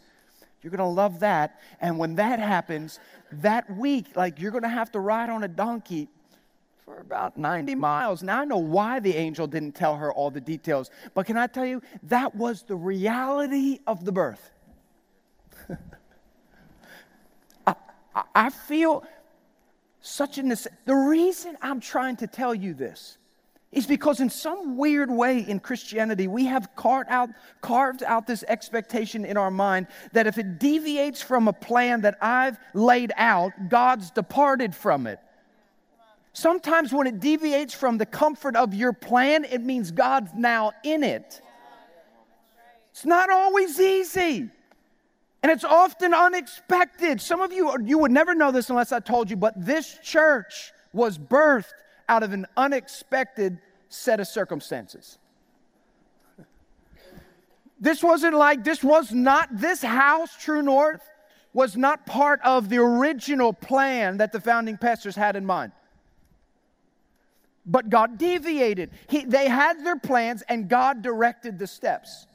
you're 0.62 0.72
going 0.72 0.80
to 0.80 0.86
love 0.86 1.20
that. 1.20 1.60
And 1.80 1.98
when 1.98 2.16
that 2.16 2.40
happens, 2.40 3.00
that 3.32 3.70
week, 3.78 4.08
like 4.16 4.40
you're 4.40 4.52
going 4.52 4.64
to 4.64 4.70
have 4.70 4.92
to 4.94 5.00
ride 5.00 5.30
on 5.30 5.44
a 5.44 5.48
donkey 5.48 6.10
for 6.88 7.00
about 7.02 7.38
90 7.38 7.76
miles. 7.76 8.24
Now 8.24 8.40
I 8.40 8.46
know 8.46 8.60
why 8.60 9.02
the 9.02 9.14
angel 9.14 9.46
didn't 9.46 9.74
tell 9.74 9.98
her 9.98 10.14
all 10.14 10.32
the 10.32 10.40
details, 10.40 10.90
but 11.14 11.26
can 11.26 11.36
I 11.36 11.48
tell 11.48 11.66
you, 11.66 11.82
that 12.04 12.34
was 12.34 12.64
the 12.64 12.78
reality 12.78 13.80
of 13.86 14.06
the 14.06 14.14
birth. 14.14 14.52
I, 17.68 17.76
I 18.34 18.50
feel 18.50 19.04
such 20.00 20.38
a 20.38 20.44
The 20.86 20.96
reason 20.96 21.58
I'm 21.62 21.82
trying 21.82 22.16
to 22.18 22.28
tell 22.28 22.56
you 22.56 22.74
this 22.74 23.18
is 23.74 23.86
because 23.86 24.22
in 24.22 24.30
some 24.30 24.78
weird 24.78 25.12
way 25.12 25.40
in 25.40 25.60
Christianity, 25.60 26.30
we 26.30 26.46
have 26.46 26.74
carved 26.78 27.10
out, 27.10 27.30
carved 27.60 28.02
out 28.04 28.28
this 28.28 28.46
expectation 28.48 29.26
in 29.26 29.36
our 29.36 29.52
mind 29.52 29.88
that 30.14 30.26
if 30.26 30.38
it 30.38 30.58
deviates 30.58 31.22
from 31.22 31.50
a 31.50 31.54
plan 31.54 32.00
that 32.02 32.18
I've 32.22 32.58
laid 32.74 33.12
out, 33.18 33.52
God's 33.68 34.10
departed 34.10 34.74
from 34.74 35.06
it. 35.06 35.20
Sometimes 36.38 36.94
when 36.94 37.08
it 37.08 37.20
deviates 37.20 37.74
from 37.74 37.98
the 37.98 38.06
comfort 38.06 38.56
of 38.56 38.72
your 38.72 38.94
plan, 38.94 39.44
it 39.44 39.64
means 39.64 39.90
God's 39.90 40.30
now 40.36 40.72
in 40.84 41.04
it. 41.04 41.42
It's 42.92 43.08
not 43.08 43.32
always 43.32 43.80
easy. 43.80 44.48
And 45.42 45.52
it's 45.52 45.64
often 45.64 46.14
unexpected. 46.14 47.20
Some 47.22 47.42
of 47.42 47.52
you, 47.52 47.76
you 47.84 47.98
would 47.98 48.12
never 48.12 48.36
know 48.36 48.52
this 48.52 48.70
unless 48.70 48.92
I 48.92 49.00
told 49.00 49.32
you, 49.32 49.36
but 49.36 49.56
this 49.58 49.98
church 50.04 50.74
was 50.94 51.18
birthed 51.18 51.74
out 52.08 52.22
of 52.22 52.34
an 52.34 52.46
unexpected 52.56 53.58
set 53.90 54.20
of 54.20 54.28
circumstances. 54.28 55.18
This 57.80 58.04
wasn't 58.04 58.36
like, 58.36 58.64
this 58.64 58.84
was 58.84 59.12
not, 59.12 59.50
this 59.52 59.82
house, 59.82 60.38
True 60.40 60.62
North, 60.62 61.02
was 61.52 61.76
not 61.76 62.06
part 62.06 62.40
of 62.44 62.70
the 62.70 62.78
original 62.78 63.54
plan 63.54 64.18
that 64.18 64.32
the 64.32 64.40
founding 64.40 64.78
pastors 64.78 65.16
had 65.16 65.36
in 65.36 65.44
mind 65.44 65.72
but 67.68 67.90
God 67.90 68.18
deviated. 68.18 68.90
He, 69.08 69.26
they 69.26 69.48
had 69.48 69.86
their 69.86 70.00
plans, 70.00 70.42
and 70.48 70.70
God 70.70 71.02
directed 71.02 71.60
the 71.60 71.68
steps. 71.68 72.26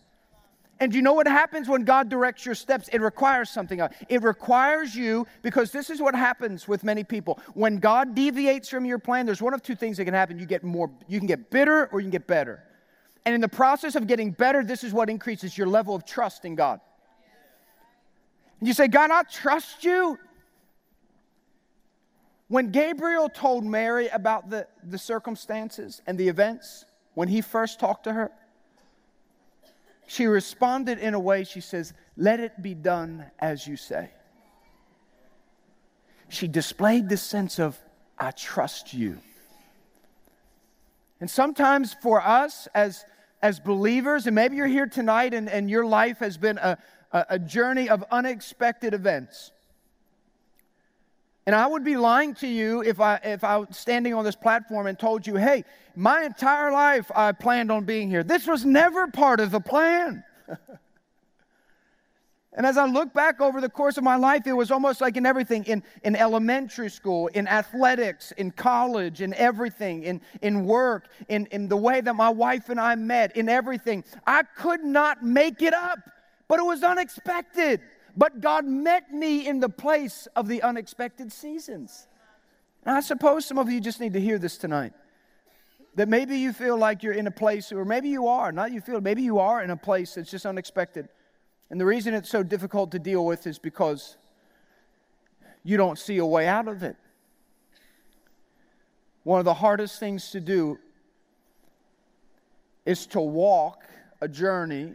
And 0.79 0.95
you 0.95 1.01
know 1.01 1.15
what 1.15 1.29
happens 1.29 1.69
when 1.69 1.85
God 1.85 2.09
directs 2.09 2.45
your 2.45 2.55
steps? 2.55 2.89
It 2.89 3.01
requires 3.01 3.49
something. 3.49 3.81
It 4.09 4.23
requires 4.23 4.95
you, 4.95 5.27
because 5.43 5.71
this 5.71 5.91
is 5.91 6.01
what 6.01 6.15
happens 6.15 6.67
with 6.67 6.85
many 6.85 7.05
people. 7.05 7.41
When 7.55 7.79
God 7.79 8.15
deviates 8.15 8.69
from 8.69 8.85
your 8.85 8.99
plan, 8.99 9.25
there's 9.25 9.41
one 9.41 9.55
of 9.55 9.63
two 9.63 9.77
things 9.77 9.97
that 9.97 10.05
can 10.05 10.15
happen. 10.15 10.39
You 10.39 10.47
get 10.47 10.65
more, 10.65 10.91
you 11.09 11.19
can 11.19 11.29
get 11.29 11.51
bitter 11.51 11.87
or 11.93 12.01
you 12.01 12.05
can 12.05 12.11
get 12.11 12.27
better. 12.27 12.65
And 13.25 13.35
in 13.35 13.41
the 13.41 13.49
process 13.49 13.95
of 13.95 14.09
getting 14.09 14.33
better, 14.33 14.65
this 14.65 14.83
is 14.83 14.93
what 14.93 15.09
increases 15.09 15.57
your 15.57 15.69
level 15.69 15.95
of 15.95 16.05
trust 16.05 16.45
in 16.45 16.57
God. 16.57 16.81
And 18.59 18.67
you 18.67 18.75
say, 18.75 18.89
God, 18.89 19.11
I 19.13 19.23
trust 19.23 19.85
you. 19.85 20.19
When 22.53 22.71
Gabriel 22.71 23.31
told 23.31 23.65
Mary 23.65 24.09
about 24.09 24.51
the, 24.51 24.67
the 24.85 24.99
circumstances 24.99 26.03
and 26.07 26.19
the 26.19 26.29
events, 26.29 26.85
when 27.15 27.29
he 27.29 27.41
first 27.41 27.81
talked 27.81 28.05
to 28.05 28.13
her, 28.13 28.31
she 30.07 30.27
responded 30.27 30.99
in 30.99 31.15
a 31.15 31.19
way, 31.19 31.45
she 31.45 31.63
says, 31.63 31.95
Let 32.15 32.41
it 32.41 32.61
be 32.61 32.75
done 32.75 33.25
as 33.39 33.67
you 33.67 33.79
say. 33.79 34.11
She 36.29 36.47
displayed 36.47 37.09
this 37.09 37.23
sense 37.23 37.59
of, 37.59 37.81
I 38.19 38.33
trust 38.33 38.93
you. 38.93 39.17
And 41.23 41.31
sometimes 41.31 41.97
for 42.03 42.21
us 42.21 42.69
as, 42.75 43.07
as 43.41 43.61
believers, 43.61 44.27
and 44.27 44.35
maybe 44.35 44.57
you're 44.57 44.67
here 44.67 44.87
tonight 44.87 45.33
and, 45.33 45.49
and 45.49 45.71
your 45.71 45.87
life 45.87 46.19
has 46.19 46.37
been 46.37 46.59
a, 46.59 46.77
a, 47.13 47.27
a 47.31 47.39
journey 47.39 47.89
of 47.89 48.05
unexpected 48.11 48.93
events. 48.93 49.53
And 51.47 51.57
I 51.57 51.67
would 51.67 51.83
be 51.83 51.97
lying 51.97 52.35
to 52.37 52.47
you 52.47 52.83
if 52.83 53.01
I, 53.01 53.17
if 53.25 53.43
I 53.43 53.57
was 53.59 53.77
standing 53.77 54.15
on 54.15 54.25
this 54.25 54.37
platform 54.37 54.87
and 54.87 54.97
told 54.99 55.27
you, 55.27 55.35
hey, 55.37 55.65
my 55.97 56.23
entire 56.23 56.71
life 56.71 57.11
I 57.15 57.33
planned 57.33 57.73
on 57.73 57.85
being 57.85 58.09
here. 58.09 58.23
This 58.23 58.47
was 58.47 58.65
never 58.65 59.09
part 59.09 59.41
of 59.41 59.51
the 59.51 59.59
plan. 59.59 60.23
and 62.53 62.65
as 62.65 62.79
I 62.79 62.87
look 62.87 63.13
back 63.13 63.41
over 63.41 63.61
the 63.61 63.69
course 63.69 63.99
of 63.99 64.05
my 64.05 64.15
life, 64.15 64.47
it 64.47 64.53
was 64.53 64.71
almost 64.71 65.01
like 65.01 65.17
in 65.17 65.27
everything 65.27 65.65
in, 65.65 65.83
in 66.05 66.15
elementary 66.15 66.89
school, 66.89 67.27
in 67.29 67.49
athletics, 67.49 68.33
in 68.37 68.53
college, 68.53 69.21
in 69.21 69.35
everything, 69.35 70.05
in, 70.05 70.21
in 70.43 70.65
work, 70.65 71.09
in, 71.29 71.47
in 71.47 71.67
the 71.67 71.77
way 71.77 72.01
that 72.01 72.15
my 72.15 72.31
wife 72.31 72.69
and 72.69 72.79
I 72.79 72.95
met, 72.95 73.37
in 73.37 73.49
everything. 73.49 74.05
I 74.29 74.45
could 74.45 74.85
not 74.85 75.25
make 75.25 75.61
it 75.61 75.75
up, 75.75 75.99
but 76.47 76.61
it 76.61 76.65
was 76.65 76.85
unexpected. 76.85 77.81
But 78.17 78.41
God 78.41 78.67
met 78.67 79.13
me 79.13 79.47
in 79.47 79.61
the 79.61 79.69
place 79.69 80.29
of 80.37 80.49
the 80.49 80.63
unexpected 80.63 81.33
seasons. 81.33 82.07
And 82.85 82.97
I 82.97 83.01
suppose 83.01 83.47
some 83.47 83.59
of 83.59 83.71
you 83.71 83.81
just 83.81 84.01
need 84.01 84.13
to 84.13 84.21
hear 84.21 84.39
this 84.39 84.59
tonight. 84.59 84.93
That 85.95 86.09
maybe 86.09 86.39
you 86.39 86.53
feel 86.53 86.77
like 86.77 87.03
you're 87.03 87.13
in 87.13 87.27
a 87.27 87.31
place, 87.31 87.71
or 87.71 87.85
maybe 87.85 88.09
you 88.09 88.27
are, 88.27 88.51
not 88.51 88.73
you 88.73 88.81
feel, 88.81 89.01
maybe 89.01 89.23
you 89.23 89.39
are 89.39 89.63
in 89.63 89.71
a 89.71 89.77
place 89.77 90.15
that's 90.15 90.31
just 90.31 90.47
unexpected. 90.47 91.09
And 91.71 91.81
the 91.81 91.85
reason 91.85 92.15
it's 92.15 92.31
so 92.31 92.43
difficult 92.43 92.93
to 92.93 92.99
deal 92.99 93.25
with 93.25 93.47
is 93.47 93.59
because 93.59 94.17
you 95.65 95.77
don't 95.77 95.99
see 95.99 96.19
a 96.19 96.27
way 96.27 96.47
out 96.47 96.69
of 96.69 96.83
it. 96.83 96.97
One 99.23 99.39
of 99.39 99.45
the 99.45 99.55
hardest 99.55 100.01
things 100.01 100.31
to 100.31 100.41
do 100.41 100.79
is 102.85 103.07
to 103.09 103.21
walk 103.21 103.85
a 104.21 104.29
journey 104.29 104.95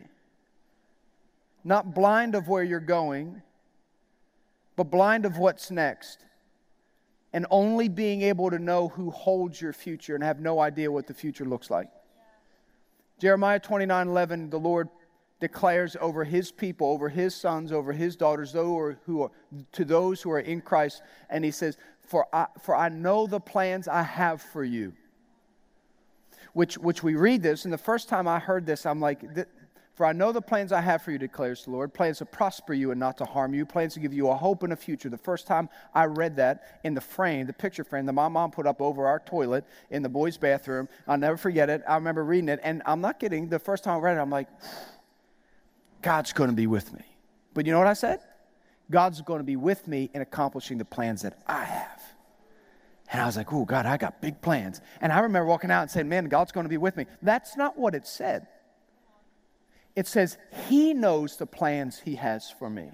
not 1.67 1.93
blind 1.93 2.33
of 2.33 2.47
where 2.47 2.63
you're 2.63 2.79
going, 2.79 3.41
but 4.77 4.85
blind 4.85 5.25
of 5.25 5.37
what's 5.37 5.69
next. 5.69 6.23
And 7.33 7.45
only 7.51 7.89
being 7.89 8.21
able 8.21 8.49
to 8.49 8.57
know 8.57 8.87
who 8.87 9.11
holds 9.11 9.61
your 9.61 9.73
future 9.73 10.15
and 10.15 10.23
have 10.23 10.39
no 10.39 10.61
idea 10.61 10.89
what 10.89 11.07
the 11.07 11.13
future 11.13 11.43
looks 11.43 11.69
like. 11.69 11.89
Jeremiah 13.19 13.59
29 13.59 14.07
11, 14.07 14.49
the 14.49 14.59
Lord 14.59 14.87
declares 15.39 15.97
over 15.99 16.23
his 16.23 16.51
people, 16.51 16.87
over 16.87 17.09
his 17.09 17.35
sons, 17.35 17.71
over 17.71 17.91
his 17.91 18.15
daughters, 18.15 18.53
those 18.53 18.95
who 19.05 19.23
are, 19.23 19.31
to 19.73 19.83
those 19.83 20.21
who 20.21 20.31
are 20.31 20.39
in 20.39 20.61
Christ, 20.61 21.01
and 21.29 21.43
he 21.43 21.51
says, 21.51 21.77
for 21.99 22.27
I, 22.33 22.47
for 22.61 22.75
I 22.75 22.89
know 22.89 23.27
the 23.27 23.41
plans 23.41 23.87
I 23.87 24.03
have 24.03 24.41
for 24.41 24.63
you. 24.63 24.93
Which, 26.53 26.77
which 26.77 27.03
we 27.03 27.15
read 27.15 27.43
this, 27.43 27.65
and 27.65 27.73
the 27.73 27.77
first 27.77 28.09
time 28.09 28.27
I 28.27 28.39
heard 28.39 28.65
this, 28.65 28.85
I'm 28.85 28.99
like, 28.99 29.21
for 29.97 30.05
I 30.05 30.13
know 30.13 30.31
the 30.31 30.43
plans 30.43 30.71
I 30.71 30.81
have 30.81 31.01
for 31.01 31.09
you, 31.09 31.17
declares 31.17 31.63
the 31.65 31.71
Lord 31.71 31.91
plans 31.91 32.19
to 32.19 32.25
prosper 32.25 32.75
you 32.75 32.91
and 32.91 32.99
not 32.99 33.17
to 33.17 33.25
harm 33.25 33.55
you, 33.55 33.65
plans 33.65 33.95
to 33.95 33.99
give 33.99 34.13
you 34.13 34.29
a 34.29 34.35
hope 34.35 34.61
and 34.61 34.71
a 34.71 34.75
future. 34.75 35.09
The 35.09 35.17
first 35.17 35.47
time 35.47 35.69
I 35.91 36.05
read 36.05 36.35
that 36.35 36.79
in 36.83 36.93
the 36.93 37.01
frame, 37.01 37.47
the 37.47 37.53
picture 37.53 37.83
frame 37.83 38.05
that 38.05 38.13
my 38.13 38.27
mom 38.27 38.51
put 38.51 38.67
up 38.67 38.79
over 38.79 39.07
our 39.07 39.17
toilet 39.17 39.65
in 39.89 40.03
the 40.03 40.09
boys' 40.09 40.37
bathroom, 40.37 40.87
I'll 41.07 41.17
never 41.17 41.35
forget 41.35 41.71
it. 41.71 41.81
I 41.87 41.95
remember 41.95 42.23
reading 42.23 42.47
it, 42.47 42.59
and 42.61 42.83
I'm 42.85 43.01
not 43.01 43.19
kidding. 43.19 43.49
The 43.49 43.57
first 43.57 43.83
time 43.83 43.95
I 43.95 43.99
read 43.99 44.17
it, 44.17 44.19
I'm 44.19 44.29
like, 44.29 44.49
God's 46.03 46.31
going 46.31 46.51
to 46.51 46.55
be 46.55 46.67
with 46.67 46.93
me. 46.93 47.01
But 47.55 47.65
you 47.65 47.71
know 47.71 47.79
what 47.79 47.87
I 47.87 47.93
said? 47.93 48.19
God's 48.91 49.19
going 49.21 49.39
to 49.39 49.45
be 49.45 49.55
with 49.55 49.87
me 49.87 50.11
in 50.13 50.21
accomplishing 50.21 50.77
the 50.77 50.85
plans 50.85 51.23
that 51.23 51.39
I 51.47 51.63
have. 51.63 52.03
And 53.11 53.19
I 53.19 53.25
was 53.25 53.35
like, 53.35 53.51
oh, 53.51 53.65
God, 53.65 53.87
I 53.87 53.97
got 53.97 54.21
big 54.21 54.41
plans. 54.41 54.79
And 55.01 55.11
I 55.11 55.21
remember 55.21 55.47
walking 55.47 55.71
out 55.71 55.81
and 55.81 55.89
saying, 55.89 56.07
man, 56.07 56.25
God's 56.25 56.51
going 56.51 56.65
to 56.65 56.69
be 56.69 56.77
with 56.77 56.97
me. 56.97 57.07
That's 57.23 57.57
not 57.57 57.79
what 57.79 57.95
it 57.95 58.05
said. 58.05 58.45
It 59.97 60.05
says, 60.05 60.37
He 60.69 60.93
knows 60.93 61.37
the 61.37 61.47
plans 61.47 61.99
He 61.99 62.15
has 62.15 62.51
for 62.51 62.69
me. 62.69 62.91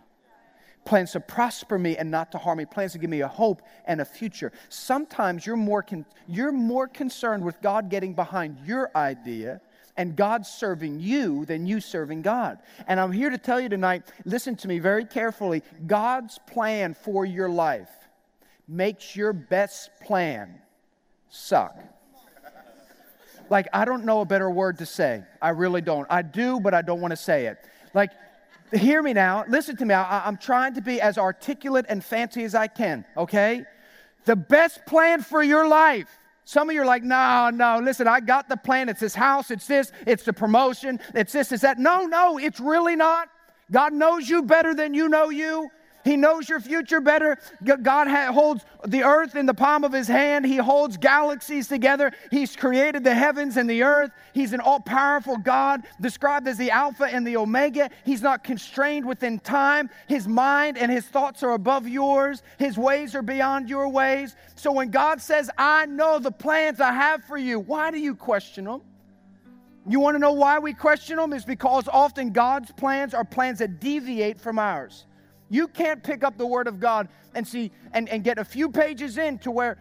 Plans 0.85 1.11
to 1.11 1.19
prosper 1.19 1.77
me 1.77 1.97
and 1.97 2.09
not 2.09 2.31
to 2.31 2.37
harm 2.37 2.59
me, 2.59 2.65
plans 2.65 2.93
to 2.93 2.97
give 2.97 3.09
me 3.09 3.19
a 3.19 3.27
hope 3.27 3.61
and 3.85 3.99
a 3.99 4.05
future. 4.05 4.53
Sometimes 4.69 5.45
you're 5.45 5.57
more, 5.57 5.83
con- 5.83 6.05
you're 6.29 6.53
more 6.53 6.87
concerned 6.87 7.43
with 7.43 7.61
God 7.61 7.89
getting 7.89 8.13
behind 8.13 8.57
your 8.65 8.89
idea 8.95 9.59
and 9.97 10.15
God 10.15 10.45
serving 10.45 11.01
you 11.01 11.43
than 11.43 11.65
you 11.65 11.81
serving 11.81 12.21
God. 12.21 12.59
And 12.87 13.01
I'm 13.01 13.11
here 13.11 13.29
to 13.29 13.37
tell 13.37 13.59
you 13.59 13.67
tonight 13.67 14.03
listen 14.23 14.55
to 14.57 14.67
me 14.69 14.79
very 14.79 15.03
carefully. 15.03 15.61
God's 15.85 16.39
plan 16.47 16.93
for 16.93 17.25
your 17.25 17.49
life 17.49 17.91
makes 18.65 19.13
your 19.13 19.33
best 19.33 19.89
plan 20.01 20.61
suck. 21.29 21.77
Like, 23.49 23.67
I 23.73 23.85
don't 23.85 24.05
know 24.05 24.21
a 24.21 24.25
better 24.25 24.49
word 24.49 24.77
to 24.79 24.85
say. 24.85 25.23
I 25.41 25.49
really 25.49 25.81
don't. 25.81 26.07
I 26.09 26.21
do, 26.21 26.59
but 26.59 26.73
I 26.73 26.81
don't 26.81 27.01
want 27.01 27.11
to 27.11 27.17
say 27.17 27.47
it. 27.47 27.57
Like, 27.93 28.11
hear 28.71 29.01
me 29.01 29.13
now. 29.13 29.45
Listen 29.47 29.75
to 29.77 29.85
me. 29.85 29.93
I, 29.93 30.27
am 30.27 30.37
trying 30.37 30.73
to 30.75 30.81
be 30.81 31.01
as 31.01 31.17
articulate 31.17 31.85
and 31.89 32.03
fancy 32.03 32.43
as 32.43 32.55
I 32.55 32.67
can, 32.67 33.05
okay? 33.15 33.65
The 34.25 34.35
best 34.35 34.85
plan 34.85 35.21
for 35.21 35.43
your 35.43 35.67
life. 35.67 36.07
Some 36.45 36.69
of 36.69 36.75
you 36.75 36.81
are 36.81 36.85
like, 36.85 37.03
no, 37.03 37.49
no, 37.53 37.79
listen, 37.81 38.07
I 38.07 38.19
got 38.19 38.49
the 38.49 38.57
plan. 38.57 38.89
It's 38.89 38.99
this 38.99 39.15
house, 39.15 39.49
it's 39.49 39.65
this, 39.65 39.91
it's 40.05 40.23
the 40.23 40.33
promotion, 40.33 40.99
it's 41.15 41.31
this, 41.31 41.51
it's 41.51 41.61
that. 41.61 41.79
No, 41.79 42.05
no, 42.05 42.37
it's 42.37 42.59
really 42.59 42.95
not. 42.95 43.29
God 43.71 43.93
knows 43.93 44.27
you 44.27 44.43
better 44.43 44.73
than 44.73 44.93
you 44.93 45.07
know 45.07 45.29
you. 45.29 45.69
He 46.03 46.17
knows 46.17 46.49
your 46.49 46.59
future 46.59 46.99
better. 46.99 47.37
God 47.63 48.07
holds 48.33 48.65
the 48.85 49.03
earth 49.03 49.35
in 49.35 49.45
the 49.45 49.53
palm 49.53 49.83
of 49.83 49.93
his 49.93 50.07
hand. 50.07 50.45
He 50.45 50.57
holds 50.57 50.97
galaxies 50.97 51.67
together. 51.67 52.11
He's 52.29 52.55
created 52.55 53.03
the 53.03 53.13
heavens 53.13 53.57
and 53.57 53.69
the 53.69 53.83
earth. 53.83 54.11
He's 54.33 54.53
an 54.53 54.59
all 54.59 54.81
powerful 54.81 55.37
God, 55.37 55.83
described 56.01 56.47
as 56.47 56.57
the 56.57 56.71
Alpha 56.71 57.05
and 57.05 57.25
the 57.25 57.37
Omega. 57.37 57.89
He's 58.03 58.21
not 58.21 58.43
constrained 58.43 59.05
within 59.05 59.39
time. 59.39 59.89
His 60.07 60.27
mind 60.27 60.77
and 60.77 60.91
his 60.91 61.05
thoughts 61.05 61.41
are 61.43 61.53
above 61.53 61.87
yours, 61.87 62.43
his 62.59 62.77
ways 62.77 63.15
are 63.15 63.21
beyond 63.21 63.69
your 63.69 63.87
ways. 63.87 64.35
So 64.55 64.71
when 64.71 64.89
God 64.89 65.21
says, 65.21 65.49
I 65.57 65.85
know 65.85 66.19
the 66.19 66.31
plans 66.31 66.81
I 66.81 66.91
have 66.91 67.23
for 67.23 67.37
you, 67.37 67.59
why 67.59 67.91
do 67.91 67.99
you 67.99 68.13
question 68.15 68.65
them? 68.65 68.81
You 69.87 69.99
want 69.99 70.15
to 70.15 70.19
know 70.19 70.33
why 70.33 70.59
we 70.59 70.73
question 70.73 71.17
them? 71.17 71.33
Is 71.33 71.45
because 71.45 71.87
often 71.87 72.31
God's 72.31 72.71
plans 72.71 73.13
are 73.13 73.25
plans 73.25 73.59
that 73.59 73.79
deviate 73.79 74.39
from 74.39 74.59
ours. 74.59 75.05
You 75.53 75.67
can't 75.67 76.01
pick 76.01 76.23
up 76.23 76.35
the 76.35 76.47
Word 76.47 76.67
of 76.67 76.79
God 76.79 77.09
and 77.35 77.47
see 77.47 77.71
and, 77.93 78.09
and 78.09 78.23
get 78.23 78.39
a 78.39 78.43
few 78.43 78.71
pages 78.71 79.19
in 79.19 79.37
to 79.39 79.51
where 79.51 79.77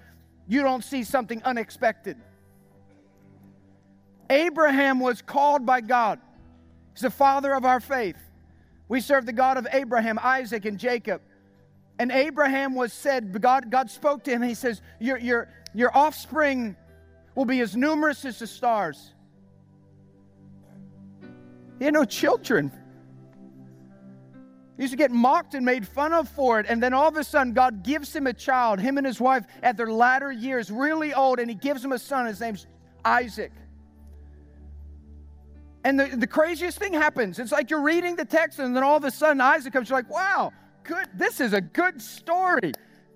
you 0.47 0.61
don't 0.61 0.85
see 0.85 1.03
something 1.03 1.43
unexpected. 1.45 2.19
Abraham 4.29 5.01
was 5.01 5.23
called 5.23 5.65
by 5.65 5.81
God. 5.81 6.21
He's 6.93 7.01
the 7.01 7.11
father 7.11 7.55
of 7.55 7.65
our 7.65 7.81
faith. 7.81 8.19
We 8.87 9.01
serve 9.01 9.25
the 9.25 9.33
God 9.33 9.57
of 9.57 9.67
Abraham, 9.73 10.19
Isaac, 10.23 10.67
and 10.67 10.79
Jacob. 10.79 11.23
And 11.99 12.13
Abraham 12.13 12.75
was 12.75 12.93
said, 12.93 13.41
God, 13.41 13.71
God 13.71 13.91
spoke 13.91 14.25
to 14.25 14.31
him, 14.31 14.43
he 14.43 14.53
says, 14.53 14.83
your, 15.01 15.17
your, 15.17 15.49
your 15.73 15.97
offspring 15.97 16.77
will 17.35 17.47
be 17.47 17.61
as 17.61 17.75
numerous 17.75 18.27
as 18.27 18.39
the 18.41 18.47
stars. 18.47 19.15
He 21.79 21.87
had 21.87 21.95
no 21.95 22.05
children. 22.05 22.71
He 24.83 24.85
used 24.85 24.95
to 24.95 24.99
get 24.99 25.13
mocked 25.13 25.55
and 25.55 25.65
made 25.65 25.87
fun 25.87 26.13
of 26.13 26.29
for 26.29 26.59
it. 26.59 26.67
And 26.69 26.83
then 26.83 26.93
all 26.93 27.07
of 27.07 27.17
a 27.17 27.23
sudden, 27.23 27.53
God 27.53 27.85
gives 27.85 28.13
him 28.13 28.27
a 28.27 28.33
child, 28.33 28.81
him 28.81 28.99
and 28.99 29.07
his 29.07 29.21
wife, 29.21 29.45
at 29.63 29.77
their 29.77 29.93
latter 29.93 30.33
years, 30.33 30.73
really 30.73 31.15
old, 31.15 31.39
and 31.39 31.49
he 31.49 31.55
gives 31.55 31.85
him 31.85 31.93
a 31.93 32.01
son. 32.01 32.27
His 32.27 32.41
name's 32.41 32.67
Isaac. 33.05 33.53
And 35.85 36.01
the, 36.01 36.17
the 36.17 36.27
craziest 36.27 36.81
thing 36.81 36.95
happens. 36.95 37.39
It's 37.39 37.53
like 37.53 37.71
you're 37.71 37.83
reading 37.85 38.17
the 38.17 38.25
text, 38.25 38.59
and 38.59 38.75
then 38.75 38.83
all 38.83 38.97
of 38.97 39.05
a 39.05 39.13
sudden, 39.13 39.41
Isaac 39.41 39.73
comes. 39.73 39.89
You're 39.89 40.01
like, 40.01 40.11
wow, 40.11 40.53
good. 40.83 41.07
This 41.15 41.41
is 41.41 41.53
a 41.53 41.61
good 41.61 42.03
story. 42.03 42.73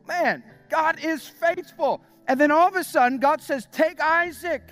Man, 0.06 0.44
God 0.68 1.00
is 1.02 1.26
faithful. 1.26 2.00
And 2.28 2.40
then 2.40 2.52
all 2.52 2.68
of 2.68 2.76
a 2.76 2.84
sudden, 2.84 3.18
God 3.18 3.42
says, 3.42 3.66
Take 3.72 4.00
Isaac 4.00 4.62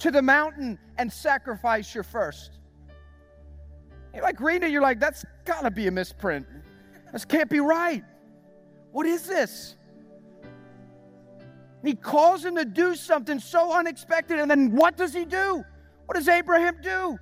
to 0.00 0.10
the 0.10 0.20
mountain 0.20 0.78
and 0.98 1.10
sacrifice 1.10 1.94
your 1.94 2.04
first. 2.04 2.58
You're 4.14 4.22
like 4.22 4.40
reading 4.40 4.68
it, 4.68 4.72
you're 4.72 4.82
like, 4.82 5.00
that's 5.00 5.24
gotta 5.44 5.70
be 5.70 5.86
a 5.86 5.90
misprint. 5.90 6.46
This 7.12 7.24
can't 7.24 7.50
be 7.50 7.60
right. 7.60 8.04
What 8.90 9.06
is 9.06 9.26
this? 9.26 9.76
And 10.42 11.88
He 11.88 11.94
calls 11.94 12.44
him 12.44 12.56
to 12.56 12.64
do 12.64 12.94
something 12.94 13.38
so 13.38 13.72
unexpected, 13.72 14.38
and 14.38 14.50
then 14.50 14.74
what 14.74 14.96
does 14.96 15.12
he 15.12 15.24
do? 15.24 15.64
What 16.06 16.14
does 16.16 16.28
Abraham 16.28 16.76
do? 16.82 17.18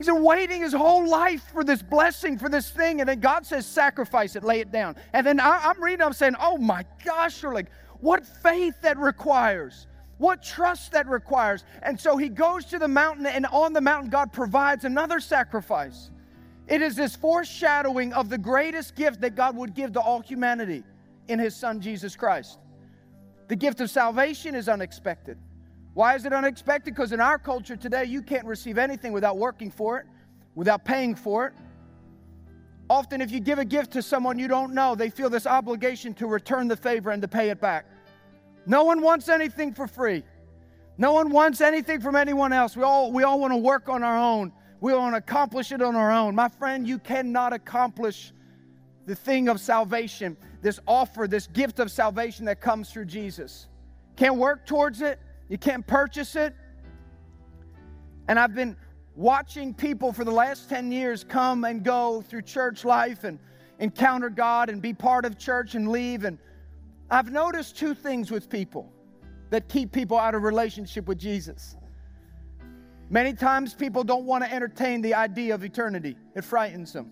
He's 0.00 0.06
been 0.06 0.24
waiting 0.24 0.62
his 0.62 0.72
whole 0.72 1.06
life 1.06 1.42
for 1.52 1.62
this 1.62 1.82
blessing, 1.82 2.38
for 2.38 2.48
this 2.48 2.70
thing, 2.70 3.00
and 3.00 3.08
then 3.08 3.20
God 3.20 3.44
says, 3.44 3.66
sacrifice 3.66 4.34
it, 4.34 4.42
lay 4.42 4.60
it 4.60 4.72
down. 4.72 4.96
And 5.12 5.26
then 5.26 5.38
I, 5.38 5.70
am 5.70 5.82
reading, 5.82 6.00
I'm 6.00 6.14
saying, 6.14 6.36
oh 6.40 6.56
my 6.56 6.86
gosh, 7.04 7.42
you're 7.42 7.52
like, 7.52 7.66
what 8.00 8.24
faith 8.24 8.80
that 8.80 8.96
requires 8.96 9.86
what 10.20 10.42
trust 10.42 10.92
that 10.92 11.08
requires. 11.08 11.64
And 11.82 11.98
so 11.98 12.18
he 12.18 12.28
goes 12.28 12.66
to 12.66 12.78
the 12.78 12.86
mountain, 12.86 13.24
and 13.24 13.46
on 13.46 13.72
the 13.72 13.80
mountain, 13.80 14.10
God 14.10 14.32
provides 14.32 14.84
another 14.84 15.18
sacrifice. 15.18 16.10
It 16.68 16.82
is 16.82 16.94
this 16.94 17.16
foreshadowing 17.16 18.12
of 18.12 18.28
the 18.28 18.36
greatest 18.36 18.94
gift 18.94 19.22
that 19.22 19.34
God 19.34 19.56
would 19.56 19.74
give 19.74 19.94
to 19.94 20.00
all 20.00 20.20
humanity 20.20 20.84
in 21.28 21.38
his 21.38 21.56
son 21.56 21.80
Jesus 21.80 22.16
Christ. 22.16 22.58
The 23.48 23.56
gift 23.56 23.80
of 23.80 23.88
salvation 23.88 24.54
is 24.54 24.68
unexpected. 24.68 25.38
Why 25.94 26.14
is 26.14 26.26
it 26.26 26.34
unexpected? 26.34 26.94
Because 26.94 27.12
in 27.12 27.20
our 27.20 27.38
culture 27.38 27.74
today, 27.74 28.04
you 28.04 28.20
can't 28.20 28.44
receive 28.44 28.76
anything 28.76 29.12
without 29.12 29.38
working 29.38 29.70
for 29.70 29.98
it, 29.98 30.06
without 30.54 30.84
paying 30.84 31.14
for 31.14 31.46
it. 31.46 31.54
Often, 32.90 33.22
if 33.22 33.30
you 33.30 33.40
give 33.40 33.58
a 33.58 33.64
gift 33.64 33.92
to 33.92 34.02
someone 34.02 34.38
you 34.38 34.48
don't 34.48 34.74
know, 34.74 34.94
they 34.94 35.08
feel 35.08 35.30
this 35.30 35.46
obligation 35.46 36.12
to 36.14 36.26
return 36.26 36.68
the 36.68 36.76
favor 36.76 37.10
and 37.10 37.22
to 37.22 37.28
pay 37.28 37.48
it 37.48 37.60
back. 37.60 37.86
No 38.66 38.84
one 38.84 39.00
wants 39.00 39.28
anything 39.28 39.72
for 39.72 39.86
free. 39.86 40.22
No 40.98 41.12
one 41.12 41.30
wants 41.30 41.60
anything 41.60 42.00
from 42.00 42.14
anyone 42.14 42.52
else. 42.52 42.76
We 42.76 42.82
all, 42.82 43.10
we 43.10 43.22
all 43.22 43.40
want 43.40 43.52
to 43.52 43.56
work 43.56 43.88
on 43.88 44.02
our 44.02 44.18
own. 44.18 44.52
We 44.80 44.92
want 44.92 45.14
to 45.14 45.18
accomplish 45.18 45.72
it 45.72 45.82
on 45.82 45.96
our 45.96 46.10
own. 46.10 46.34
My 46.34 46.48
friend, 46.48 46.86
you 46.86 46.98
cannot 46.98 47.52
accomplish 47.52 48.32
the 49.06 49.14
thing 49.14 49.48
of 49.48 49.60
salvation, 49.60 50.36
this 50.62 50.78
offer, 50.86 51.26
this 51.26 51.46
gift 51.46 51.80
of 51.80 51.90
salvation 51.90 52.44
that 52.46 52.60
comes 52.60 52.90
through 52.90 53.06
Jesus. 53.06 53.66
Can't 54.16 54.36
work 54.36 54.66
towards 54.66 55.00
it, 55.00 55.18
you 55.48 55.58
can't 55.58 55.86
purchase 55.86 56.36
it. 56.36 56.54
And 58.28 58.38
I've 58.38 58.54
been 58.54 58.76
watching 59.16 59.74
people 59.74 60.12
for 60.12 60.24
the 60.24 60.30
last 60.30 60.68
10 60.68 60.92
years 60.92 61.24
come 61.24 61.64
and 61.64 61.82
go 61.82 62.22
through 62.22 62.42
church 62.42 62.84
life 62.84 63.24
and 63.24 63.38
encounter 63.78 64.30
God 64.30 64.68
and 64.68 64.80
be 64.80 64.92
part 64.92 65.24
of 65.24 65.38
church 65.38 65.74
and 65.74 65.88
leave 65.88 66.24
and 66.24 66.38
I've 67.10 67.32
noticed 67.32 67.76
two 67.76 67.94
things 67.94 68.30
with 68.30 68.48
people 68.48 68.92
that 69.50 69.68
keep 69.68 69.90
people 69.90 70.16
out 70.16 70.34
of 70.34 70.42
relationship 70.42 71.06
with 71.06 71.18
Jesus. 71.18 71.76
Many 73.08 73.32
times 73.32 73.74
people 73.74 74.04
don't 74.04 74.24
want 74.24 74.44
to 74.44 74.52
entertain 74.52 75.00
the 75.00 75.14
idea 75.14 75.54
of 75.54 75.64
eternity, 75.64 76.16
it 76.36 76.44
frightens 76.44 76.92
them. 76.92 77.10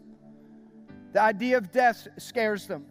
The 1.13 1.21
idea 1.21 1.57
of 1.57 1.73
death 1.73 2.07
scares 2.19 2.67
them. 2.67 2.87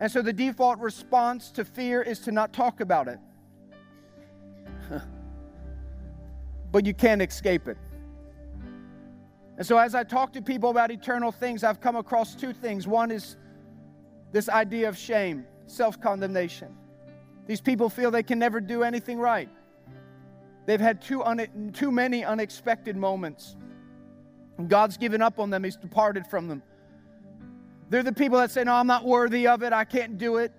And 0.00 0.10
so 0.10 0.22
the 0.22 0.32
default 0.32 0.78
response 0.78 1.50
to 1.52 1.64
fear 1.64 2.02
is 2.02 2.18
to 2.20 2.32
not 2.32 2.52
talk 2.52 2.80
about 2.80 3.06
it. 3.06 3.18
but 6.72 6.86
you 6.86 6.94
can't 6.94 7.22
escape 7.22 7.68
it. 7.68 7.76
And 9.58 9.66
so, 9.66 9.76
as 9.76 9.94
I 9.94 10.04
talk 10.04 10.32
to 10.32 10.40
people 10.40 10.70
about 10.70 10.90
eternal 10.90 11.30
things, 11.30 11.64
I've 11.64 11.82
come 11.82 11.96
across 11.96 12.34
two 12.34 12.54
things. 12.54 12.88
One 12.88 13.10
is 13.10 13.36
this 14.32 14.48
idea 14.48 14.88
of 14.88 14.96
shame 14.96 15.44
self 15.70 16.00
condemnation. 16.00 16.76
These 17.46 17.60
people 17.60 17.88
feel 17.88 18.10
they 18.10 18.22
can 18.22 18.38
never 18.38 18.60
do 18.60 18.82
anything 18.82 19.18
right. 19.18 19.48
They've 20.66 20.80
had 20.80 21.02
too, 21.02 21.22
un- 21.24 21.72
too 21.74 21.90
many 21.90 22.24
unexpected 22.24 22.96
moments. 22.96 23.56
And 24.58 24.68
God's 24.68 24.96
given 24.96 25.22
up 25.22 25.38
on 25.38 25.50
them, 25.50 25.64
He's 25.64 25.76
departed 25.76 26.26
from 26.26 26.48
them. 26.48 26.62
They're 27.88 28.02
the 28.02 28.12
people 28.12 28.38
that 28.38 28.50
say, 28.50 28.62
No, 28.64 28.74
I'm 28.74 28.86
not 28.86 29.04
worthy 29.04 29.46
of 29.46 29.62
it, 29.62 29.72
I 29.72 29.84
can't 29.84 30.18
do 30.18 30.36
it. 30.36 30.52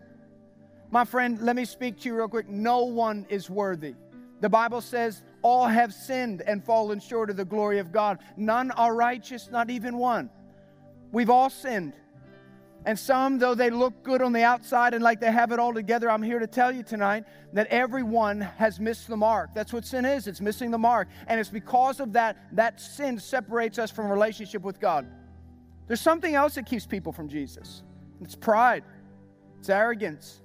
My 0.90 1.06
friend, 1.06 1.42
let 1.42 1.56
me 1.56 1.64
speak 1.64 2.02
to 2.02 2.10
you 2.10 2.16
real 2.16 2.28
quick. 2.28 2.50
No 2.50 2.84
one 2.84 3.26
is 3.30 3.50
worthy. 3.50 3.96
The 4.42 4.50
Bible 4.50 4.82
says, 4.82 5.24
All 5.42 5.66
have 5.68 5.94
sinned 5.94 6.42
and 6.42 6.64
fallen 6.64 7.00
short 7.00 7.30
of 7.30 7.38
the 7.38 7.46
glory 7.46 7.80
of 7.80 7.92
God. 7.92 8.20
None 8.36 8.72
are 8.72 8.94
righteous, 8.94 9.50
not 9.50 9.70
even 9.70 9.98
one. 9.98 10.30
We've 11.14 11.30
all 11.30 11.50
sinned. 11.50 11.94
And 12.86 12.98
some, 12.98 13.38
though 13.38 13.54
they 13.54 13.70
look 13.70 14.02
good 14.02 14.22
on 14.24 14.34
the 14.34 14.42
outside 14.42 14.94
and 14.96 15.04
like 15.04 15.20
they 15.20 15.32
have 15.32 15.52
it 15.52 15.60
all 15.60 15.74
together, 15.74 16.10
I'm 16.10 16.24
here 16.24 16.40
to 16.40 16.48
tell 16.48 16.72
you 16.72 16.82
tonight 16.82 17.26
that 17.54 17.68
everyone 17.68 18.42
has 18.42 18.80
missed 18.80 19.08
the 19.08 19.18
mark. 19.18 19.54
That's 19.54 19.72
what 19.72 19.86
sin 19.86 20.04
is. 20.04 20.28
It's 20.28 20.42
missing 20.42 20.72
the 20.72 20.80
mark. 20.80 21.08
And 21.28 21.40
it's 21.40 21.50
because 21.50 22.00
of 22.00 22.14
that, 22.14 22.38
that 22.54 22.82
sin 22.82 23.20
separates 23.20 23.78
us 23.78 23.92
from 23.92 24.10
relationship 24.10 24.64
with 24.64 24.80
God. 24.80 25.06
There's 25.88 26.02
something 26.02 26.34
else 26.34 26.56
that 26.56 26.66
keeps 26.66 26.88
people 26.88 27.12
from 27.12 27.30
Jesus. 27.30 27.84
It's 28.20 28.36
pride. 28.36 28.84
It's 29.60 29.70
arrogance. 29.70 30.42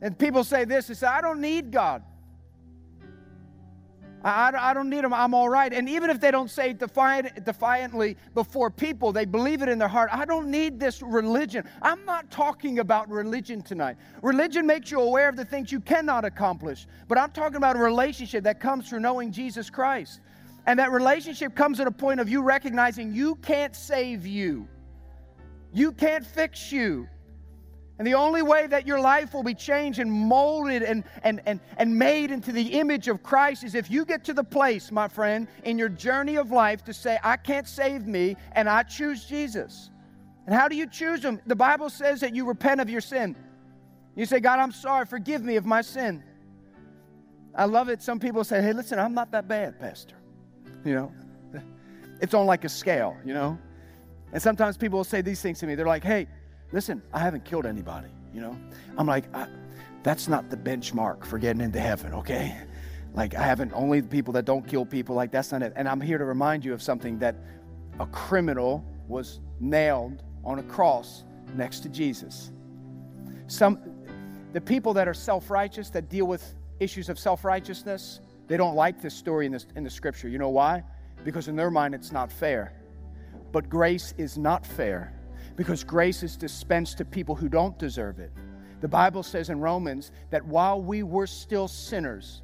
And 0.00 0.18
people 0.18 0.42
say 0.42 0.64
this, 0.64 0.88
they 0.88 0.94
say, 0.94 1.06
I 1.06 1.20
don't 1.20 1.40
need 1.40 1.70
God. 1.70 2.02
I, 4.24 4.52
I, 4.56 4.74
don't 4.74 4.88
need 4.88 5.02
them. 5.02 5.12
I'm 5.12 5.34
all 5.34 5.48
right. 5.48 5.72
And 5.72 5.88
even 5.88 6.10
if 6.10 6.20
they 6.20 6.30
don't 6.30 6.50
say 6.50 6.72
defiant, 6.72 7.44
defiantly 7.44 8.16
before 8.34 8.70
people, 8.70 9.12
they 9.12 9.24
believe 9.24 9.62
it 9.62 9.68
in 9.68 9.78
their 9.78 9.88
heart. 9.88 10.10
I 10.12 10.24
don't 10.24 10.48
need 10.48 10.78
this 10.78 11.02
religion. 11.02 11.68
I'm 11.80 12.04
not 12.04 12.30
talking 12.30 12.78
about 12.78 13.10
religion 13.10 13.62
tonight. 13.62 13.96
Religion 14.22 14.66
makes 14.66 14.90
you 14.90 15.00
aware 15.00 15.28
of 15.28 15.36
the 15.36 15.44
things 15.44 15.72
you 15.72 15.80
cannot 15.80 16.24
accomplish. 16.24 16.86
But 17.08 17.18
I'm 17.18 17.32
talking 17.32 17.56
about 17.56 17.76
a 17.76 17.80
relationship 17.80 18.44
that 18.44 18.60
comes 18.60 18.88
through 18.88 19.00
knowing 19.00 19.32
Jesus 19.32 19.70
Christ. 19.70 20.20
And 20.66 20.78
that 20.78 20.92
relationship 20.92 21.56
comes 21.56 21.80
at 21.80 21.88
a 21.88 21.92
point 21.92 22.20
of 22.20 22.28
you 22.28 22.42
recognizing 22.42 23.12
you 23.12 23.34
can't 23.36 23.74
save 23.74 24.26
you, 24.26 24.68
you 25.72 25.92
can't 25.92 26.24
fix 26.24 26.70
you. 26.70 27.08
And 27.98 28.06
the 28.06 28.14
only 28.14 28.42
way 28.42 28.66
that 28.66 28.86
your 28.86 29.00
life 29.00 29.34
will 29.34 29.42
be 29.42 29.54
changed 29.54 29.98
and 29.98 30.10
molded 30.10 30.82
and, 30.82 31.04
and, 31.22 31.40
and, 31.46 31.60
and 31.76 31.96
made 31.96 32.30
into 32.30 32.50
the 32.50 32.62
image 32.62 33.06
of 33.06 33.22
Christ 33.22 33.64
is 33.64 33.74
if 33.74 33.90
you 33.90 34.04
get 34.04 34.24
to 34.24 34.34
the 34.34 34.42
place, 34.42 34.90
my 34.90 35.08
friend, 35.08 35.46
in 35.64 35.78
your 35.78 35.90
journey 35.90 36.36
of 36.36 36.50
life 36.50 36.82
to 36.84 36.94
say, 36.94 37.18
I 37.22 37.36
can't 37.36 37.68
save 37.68 38.06
me 38.06 38.36
and 38.52 38.68
I 38.68 38.82
choose 38.82 39.24
Jesus. 39.24 39.90
And 40.46 40.54
how 40.54 40.68
do 40.68 40.74
you 40.74 40.88
choose 40.88 41.22
him? 41.22 41.40
The 41.46 41.54
Bible 41.54 41.90
says 41.90 42.20
that 42.20 42.34
you 42.34 42.46
repent 42.46 42.80
of 42.80 42.90
your 42.90 43.00
sin. 43.00 43.36
You 44.16 44.26
say, 44.26 44.40
God, 44.40 44.58
I'm 44.58 44.72
sorry, 44.72 45.06
forgive 45.06 45.42
me 45.42 45.56
of 45.56 45.64
my 45.64 45.82
sin. 45.82 46.22
I 47.54 47.66
love 47.66 47.88
it. 47.88 48.02
Some 48.02 48.18
people 48.18 48.42
say, 48.44 48.62
hey, 48.62 48.72
listen, 48.72 48.98
I'm 48.98 49.14
not 49.14 49.30
that 49.32 49.46
bad, 49.46 49.78
Pastor. 49.78 50.16
You 50.84 50.94
know, 50.94 51.12
it's 52.20 52.34
on 52.34 52.46
like 52.46 52.64
a 52.64 52.68
scale, 52.68 53.16
you 53.24 53.34
know. 53.34 53.58
And 54.32 54.42
sometimes 54.42 54.76
people 54.76 54.98
will 54.98 55.04
say 55.04 55.20
these 55.20 55.42
things 55.42 55.60
to 55.60 55.66
me. 55.66 55.74
They're 55.74 55.86
like, 55.86 56.02
hey, 56.02 56.26
Listen, 56.72 57.02
I 57.12 57.18
haven't 57.18 57.44
killed 57.44 57.66
anybody, 57.66 58.08
you 58.32 58.40
know? 58.40 58.56
I'm 58.96 59.06
like, 59.06 59.24
that's 60.02 60.26
not 60.26 60.48
the 60.48 60.56
benchmark 60.56 61.24
for 61.24 61.38
getting 61.38 61.60
into 61.60 61.78
heaven, 61.78 62.14
okay? 62.14 62.56
Like, 63.14 63.34
I 63.34 63.42
haven't, 63.42 63.72
only 63.74 64.00
the 64.00 64.08
people 64.08 64.32
that 64.32 64.46
don't 64.46 64.66
kill 64.66 64.86
people, 64.86 65.14
like, 65.14 65.30
that's 65.30 65.52
not 65.52 65.62
it. 65.62 65.74
And 65.76 65.86
I'm 65.86 66.00
here 66.00 66.16
to 66.16 66.24
remind 66.24 66.64
you 66.64 66.72
of 66.72 66.82
something 66.82 67.18
that 67.18 67.36
a 68.00 68.06
criminal 68.06 68.84
was 69.06 69.40
nailed 69.60 70.22
on 70.44 70.58
a 70.58 70.62
cross 70.62 71.24
next 71.54 71.80
to 71.80 71.90
Jesus. 71.90 72.50
Some, 73.48 73.78
the 74.54 74.60
people 74.60 74.94
that 74.94 75.06
are 75.06 75.14
self 75.14 75.50
righteous, 75.50 75.90
that 75.90 76.08
deal 76.08 76.26
with 76.26 76.54
issues 76.80 77.10
of 77.10 77.18
self 77.18 77.44
righteousness, 77.44 78.20
they 78.48 78.56
don't 78.56 78.74
like 78.74 79.02
this 79.02 79.14
story 79.14 79.44
in, 79.44 79.52
this, 79.52 79.66
in 79.76 79.84
the 79.84 79.90
scripture. 79.90 80.28
You 80.28 80.38
know 80.38 80.48
why? 80.48 80.82
Because 81.22 81.48
in 81.48 81.56
their 81.56 81.70
mind, 81.70 81.94
it's 81.94 82.12
not 82.12 82.32
fair. 82.32 82.72
But 83.52 83.68
grace 83.68 84.14
is 84.16 84.38
not 84.38 84.66
fair 84.66 85.12
because 85.56 85.84
grace 85.84 86.22
is 86.22 86.36
dispensed 86.36 86.98
to 86.98 87.04
people 87.04 87.34
who 87.34 87.48
don't 87.48 87.78
deserve 87.78 88.18
it. 88.18 88.32
The 88.80 88.88
Bible 88.88 89.22
says 89.22 89.48
in 89.48 89.60
Romans 89.60 90.10
that 90.30 90.44
while 90.44 90.80
we 90.82 91.02
were 91.02 91.26
still 91.26 91.68
sinners, 91.68 92.42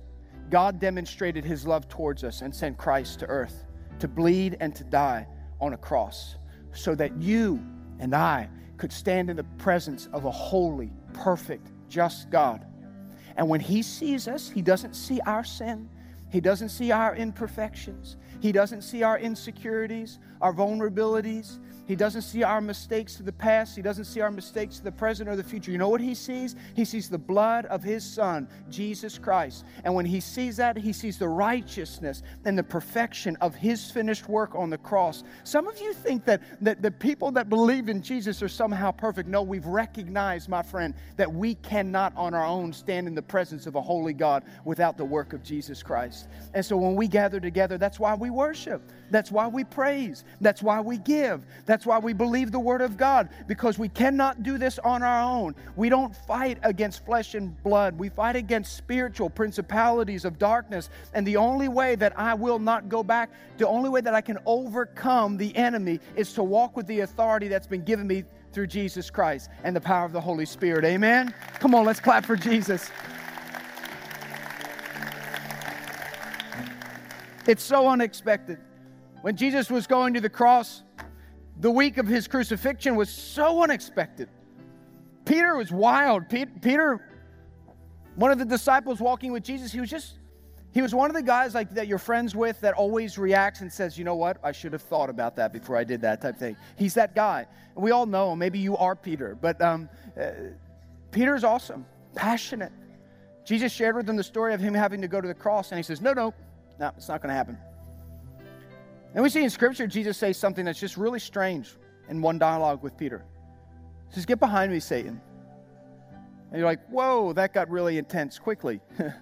God 0.50 0.78
demonstrated 0.78 1.44
his 1.44 1.66
love 1.66 1.88
towards 1.88 2.24
us 2.24 2.42
and 2.42 2.54
sent 2.54 2.78
Christ 2.78 3.18
to 3.20 3.26
earth 3.26 3.66
to 3.98 4.08
bleed 4.08 4.56
and 4.60 4.74
to 4.74 4.84
die 4.84 5.26
on 5.60 5.72
a 5.72 5.76
cross 5.76 6.36
so 6.72 6.94
that 6.94 7.16
you 7.20 7.62
and 7.98 8.14
I 8.14 8.48
could 8.76 8.92
stand 8.92 9.28
in 9.28 9.36
the 9.36 9.44
presence 9.58 10.08
of 10.12 10.24
a 10.24 10.30
holy, 10.30 10.92
perfect, 11.12 11.72
just 11.88 12.30
God. 12.30 12.64
And 13.36 13.48
when 13.48 13.60
he 13.60 13.82
sees 13.82 14.28
us, 14.28 14.48
he 14.48 14.62
doesn't 14.62 14.94
see 14.94 15.20
our 15.26 15.44
sin, 15.44 15.88
he 16.30 16.40
doesn't 16.40 16.68
see 16.68 16.92
our 16.92 17.16
imperfections, 17.16 18.16
he 18.40 18.52
doesn't 18.52 18.82
see 18.82 19.02
our 19.02 19.18
insecurities, 19.18 20.18
our 20.40 20.52
vulnerabilities. 20.52 21.58
He 21.88 21.96
doesn't 21.96 22.20
see 22.20 22.42
our 22.42 22.60
mistakes 22.60 23.14
to 23.14 23.22
the 23.22 23.32
past. 23.32 23.74
He 23.74 23.80
doesn't 23.80 24.04
see 24.04 24.20
our 24.20 24.30
mistakes 24.30 24.76
to 24.76 24.84
the 24.84 24.92
present 24.92 25.26
or 25.26 25.36
the 25.36 25.42
future. 25.42 25.70
You 25.70 25.78
know 25.78 25.88
what 25.88 26.02
he 26.02 26.14
sees? 26.14 26.54
He 26.76 26.84
sees 26.84 27.08
the 27.08 27.16
blood 27.16 27.64
of 27.64 27.82
his 27.82 28.04
son, 28.04 28.46
Jesus 28.68 29.16
Christ. 29.16 29.64
And 29.84 29.94
when 29.94 30.04
he 30.04 30.20
sees 30.20 30.58
that, 30.58 30.76
he 30.76 30.92
sees 30.92 31.16
the 31.16 31.28
righteousness 31.28 32.22
and 32.44 32.58
the 32.58 32.62
perfection 32.62 33.36
of 33.40 33.54
his 33.54 33.90
finished 33.90 34.28
work 34.28 34.54
on 34.54 34.68
the 34.68 34.76
cross. 34.76 35.24
Some 35.44 35.66
of 35.66 35.80
you 35.80 35.94
think 35.94 36.26
that, 36.26 36.42
that 36.60 36.82
the 36.82 36.90
people 36.90 37.30
that 37.32 37.48
believe 37.48 37.88
in 37.88 38.02
Jesus 38.02 38.42
are 38.42 38.48
somehow 38.48 38.90
perfect. 38.90 39.26
No, 39.26 39.40
we've 39.40 39.64
recognized, 39.64 40.50
my 40.50 40.62
friend, 40.62 40.92
that 41.16 41.32
we 41.32 41.54
cannot 41.54 42.12
on 42.16 42.34
our 42.34 42.44
own 42.44 42.70
stand 42.70 43.06
in 43.06 43.14
the 43.14 43.22
presence 43.22 43.66
of 43.66 43.76
a 43.76 43.80
holy 43.80 44.12
God 44.12 44.44
without 44.66 44.98
the 44.98 45.06
work 45.06 45.32
of 45.32 45.42
Jesus 45.42 45.82
Christ. 45.82 46.28
And 46.52 46.62
so 46.62 46.76
when 46.76 46.96
we 46.96 47.08
gather 47.08 47.40
together, 47.40 47.78
that's 47.78 47.98
why 47.98 48.14
we 48.14 48.28
worship. 48.28 48.82
That's 49.10 49.30
why 49.30 49.46
we 49.48 49.64
praise. 49.64 50.24
That's 50.40 50.62
why 50.62 50.80
we 50.80 50.98
give. 50.98 51.42
That's 51.66 51.86
why 51.86 51.98
we 51.98 52.12
believe 52.12 52.52
the 52.52 52.58
Word 52.58 52.80
of 52.80 52.96
God, 52.96 53.28
because 53.46 53.78
we 53.78 53.88
cannot 53.88 54.42
do 54.42 54.58
this 54.58 54.78
on 54.80 55.02
our 55.02 55.22
own. 55.22 55.54
We 55.76 55.88
don't 55.88 56.14
fight 56.14 56.58
against 56.62 57.04
flesh 57.04 57.34
and 57.34 57.60
blood, 57.62 57.98
we 57.98 58.08
fight 58.08 58.36
against 58.36 58.76
spiritual 58.76 59.30
principalities 59.30 60.24
of 60.24 60.38
darkness. 60.38 60.90
And 61.14 61.26
the 61.26 61.36
only 61.36 61.68
way 61.68 61.94
that 61.96 62.18
I 62.18 62.34
will 62.34 62.58
not 62.58 62.88
go 62.88 63.02
back, 63.02 63.30
the 63.56 63.68
only 63.68 63.88
way 63.88 64.00
that 64.00 64.14
I 64.14 64.20
can 64.20 64.38
overcome 64.46 65.36
the 65.36 65.54
enemy 65.56 66.00
is 66.16 66.32
to 66.34 66.42
walk 66.42 66.76
with 66.76 66.86
the 66.86 67.00
authority 67.00 67.48
that's 67.48 67.66
been 67.66 67.82
given 67.82 68.06
me 68.06 68.24
through 68.52 68.66
Jesus 68.66 69.10
Christ 69.10 69.50
and 69.64 69.74
the 69.74 69.80
power 69.80 70.04
of 70.04 70.12
the 70.12 70.20
Holy 70.20 70.46
Spirit. 70.46 70.84
Amen? 70.84 71.34
Come 71.60 71.74
on, 71.74 71.84
let's 71.84 72.00
clap 72.00 72.24
for 72.24 72.36
Jesus. 72.36 72.90
It's 77.46 77.62
so 77.62 77.88
unexpected. 77.88 78.58
When 79.28 79.36
Jesus 79.36 79.70
was 79.70 79.86
going 79.86 80.14
to 80.14 80.22
the 80.22 80.30
cross, 80.30 80.82
the 81.60 81.70
week 81.70 81.98
of 81.98 82.06
his 82.06 82.26
crucifixion 82.26 82.96
was 82.96 83.10
so 83.10 83.62
unexpected. 83.62 84.30
Peter 85.26 85.54
was 85.54 85.70
wild. 85.70 86.30
Peter, 86.30 86.98
one 88.14 88.30
of 88.30 88.38
the 88.38 88.46
disciples 88.46 89.00
walking 89.00 89.30
with 89.30 89.42
Jesus, 89.42 89.70
he 89.70 89.80
was 89.80 89.90
just, 89.90 90.18
he 90.72 90.80
was 90.80 90.94
one 90.94 91.10
of 91.10 91.14
the 91.14 91.22
guys 91.22 91.54
like 91.54 91.74
that 91.74 91.88
you're 91.88 91.98
friends 91.98 92.34
with 92.34 92.58
that 92.62 92.72
always 92.72 93.18
reacts 93.18 93.60
and 93.60 93.70
says, 93.70 93.98
you 93.98 94.04
know 94.04 94.14
what, 94.14 94.38
I 94.42 94.50
should 94.50 94.72
have 94.72 94.80
thought 94.80 95.10
about 95.10 95.36
that 95.36 95.52
before 95.52 95.76
I 95.76 95.84
did 95.84 96.00
that 96.00 96.22
type 96.22 96.38
thing. 96.38 96.56
He's 96.78 96.94
that 96.94 97.14
guy. 97.14 97.46
And 97.74 97.84
we 97.84 97.90
all 97.90 98.06
know. 98.06 98.34
Maybe 98.34 98.58
you 98.58 98.78
are 98.78 98.96
Peter, 98.96 99.36
but 99.38 99.60
um, 99.60 99.90
uh, 100.18 100.30
Peter's 101.10 101.44
awesome, 101.44 101.84
passionate. 102.14 102.72
Jesus 103.44 103.72
shared 103.72 103.94
with 103.94 104.08
him 104.08 104.16
the 104.16 104.24
story 104.24 104.54
of 104.54 104.60
him 104.62 104.72
having 104.72 105.02
to 105.02 105.08
go 105.08 105.20
to 105.20 105.28
the 105.28 105.34
cross, 105.34 105.70
and 105.70 105.78
he 105.78 105.82
says, 105.82 106.00
no, 106.00 106.14
no, 106.14 106.32
no, 106.80 106.92
it's 106.96 107.08
not 107.08 107.20
going 107.20 107.28
to 107.28 107.36
happen. 107.36 107.58
And 109.14 109.22
we 109.22 109.30
see 109.30 109.42
in 109.42 109.50
Scripture 109.50 109.86
Jesus 109.86 110.16
say 110.16 110.32
something 110.32 110.64
that's 110.64 110.80
just 110.80 110.96
really 110.96 111.18
strange 111.18 111.74
in 112.08 112.20
one 112.22 112.38
dialogue 112.38 112.82
with 112.82 112.96
Peter. 112.96 113.24
He 114.08 114.14
says, 114.14 114.26
Get 114.26 114.40
behind 114.40 114.72
me, 114.72 114.80
Satan. 114.80 115.20
And 116.50 116.58
you're 116.58 116.66
like, 116.66 116.86
Whoa, 116.88 117.32
that 117.34 117.52
got 117.52 117.70
really 117.70 117.98
intense 117.98 118.38
quickly. 118.38 118.80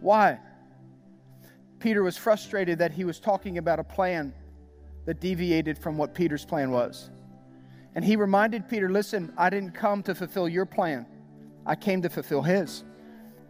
Why? 0.00 0.38
Peter 1.78 2.02
was 2.02 2.16
frustrated 2.16 2.78
that 2.78 2.92
he 2.92 3.04
was 3.04 3.20
talking 3.20 3.58
about 3.58 3.78
a 3.78 3.84
plan 3.84 4.32
that 5.04 5.20
deviated 5.20 5.78
from 5.78 5.96
what 5.98 6.14
Peter's 6.14 6.44
plan 6.44 6.70
was. 6.70 7.10
And 7.94 8.04
he 8.04 8.16
reminded 8.16 8.68
Peter, 8.68 8.90
Listen, 8.90 9.32
I 9.36 9.50
didn't 9.50 9.72
come 9.72 10.02
to 10.04 10.14
fulfill 10.14 10.48
your 10.48 10.66
plan, 10.66 11.06
I 11.64 11.74
came 11.74 12.02
to 12.02 12.10
fulfill 12.10 12.42
his. 12.42 12.84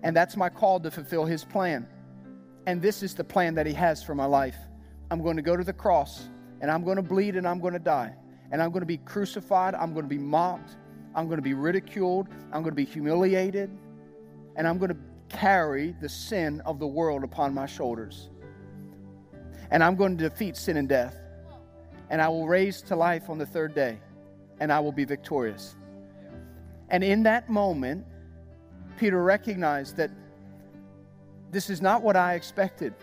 And 0.03 0.15
that's 0.15 0.37
my 0.37 0.49
call 0.49 0.79
to 0.81 0.91
fulfill 0.91 1.25
his 1.25 1.45
plan. 1.45 1.89
And 2.67 2.83
this 2.83 3.03
is 3.03 3.15
the 3.15 3.25
plan 3.25 3.55
that 3.55 3.67
he 3.67 3.73
has 3.73 4.03
for 4.03 4.15
my 4.15 4.27
life. 4.27 4.57
I'm 5.11 5.23
going 5.23 5.37
to 5.37 5.43
go 5.43 5.57
to 5.57 5.65
the 5.65 5.73
cross 5.73 6.29
and 6.61 6.71
I'm 6.71 6.83
going 6.83 6.97
to 6.97 7.03
bleed 7.03 7.37
and 7.37 7.47
I'm 7.47 7.61
going 7.61 7.75
to 7.75 7.79
die. 7.79 8.15
And 8.51 8.63
I'm 8.63 8.71
going 8.71 8.81
to 8.81 8.87
be 8.87 8.99
crucified. 8.99 9.75
I'm 9.75 9.93
going 9.93 10.05
to 10.05 10.09
be 10.09 10.19
mocked. 10.19 10.77
I'm 11.15 11.27
going 11.27 11.39
to 11.39 11.43
be 11.43 11.55
ridiculed. 11.55 12.29
I'm 12.53 12.63
going 12.63 12.73
to 12.73 12.77
be 12.77 12.85
humiliated. 12.85 13.71
And 14.55 14.67
I'm 14.67 14.79
going 14.79 14.91
to 14.91 14.99
carry 15.29 15.95
the 16.01 16.09
sin 16.09 16.61
of 16.65 16.79
the 16.79 16.87
world 16.87 17.25
upon 17.25 17.53
my 17.53 17.67
shoulders. 17.67 18.31
And 19.71 19.83
I'm 19.83 19.97
going 19.97 20.17
to 20.17 20.29
defeat 20.29 20.57
sin 20.57 20.77
and 20.77 20.89
death. 20.89 21.17
And 22.09 22.23
I 22.23 22.29
will 22.29 22.47
raise 22.47 22.83
to 22.83 22.97
life 22.97 23.29
on 23.29 23.39
the 23.39 23.47
third 23.47 23.75
day. 23.75 23.99
And 24.61 24.73
I 24.73 24.79
will 24.79 24.93
be 24.93 25.05
victorious. 25.05 25.75
And 26.89 27.03
in 27.03 27.25
that 27.25 27.51
moment, 27.51 28.07
Peter 28.97 29.23
recognized 29.23 29.97
that 29.97 30.11
this 31.51 31.69
is 31.69 31.83
not 31.83 32.03
what 32.03 32.17
I 32.17 32.35
expected. 32.35 32.95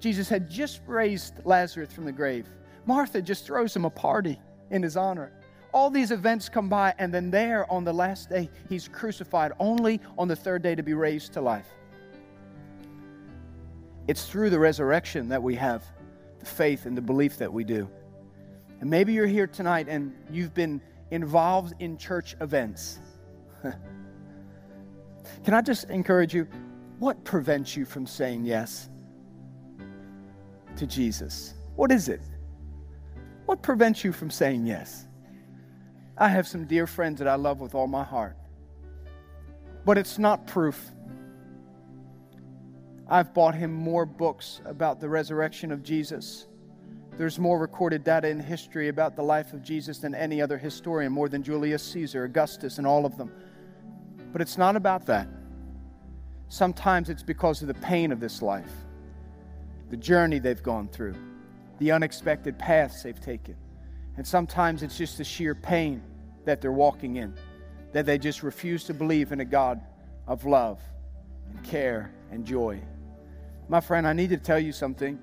Jesus 0.00 0.28
had 0.28 0.48
just 0.48 0.80
raised 0.86 1.34
Lazarus 1.44 1.92
from 1.92 2.04
the 2.04 2.12
grave. 2.12 2.46
Martha 2.86 3.20
just 3.20 3.44
throws 3.44 3.74
him 3.74 3.84
a 3.84 3.90
party 3.90 4.38
in 4.70 4.82
his 4.82 4.96
honor. 4.96 5.32
All 5.72 5.90
these 5.90 6.10
events 6.10 6.48
come 6.48 6.68
by, 6.68 6.94
and 6.98 7.12
then 7.12 7.30
there 7.30 7.70
on 7.70 7.84
the 7.84 7.92
last 7.92 8.30
day, 8.30 8.48
he's 8.68 8.88
crucified, 8.88 9.52
only 9.58 10.00
on 10.16 10.28
the 10.28 10.36
third 10.36 10.62
day 10.62 10.74
to 10.74 10.82
be 10.82 10.94
raised 10.94 11.32
to 11.34 11.40
life. 11.40 11.68
It's 14.06 14.24
through 14.24 14.50
the 14.50 14.58
resurrection 14.58 15.28
that 15.28 15.42
we 15.42 15.54
have 15.56 15.84
the 16.40 16.46
faith 16.46 16.86
and 16.86 16.96
the 16.96 17.02
belief 17.02 17.36
that 17.38 17.52
we 17.52 17.64
do. 17.64 17.88
And 18.80 18.88
maybe 18.88 19.12
you're 19.12 19.26
here 19.26 19.46
tonight 19.46 19.88
and 19.88 20.14
you've 20.30 20.54
been 20.54 20.80
involved 21.10 21.74
in 21.80 21.98
church 21.98 22.36
events. 22.40 23.00
Can 23.62 25.54
I 25.54 25.60
just 25.60 25.90
encourage 25.90 26.32
you? 26.32 26.46
What 27.00 27.22
prevents 27.24 27.76
you 27.76 27.84
from 27.84 28.06
saying 28.06 28.44
yes? 28.44 28.88
To 30.78 30.86
Jesus? 30.86 31.54
What 31.76 31.92
is 31.92 32.08
it? 32.08 32.22
What 33.46 33.62
prevents 33.62 34.04
you 34.04 34.12
from 34.12 34.30
saying 34.30 34.66
yes? 34.66 35.06
I 36.16 36.28
have 36.28 36.48
some 36.48 36.66
dear 36.66 36.86
friends 36.86 37.18
that 37.18 37.28
I 37.28 37.36
love 37.36 37.60
with 37.60 37.74
all 37.74 37.86
my 37.86 38.04
heart. 38.04 38.36
but 39.84 39.96
it's 39.96 40.18
not 40.18 40.46
proof. 40.46 40.90
I've 43.08 43.32
bought 43.32 43.54
him 43.54 43.72
more 43.72 44.04
books 44.04 44.60
about 44.66 45.00
the 45.00 45.08
resurrection 45.08 45.72
of 45.72 45.82
Jesus. 45.82 46.46
There's 47.16 47.38
more 47.38 47.58
recorded 47.58 48.04
data 48.04 48.28
in 48.28 48.38
history 48.38 48.88
about 48.88 49.16
the 49.16 49.22
life 49.22 49.54
of 49.54 49.62
Jesus 49.62 49.98
than 49.98 50.14
any 50.14 50.42
other 50.42 50.58
historian, 50.58 51.10
more 51.10 51.28
than 51.28 51.42
Julius 51.42 51.82
Caesar, 51.84 52.24
Augustus, 52.24 52.76
and 52.76 52.86
all 52.86 53.06
of 53.06 53.16
them. 53.16 53.32
But 54.30 54.42
it's 54.42 54.58
not 54.58 54.76
about 54.76 55.06
that. 55.06 55.26
Sometimes 56.48 57.08
it's 57.08 57.22
because 57.22 57.62
of 57.62 57.68
the 57.68 57.74
pain 57.74 58.12
of 58.12 58.20
this 58.20 58.42
life, 58.42 58.72
the 59.90 59.96
journey 59.96 60.38
they've 60.38 60.62
gone 60.62 60.88
through, 60.88 61.14
the 61.78 61.92
unexpected 61.92 62.58
paths 62.58 63.02
they've 63.02 63.20
taken. 63.20 63.56
And 64.16 64.26
sometimes 64.26 64.82
it's 64.82 64.98
just 64.98 65.18
the 65.18 65.24
sheer 65.24 65.54
pain 65.54 66.02
that 66.44 66.60
they're 66.60 66.72
walking 66.72 67.16
in, 67.16 67.34
that 67.92 68.04
they 68.06 68.18
just 68.18 68.42
refuse 68.42 68.84
to 68.84 68.94
believe 68.94 69.32
in 69.32 69.40
a 69.40 69.44
God 69.44 69.80
of 70.26 70.44
love 70.44 70.80
and 71.50 71.62
care 71.64 72.12
and 72.30 72.44
joy. 72.44 72.80
My 73.68 73.80
friend, 73.80 74.06
I 74.06 74.12
need 74.12 74.30
to 74.30 74.38
tell 74.38 74.58
you 74.58 74.72
something. 74.72 75.18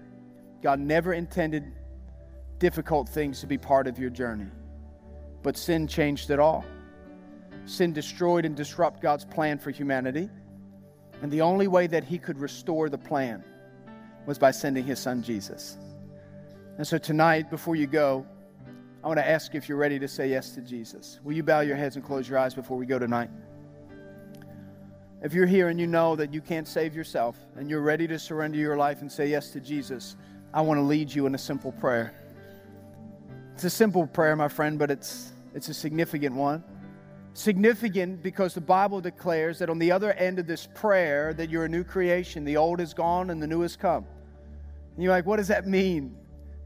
God 0.62 0.80
never 0.80 1.14
intended 1.14 1.74
difficult 2.58 3.10
things 3.10 3.42
to 3.42 3.48
be 3.48 3.58
part 3.58 3.88
of 3.88 4.00
your 4.00 4.10
journey, 4.10 4.48
but 5.44 5.58
sin 5.58 5.88
changed 5.88 6.30
it 6.30 6.40
all. 6.40 6.66
Sin 7.66 7.94
destroyed 7.94 8.46
and 8.46 8.56
disrupted 8.56 9.02
God's 9.02 9.26
plan 9.26 9.58
for 9.58 9.72
humanity. 9.72 10.30
And 11.22 11.32
the 11.32 11.42
only 11.42 11.68
way 11.68 11.88
that 11.88 12.04
He 12.04 12.18
could 12.18 12.40
restore 12.40 12.90
the 12.90 12.98
plan 12.98 13.44
was 14.26 14.38
by 14.38 14.52
sending 14.52 14.84
His 14.84 15.00
Son 15.00 15.22
Jesus. 15.22 15.78
And 16.78 16.86
so 16.86 16.98
tonight, 16.98 17.50
before 17.50 17.76
you 17.76 17.88
go, 17.88 18.26
I 19.04 19.08
want 19.08 19.20
to 19.20 19.28
ask 19.28 19.54
you 19.54 19.58
if 19.60 19.70
you're 19.70 19.78
ready 19.78 20.00
to 20.00 20.08
say 20.08 20.30
yes 20.30 20.52
to 20.52 20.62
Jesus. 20.62 21.20
Will 21.24 21.34
you 21.34 21.44
bow 21.44 21.62
your 21.62 21.76
heads 21.76 21.96
and 21.96 22.04
close 22.04 22.28
your 22.28 22.40
eyes 22.40 22.54
before 22.54 22.76
we 22.76 22.86
go 22.86 22.98
tonight? 22.98 23.30
If 25.22 25.34
you're 25.34 25.46
here 25.46 25.70
and 25.70 25.80
you 25.80 25.88
know 25.88 26.16
that 26.16 26.34
you 26.34 26.42
can't 26.42 26.68
save 26.68 26.96
yourself 26.96 27.38
and 27.56 27.70
you're 27.70 27.82
ready 27.82 28.08
to 28.08 28.20
surrender 28.20 28.58
your 28.58 28.78
life 28.78 29.02
and 29.02 29.12
say 29.12 29.28
yes 29.28 29.52
to 29.52 29.60
Jesus, 29.60 30.16
I 30.54 30.62
want 30.62 30.80
to 30.80 30.82
lead 30.82 31.14
you 31.14 31.26
in 31.28 31.36
a 31.36 31.38
simple 31.38 31.72
prayer. 31.72 32.14
It's 33.54 33.64
a 33.64 33.70
simple 33.70 34.06
prayer, 34.06 34.36
my 34.36 34.48
friend, 34.48 34.78
but 34.78 34.92
it's, 34.92 35.32
it's 35.54 35.70
a 35.70 35.74
significant 35.74 36.36
one. 36.36 36.64
Significant 37.34 38.24
because 38.24 38.54
the 38.54 38.62
Bible 38.62 39.02
declares 39.02 39.60
that 39.60 39.70
on 39.70 39.80
the 39.80 39.92
other 39.92 40.14
end 40.14 40.40
of 40.40 40.48
this 40.48 40.68
prayer 40.74 41.34
that 41.34 41.50
you're 41.50 41.66
a 41.66 41.70
new 41.70 41.84
creation. 41.84 42.44
The 42.44 42.58
old 42.58 42.82
is 42.82 42.94
gone 42.94 43.30
and 43.30 43.42
the 43.42 43.48
new 43.48 43.62
has 43.62 43.76
come. 43.76 44.06
And 44.96 45.04
you're 45.04 45.12
like, 45.12 45.26
what 45.26 45.38
does 45.38 45.50
that 45.50 45.68
mean? 45.68 46.16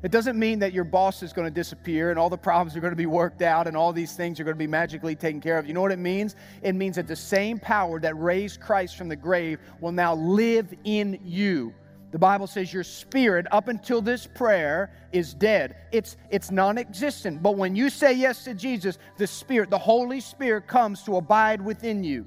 It 0.02 0.12
doesn't 0.12 0.40
mean 0.40 0.60
that 0.60 0.72
your 0.72 0.86
boss 0.86 1.24
is 1.24 1.34
going 1.34 1.46
to 1.46 1.54
disappear 1.54 2.10
and 2.10 2.18
all 2.18 2.30
the 2.30 2.38
problems 2.38 2.76
are 2.78 2.80
going 2.80 2.94
to 2.94 2.98
be 2.98 3.06
worked 3.06 3.42
out 3.42 3.68
and 3.68 3.76
all 3.76 3.92
these 3.92 4.16
things 4.16 4.40
are 4.40 4.46
going 4.46 4.56
to 4.56 4.60
be 4.60 4.68
magically 4.68 5.14
taken 5.14 5.42
care 5.42 5.58
of. 5.58 5.68
You 5.68 5.74
know 5.74 5.82
what 5.82 5.92
it 5.92 6.00
means? 6.00 6.38
It 6.62 6.74
means 6.74 6.96
that 6.96 7.08
the 7.08 7.18
same 7.18 7.60
power 7.60 8.00
that 8.00 8.18
raised 8.18 8.62
Christ 8.62 8.96
from 8.96 9.10
the 9.10 9.16
grave 9.18 9.60
will 9.82 9.92
now 9.92 10.16
live 10.16 10.74
in 10.86 11.20
you. 11.26 11.74
The 12.12 12.20
Bible 12.20 12.48
says 12.48 12.74
your 12.74 12.84
spirit, 12.84 13.46
up 13.52 13.68
until 13.68 14.02
this 14.02 14.26
prayer, 14.26 14.92
is 15.12 15.34
dead. 15.34 15.76
It's, 15.92 16.18
it's 16.32 16.50
non 16.50 16.78
existent. 16.78 17.44
But 17.44 17.56
when 17.56 17.76
you 17.76 17.90
say 17.90 18.14
yes 18.14 18.46
to 18.46 18.54
Jesus, 18.56 18.98
the 19.18 19.28
Spirit, 19.28 19.70
the 19.70 19.78
Holy 19.78 20.20
Spirit, 20.20 20.66
comes 20.66 21.04
to 21.04 21.18
abide 21.18 21.62
within 21.62 22.04
you. 22.04 22.26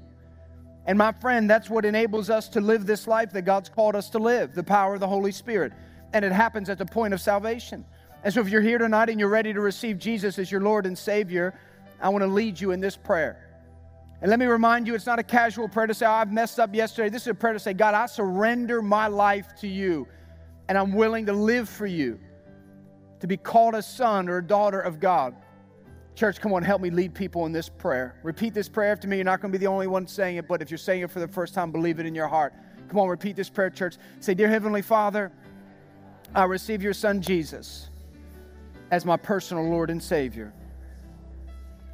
And 0.85 0.97
my 0.97 1.11
friend, 1.11 1.49
that's 1.49 1.69
what 1.69 1.85
enables 1.85 2.29
us 2.29 2.47
to 2.49 2.61
live 2.61 2.85
this 2.85 3.07
life 3.07 3.31
that 3.31 3.43
God's 3.43 3.69
called 3.69 3.95
us 3.95 4.09
to 4.11 4.19
live 4.19 4.53
the 4.53 4.63
power 4.63 4.93
of 4.93 4.99
the 4.99 5.07
Holy 5.07 5.31
Spirit. 5.31 5.73
And 6.13 6.23
it 6.23 6.31
happens 6.31 6.69
at 6.69 6.77
the 6.77 6.85
point 6.85 7.13
of 7.13 7.19
salvation. 7.19 7.85
And 8.23 8.33
so 8.33 8.39
if 8.39 8.49
you're 8.49 8.61
here 8.61 8.77
tonight 8.77 9.09
and 9.09 9.19
you're 9.19 9.29
ready 9.29 9.51
to 9.51 9.59
receive 9.59 9.97
Jesus 9.97 10.39
as 10.39 10.51
your 10.51 10.61
Lord 10.61 10.85
and 10.85 10.97
Savior, 10.97 11.59
I 11.99 12.09
want 12.09 12.21
to 12.21 12.27
lead 12.27 12.59
you 12.59 12.71
in 12.71 12.79
this 12.79 12.95
prayer. 12.95 13.49
And 14.21 14.29
let 14.29 14.39
me 14.39 14.45
remind 14.45 14.87
you, 14.87 14.95
it's 14.95 15.05
not 15.05 15.19
a 15.19 15.23
casual 15.23 15.67
prayer 15.67 15.87
to 15.87 15.93
say, 15.93 16.05
oh, 16.05 16.11
I've 16.11 16.31
messed 16.31 16.57
up 16.57 16.73
yesterday. 16.73 17.09
This 17.09 17.23
is 17.23 17.27
a 17.27 17.33
prayer 17.33 17.51
to 17.51 17.59
say, 17.59 17.73
God, 17.73 17.93
I 17.93 18.05
surrender 18.05 18.81
my 18.81 19.07
life 19.07 19.47
to 19.59 19.67
you, 19.67 20.07
and 20.69 20.77
I'm 20.77 20.93
willing 20.93 21.25
to 21.25 21.33
live 21.33 21.67
for 21.67 21.85
you, 21.85 22.17
to 23.19 23.27
be 23.27 23.35
called 23.35 23.75
a 23.75 23.81
son 23.81 24.29
or 24.29 24.37
a 24.37 24.43
daughter 24.43 24.79
of 24.79 25.01
God. 25.01 25.35
Church, 26.15 26.39
come 26.39 26.53
on, 26.53 26.63
help 26.63 26.79
me 26.79 26.89
lead 26.89 27.13
people 27.13 27.45
in 27.47 27.51
this 27.51 27.67
prayer. 27.67 28.17
Repeat 28.23 28.53
this 28.53 28.69
prayer 28.69 28.93
after 28.93 29.09
me. 29.09 29.17
You're 29.17 29.25
not 29.25 29.41
going 29.41 29.51
to 29.51 29.57
be 29.57 29.61
the 29.61 29.69
only 29.69 29.87
one 29.87 30.07
saying 30.07 30.37
it, 30.37 30.47
but 30.47 30.61
if 30.61 30.71
you're 30.71 30.77
saying 30.77 31.01
it 31.01 31.11
for 31.11 31.19
the 31.19 31.27
first 31.27 31.53
time, 31.53 31.71
believe 31.71 31.99
it 31.99 32.05
in 32.05 32.15
your 32.15 32.29
heart. 32.29 32.53
Come 32.87 32.99
on, 32.99 33.09
repeat 33.09 33.35
this 33.35 33.49
prayer, 33.49 33.69
church. 33.69 33.97
Say, 34.21 34.35
Dear 34.35 34.47
Heavenly 34.47 34.83
Father, 34.83 35.33
I 36.35 36.45
receive 36.45 36.81
your 36.81 36.93
son 36.93 37.21
Jesus 37.21 37.89
as 38.89 39.05
my 39.05 39.17
personal 39.17 39.69
Lord 39.69 39.91
and 39.91 40.01
Savior. 40.01 40.51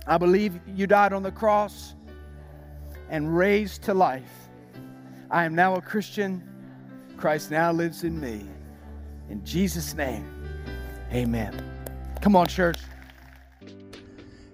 I 0.08 0.18
believe 0.18 0.60
you 0.66 0.88
died 0.88 1.12
on 1.12 1.24
the 1.24 1.32
cross 1.32 1.94
and 3.10 3.36
raised 3.36 3.84
to 3.84 3.94
life. 3.94 4.32
I 5.30 5.44
am 5.44 5.56
now 5.56 5.76
a 5.76 5.82
Christian. 5.82 6.42
Christ 7.18 7.52
now 7.52 7.74
lives 7.74 8.06
in 8.06 8.20
me. 8.20 8.48
In 9.30 9.44
Jesus' 9.44 9.94
name, 9.94 10.26
amen. 11.12 11.62
Come 12.22 12.38
on, 12.38 12.48
church. 12.48 12.80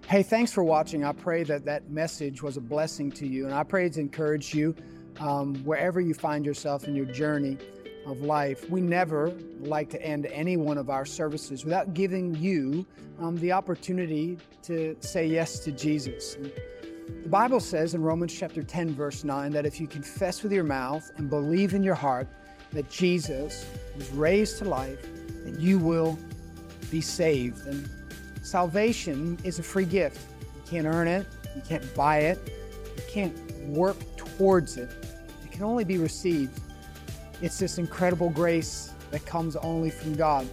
Hey, 0.07 0.23
thanks 0.23 0.51
for 0.51 0.63
watching. 0.63 1.03
I 1.03 1.13
pray 1.13 1.43
that 1.43 1.63
that 1.65 1.89
message 1.91 2.41
was 2.41 2.57
a 2.57 2.61
blessing 2.61 3.11
to 3.13 3.27
you, 3.27 3.45
and 3.45 3.53
I 3.53 3.63
pray 3.63 3.85
it's 3.85 3.97
encouraged 3.97 4.53
you 4.53 4.75
um, 5.19 5.55
wherever 5.63 6.01
you 6.01 6.15
find 6.15 6.43
yourself 6.43 6.87
in 6.87 6.95
your 6.95 7.05
journey 7.05 7.57
of 8.05 8.21
life. 8.21 8.69
We 8.69 8.81
never 8.81 9.33
like 9.59 9.89
to 9.91 10.01
end 10.01 10.25
any 10.27 10.57
one 10.57 10.77
of 10.77 10.89
our 10.89 11.05
services 11.05 11.63
without 11.63 11.93
giving 11.93 12.35
you 12.35 12.85
um, 13.19 13.37
the 13.37 13.51
opportunity 13.51 14.37
to 14.63 14.95
say 14.99 15.25
yes 15.27 15.59
to 15.59 15.71
Jesus. 15.71 16.35
And 16.35 16.51
the 17.23 17.29
Bible 17.29 17.59
says 17.59 17.93
in 17.93 18.01
Romans 18.01 18.33
chapter 18.33 18.63
10, 18.63 18.93
verse 18.93 19.23
9, 19.23 19.51
that 19.51 19.65
if 19.65 19.79
you 19.79 19.87
confess 19.87 20.43
with 20.43 20.51
your 20.51 20.63
mouth 20.63 21.11
and 21.17 21.29
believe 21.29 21.73
in 21.73 21.83
your 21.83 21.95
heart 21.95 22.27
that 22.71 22.89
Jesus 22.89 23.65
was 23.95 24.11
raised 24.11 24.57
to 24.59 24.65
life, 24.65 25.01
that 25.43 25.59
you 25.59 25.79
will 25.79 26.17
be 26.91 27.01
saved. 27.01 27.65
And 27.67 27.89
salvation 28.41 29.37
is 29.43 29.59
a 29.59 29.63
free 29.63 29.85
gift. 29.85 30.19
You 30.41 30.71
can't 30.71 30.87
earn 30.87 31.07
it, 31.07 31.27
you 31.55 31.61
can't 31.61 31.95
buy 31.95 32.19
it, 32.19 32.39
you 32.97 33.03
can't 33.09 33.37
work 33.67 33.97
towards 34.17 34.77
it. 34.77 34.89
It 35.43 35.51
can 35.51 35.63
only 35.63 35.83
be 35.83 35.97
received. 35.97 36.59
It's 37.41 37.59
this 37.59 37.77
incredible 37.77 38.29
grace 38.29 38.91
that 39.11 39.25
comes 39.25 39.55
only 39.55 39.89
from 39.89 40.15
God. 40.15 40.47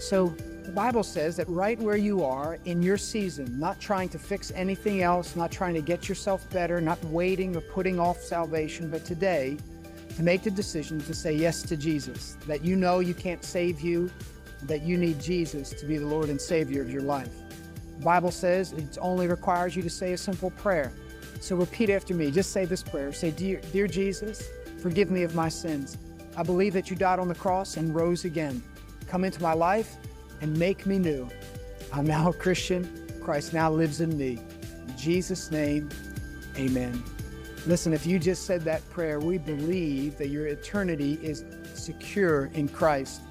So 0.00 0.34
the 0.64 0.72
Bible 0.72 1.02
says 1.02 1.36
that 1.36 1.48
right 1.48 1.78
where 1.78 1.96
you 1.96 2.24
are 2.24 2.58
in 2.64 2.82
your 2.82 2.98
season, 2.98 3.58
not 3.58 3.80
trying 3.80 4.08
to 4.10 4.18
fix 4.18 4.50
anything 4.54 5.02
else, 5.02 5.36
not 5.36 5.52
trying 5.52 5.74
to 5.74 5.80
get 5.80 6.08
yourself 6.08 6.48
better, 6.50 6.80
not 6.80 7.02
waiting 7.04 7.56
or 7.56 7.60
putting 7.60 8.00
off 8.00 8.20
salvation, 8.20 8.90
but 8.90 9.04
today, 9.04 9.56
to 10.16 10.22
make 10.22 10.42
the 10.42 10.50
decision 10.50 11.00
to 11.02 11.14
say 11.14 11.32
yes 11.34 11.62
to 11.62 11.76
Jesus, 11.76 12.36
that 12.46 12.64
you 12.64 12.74
know 12.74 13.00
you 13.00 13.14
can't 13.14 13.44
save 13.44 13.80
you, 13.80 14.10
that 14.62 14.82
you 14.82 14.96
need 14.96 15.20
Jesus 15.20 15.70
to 15.70 15.86
be 15.86 15.98
the 15.98 16.06
Lord 16.06 16.30
and 16.30 16.40
Savior 16.40 16.82
of 16.82 16.90
your 16.90 17.02
life. 17.02 17.30
The 17.98 18.04
Bible 18.04 18.30
says 18.30 18.72
it 18.72 18.98
only 19.00 19.28
requires 19.28 19.76
you 19.76 19.82
to 19.82 19.90
say 19.90 20.14
a 20.14 20.18
simple 20.18 20.50
prayer. 20.50 20.92
So 21.40 21.54
repeat 21.56 21.90
after 21.90 22.14
me. 22.14 22.30
Just 22.30 22.52
say 22.52 22.64
this 22.64 22.82
prayer. 22.82 23.12
Say, 23.12 23.30
Dear, 23.30 23.60
Dear 23.72 23.86
Jesus, 23.86 24.48
forgive 24.80 25.10
me 25.10 25.22
of 25.22 25.34
my 25.34 25.48
sins. 25.48 25.98
I 26.36 26.42
believe 26.42 26.72
that 26.74 26.90
you 26.90 26.96
died 26.96 27.18
on 27.18 27.28
the 27.28 27.34
cross 27.34 27.76
and 27.76 27.94
rose 27.94 28.24
again. 28.24 28.62
Come 29.08 29.24
into 29.24 29.42
my 29.42 29.54
life 29.54 29.96
and 30.40 30.56
make 30.58 30.86
me 30.86 30.98
new. 30.98 31.28
I'm 31.92 32.06
now 32.06 32.28
a 32.28 32.32
Christian. 32.32 33.08
Christ 33.22 33.52
now 33.52 33.70
lives 33.70 34.00
in 34.00 34.16
me. 34.16 34.38
In 34.86 34.96
Jesus' 34.96 35.50
name, 35.50 35.88
amen. 36.56 37.02
Listen, 37.66 37.92
if 37.92 38.06
you 38.06 38.18
just 38.18 38.46
said 38.46 38.62
that 38.62 38.88
prayer, 38.90 39.18
we 39.18 39.38
believe 39.38 40.18
that 40.18 40.28
your 40.28 40.46
eternity 40.46 41.18
is 41.22 41.44
secure 41.74 42.46
in 42.54 42.68
Christ. 42.68 43.22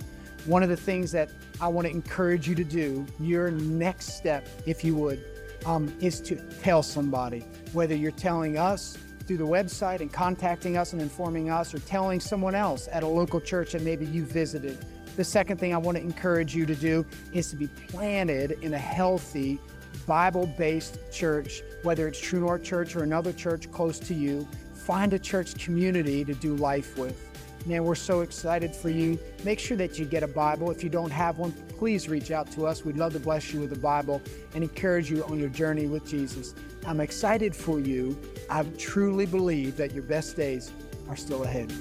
One 0.45 0.63
of 0.63 0.69
the 0.69 0.77
things 0.77 1.11
that 1.13 1.29
I 1.61 1.67
want 1.67 1.87
to 1.87 1.91
encourage 1.91 2.47
you 2.47 2.55
to 2.55 2.63
do, 2.63 3.05
your 3.19 3.51
next 3.51 4.17
step, 4.17 4.47
if 4.65 4.83
you 4.83 4.95
would, 4.95 5.23
um, 5.65 5.95
is 6.01 6.19
to 6.21 6.35
tell 6.61 6.83
somebody, 6.83 7.45
whether 7.71 7.95
you're 7.95 8.11
telling 8.11 8.57
us 8.57 8.97
through 9.25 9.37
the 9.37 9.47
website 9.47 10.01
and 10.01 10.11
contacting 10.11 10.77
us 10.77 10.93
and 10.93 11.01
informing 11.01 11.49
us, 11.49 11.73
or 11.73 11.79
telling 11.79 12.19
someone 12.19 12.55
else 12.55 12.87
at 12.91 13.03
a 13.03 13.07
local 13.07 13.41
church 13.41 13.73
that 13.73 13.81
maybe 13.81 14.05
you 14.05 14.23
visited 14.23 14.77
the 15.15 15.23
second 15.23 15.57
thing 15.57 15.73
I 15.73 15.77
want 15.77 15.97
to 15.97 16.03
encourage 16.03 16.55
you 16.55 16.65
to 16.65 16.75
do 16.75 17.05
is 17.31 17.49
to 17.49 17.55
be 17.55 17.67
planted 17.67 18.51
in 18.61 18.73
a 18.73 18.77
healthy, 18.77 19.59
Bible 20.05 20.45
based 20.57 20.99
church, 21.11 21.61
whether 21.83 22.07
it's 22.07 22.19
True 22.19 22.41
North 22.41 22.63
Church 22.63 22.95
or 22.95 23.03
another 23.03 23.31
church 23.31 23.71
close 23.71 23.97
to 23.99 24.13
you. 24.13 24.47
Find 24.73 25.13
a 25.13 25.19
church 25.19 25.55
community 25.55 26.25
to 26.25 26.33
do 26.33 26.55
life 26.55 26.97
with. 26.97 27.29
Man, 27.65 27.83
we're 27.83 27.95
so 27.95 28.21
excited 28.21 28.75
for 28.75 28.89
you. 28.89 29.17
Make 29.43 29.59
sure 29.59 29.77
that 29.77 29.97
you 29.97 30.05
get 30.05 30.21
a 30.21 30.27
Bible. 30.27 30.69
If 30.69 30.83
you 30.83 30.89
don't 30.89 31.09
have 31.09 31.39
one, 31.39 31.53
please 31.77 32.07
reach 32.09 32.31
out 32.31 32.51
to 32.51 32.65
us. 32.65 32.85
We'd 32.85 32.97
love 32.97 33.13
to 33.13 33.19
bless 33.19 33.53
you 33.53 33.59
with 33.61 33.69
the 33.69 33.79
Bible 33.79 34.21
and 34.53 34.63
encourage 34.63 35.09
you 35.09 35.23
on 35.25 35.39
your 35.39 35.49
journey 35.49 35.87
with 35.87 36.07
Jesus. 36.07 36.55
I'm 36.85 37.01
excited 37.01 37.55
for 37.55 37.79
you. 37.79 38.17
I 38.49 38.63
truly 38.77 39.25
believe 39.25 39.75
that 39.77 39.93
your 39.93 40.03
best 40.03 40.35
days 40.35 40.71
are 41.09 41.15
still 41.15 41.43
ahead. 41.43 41.71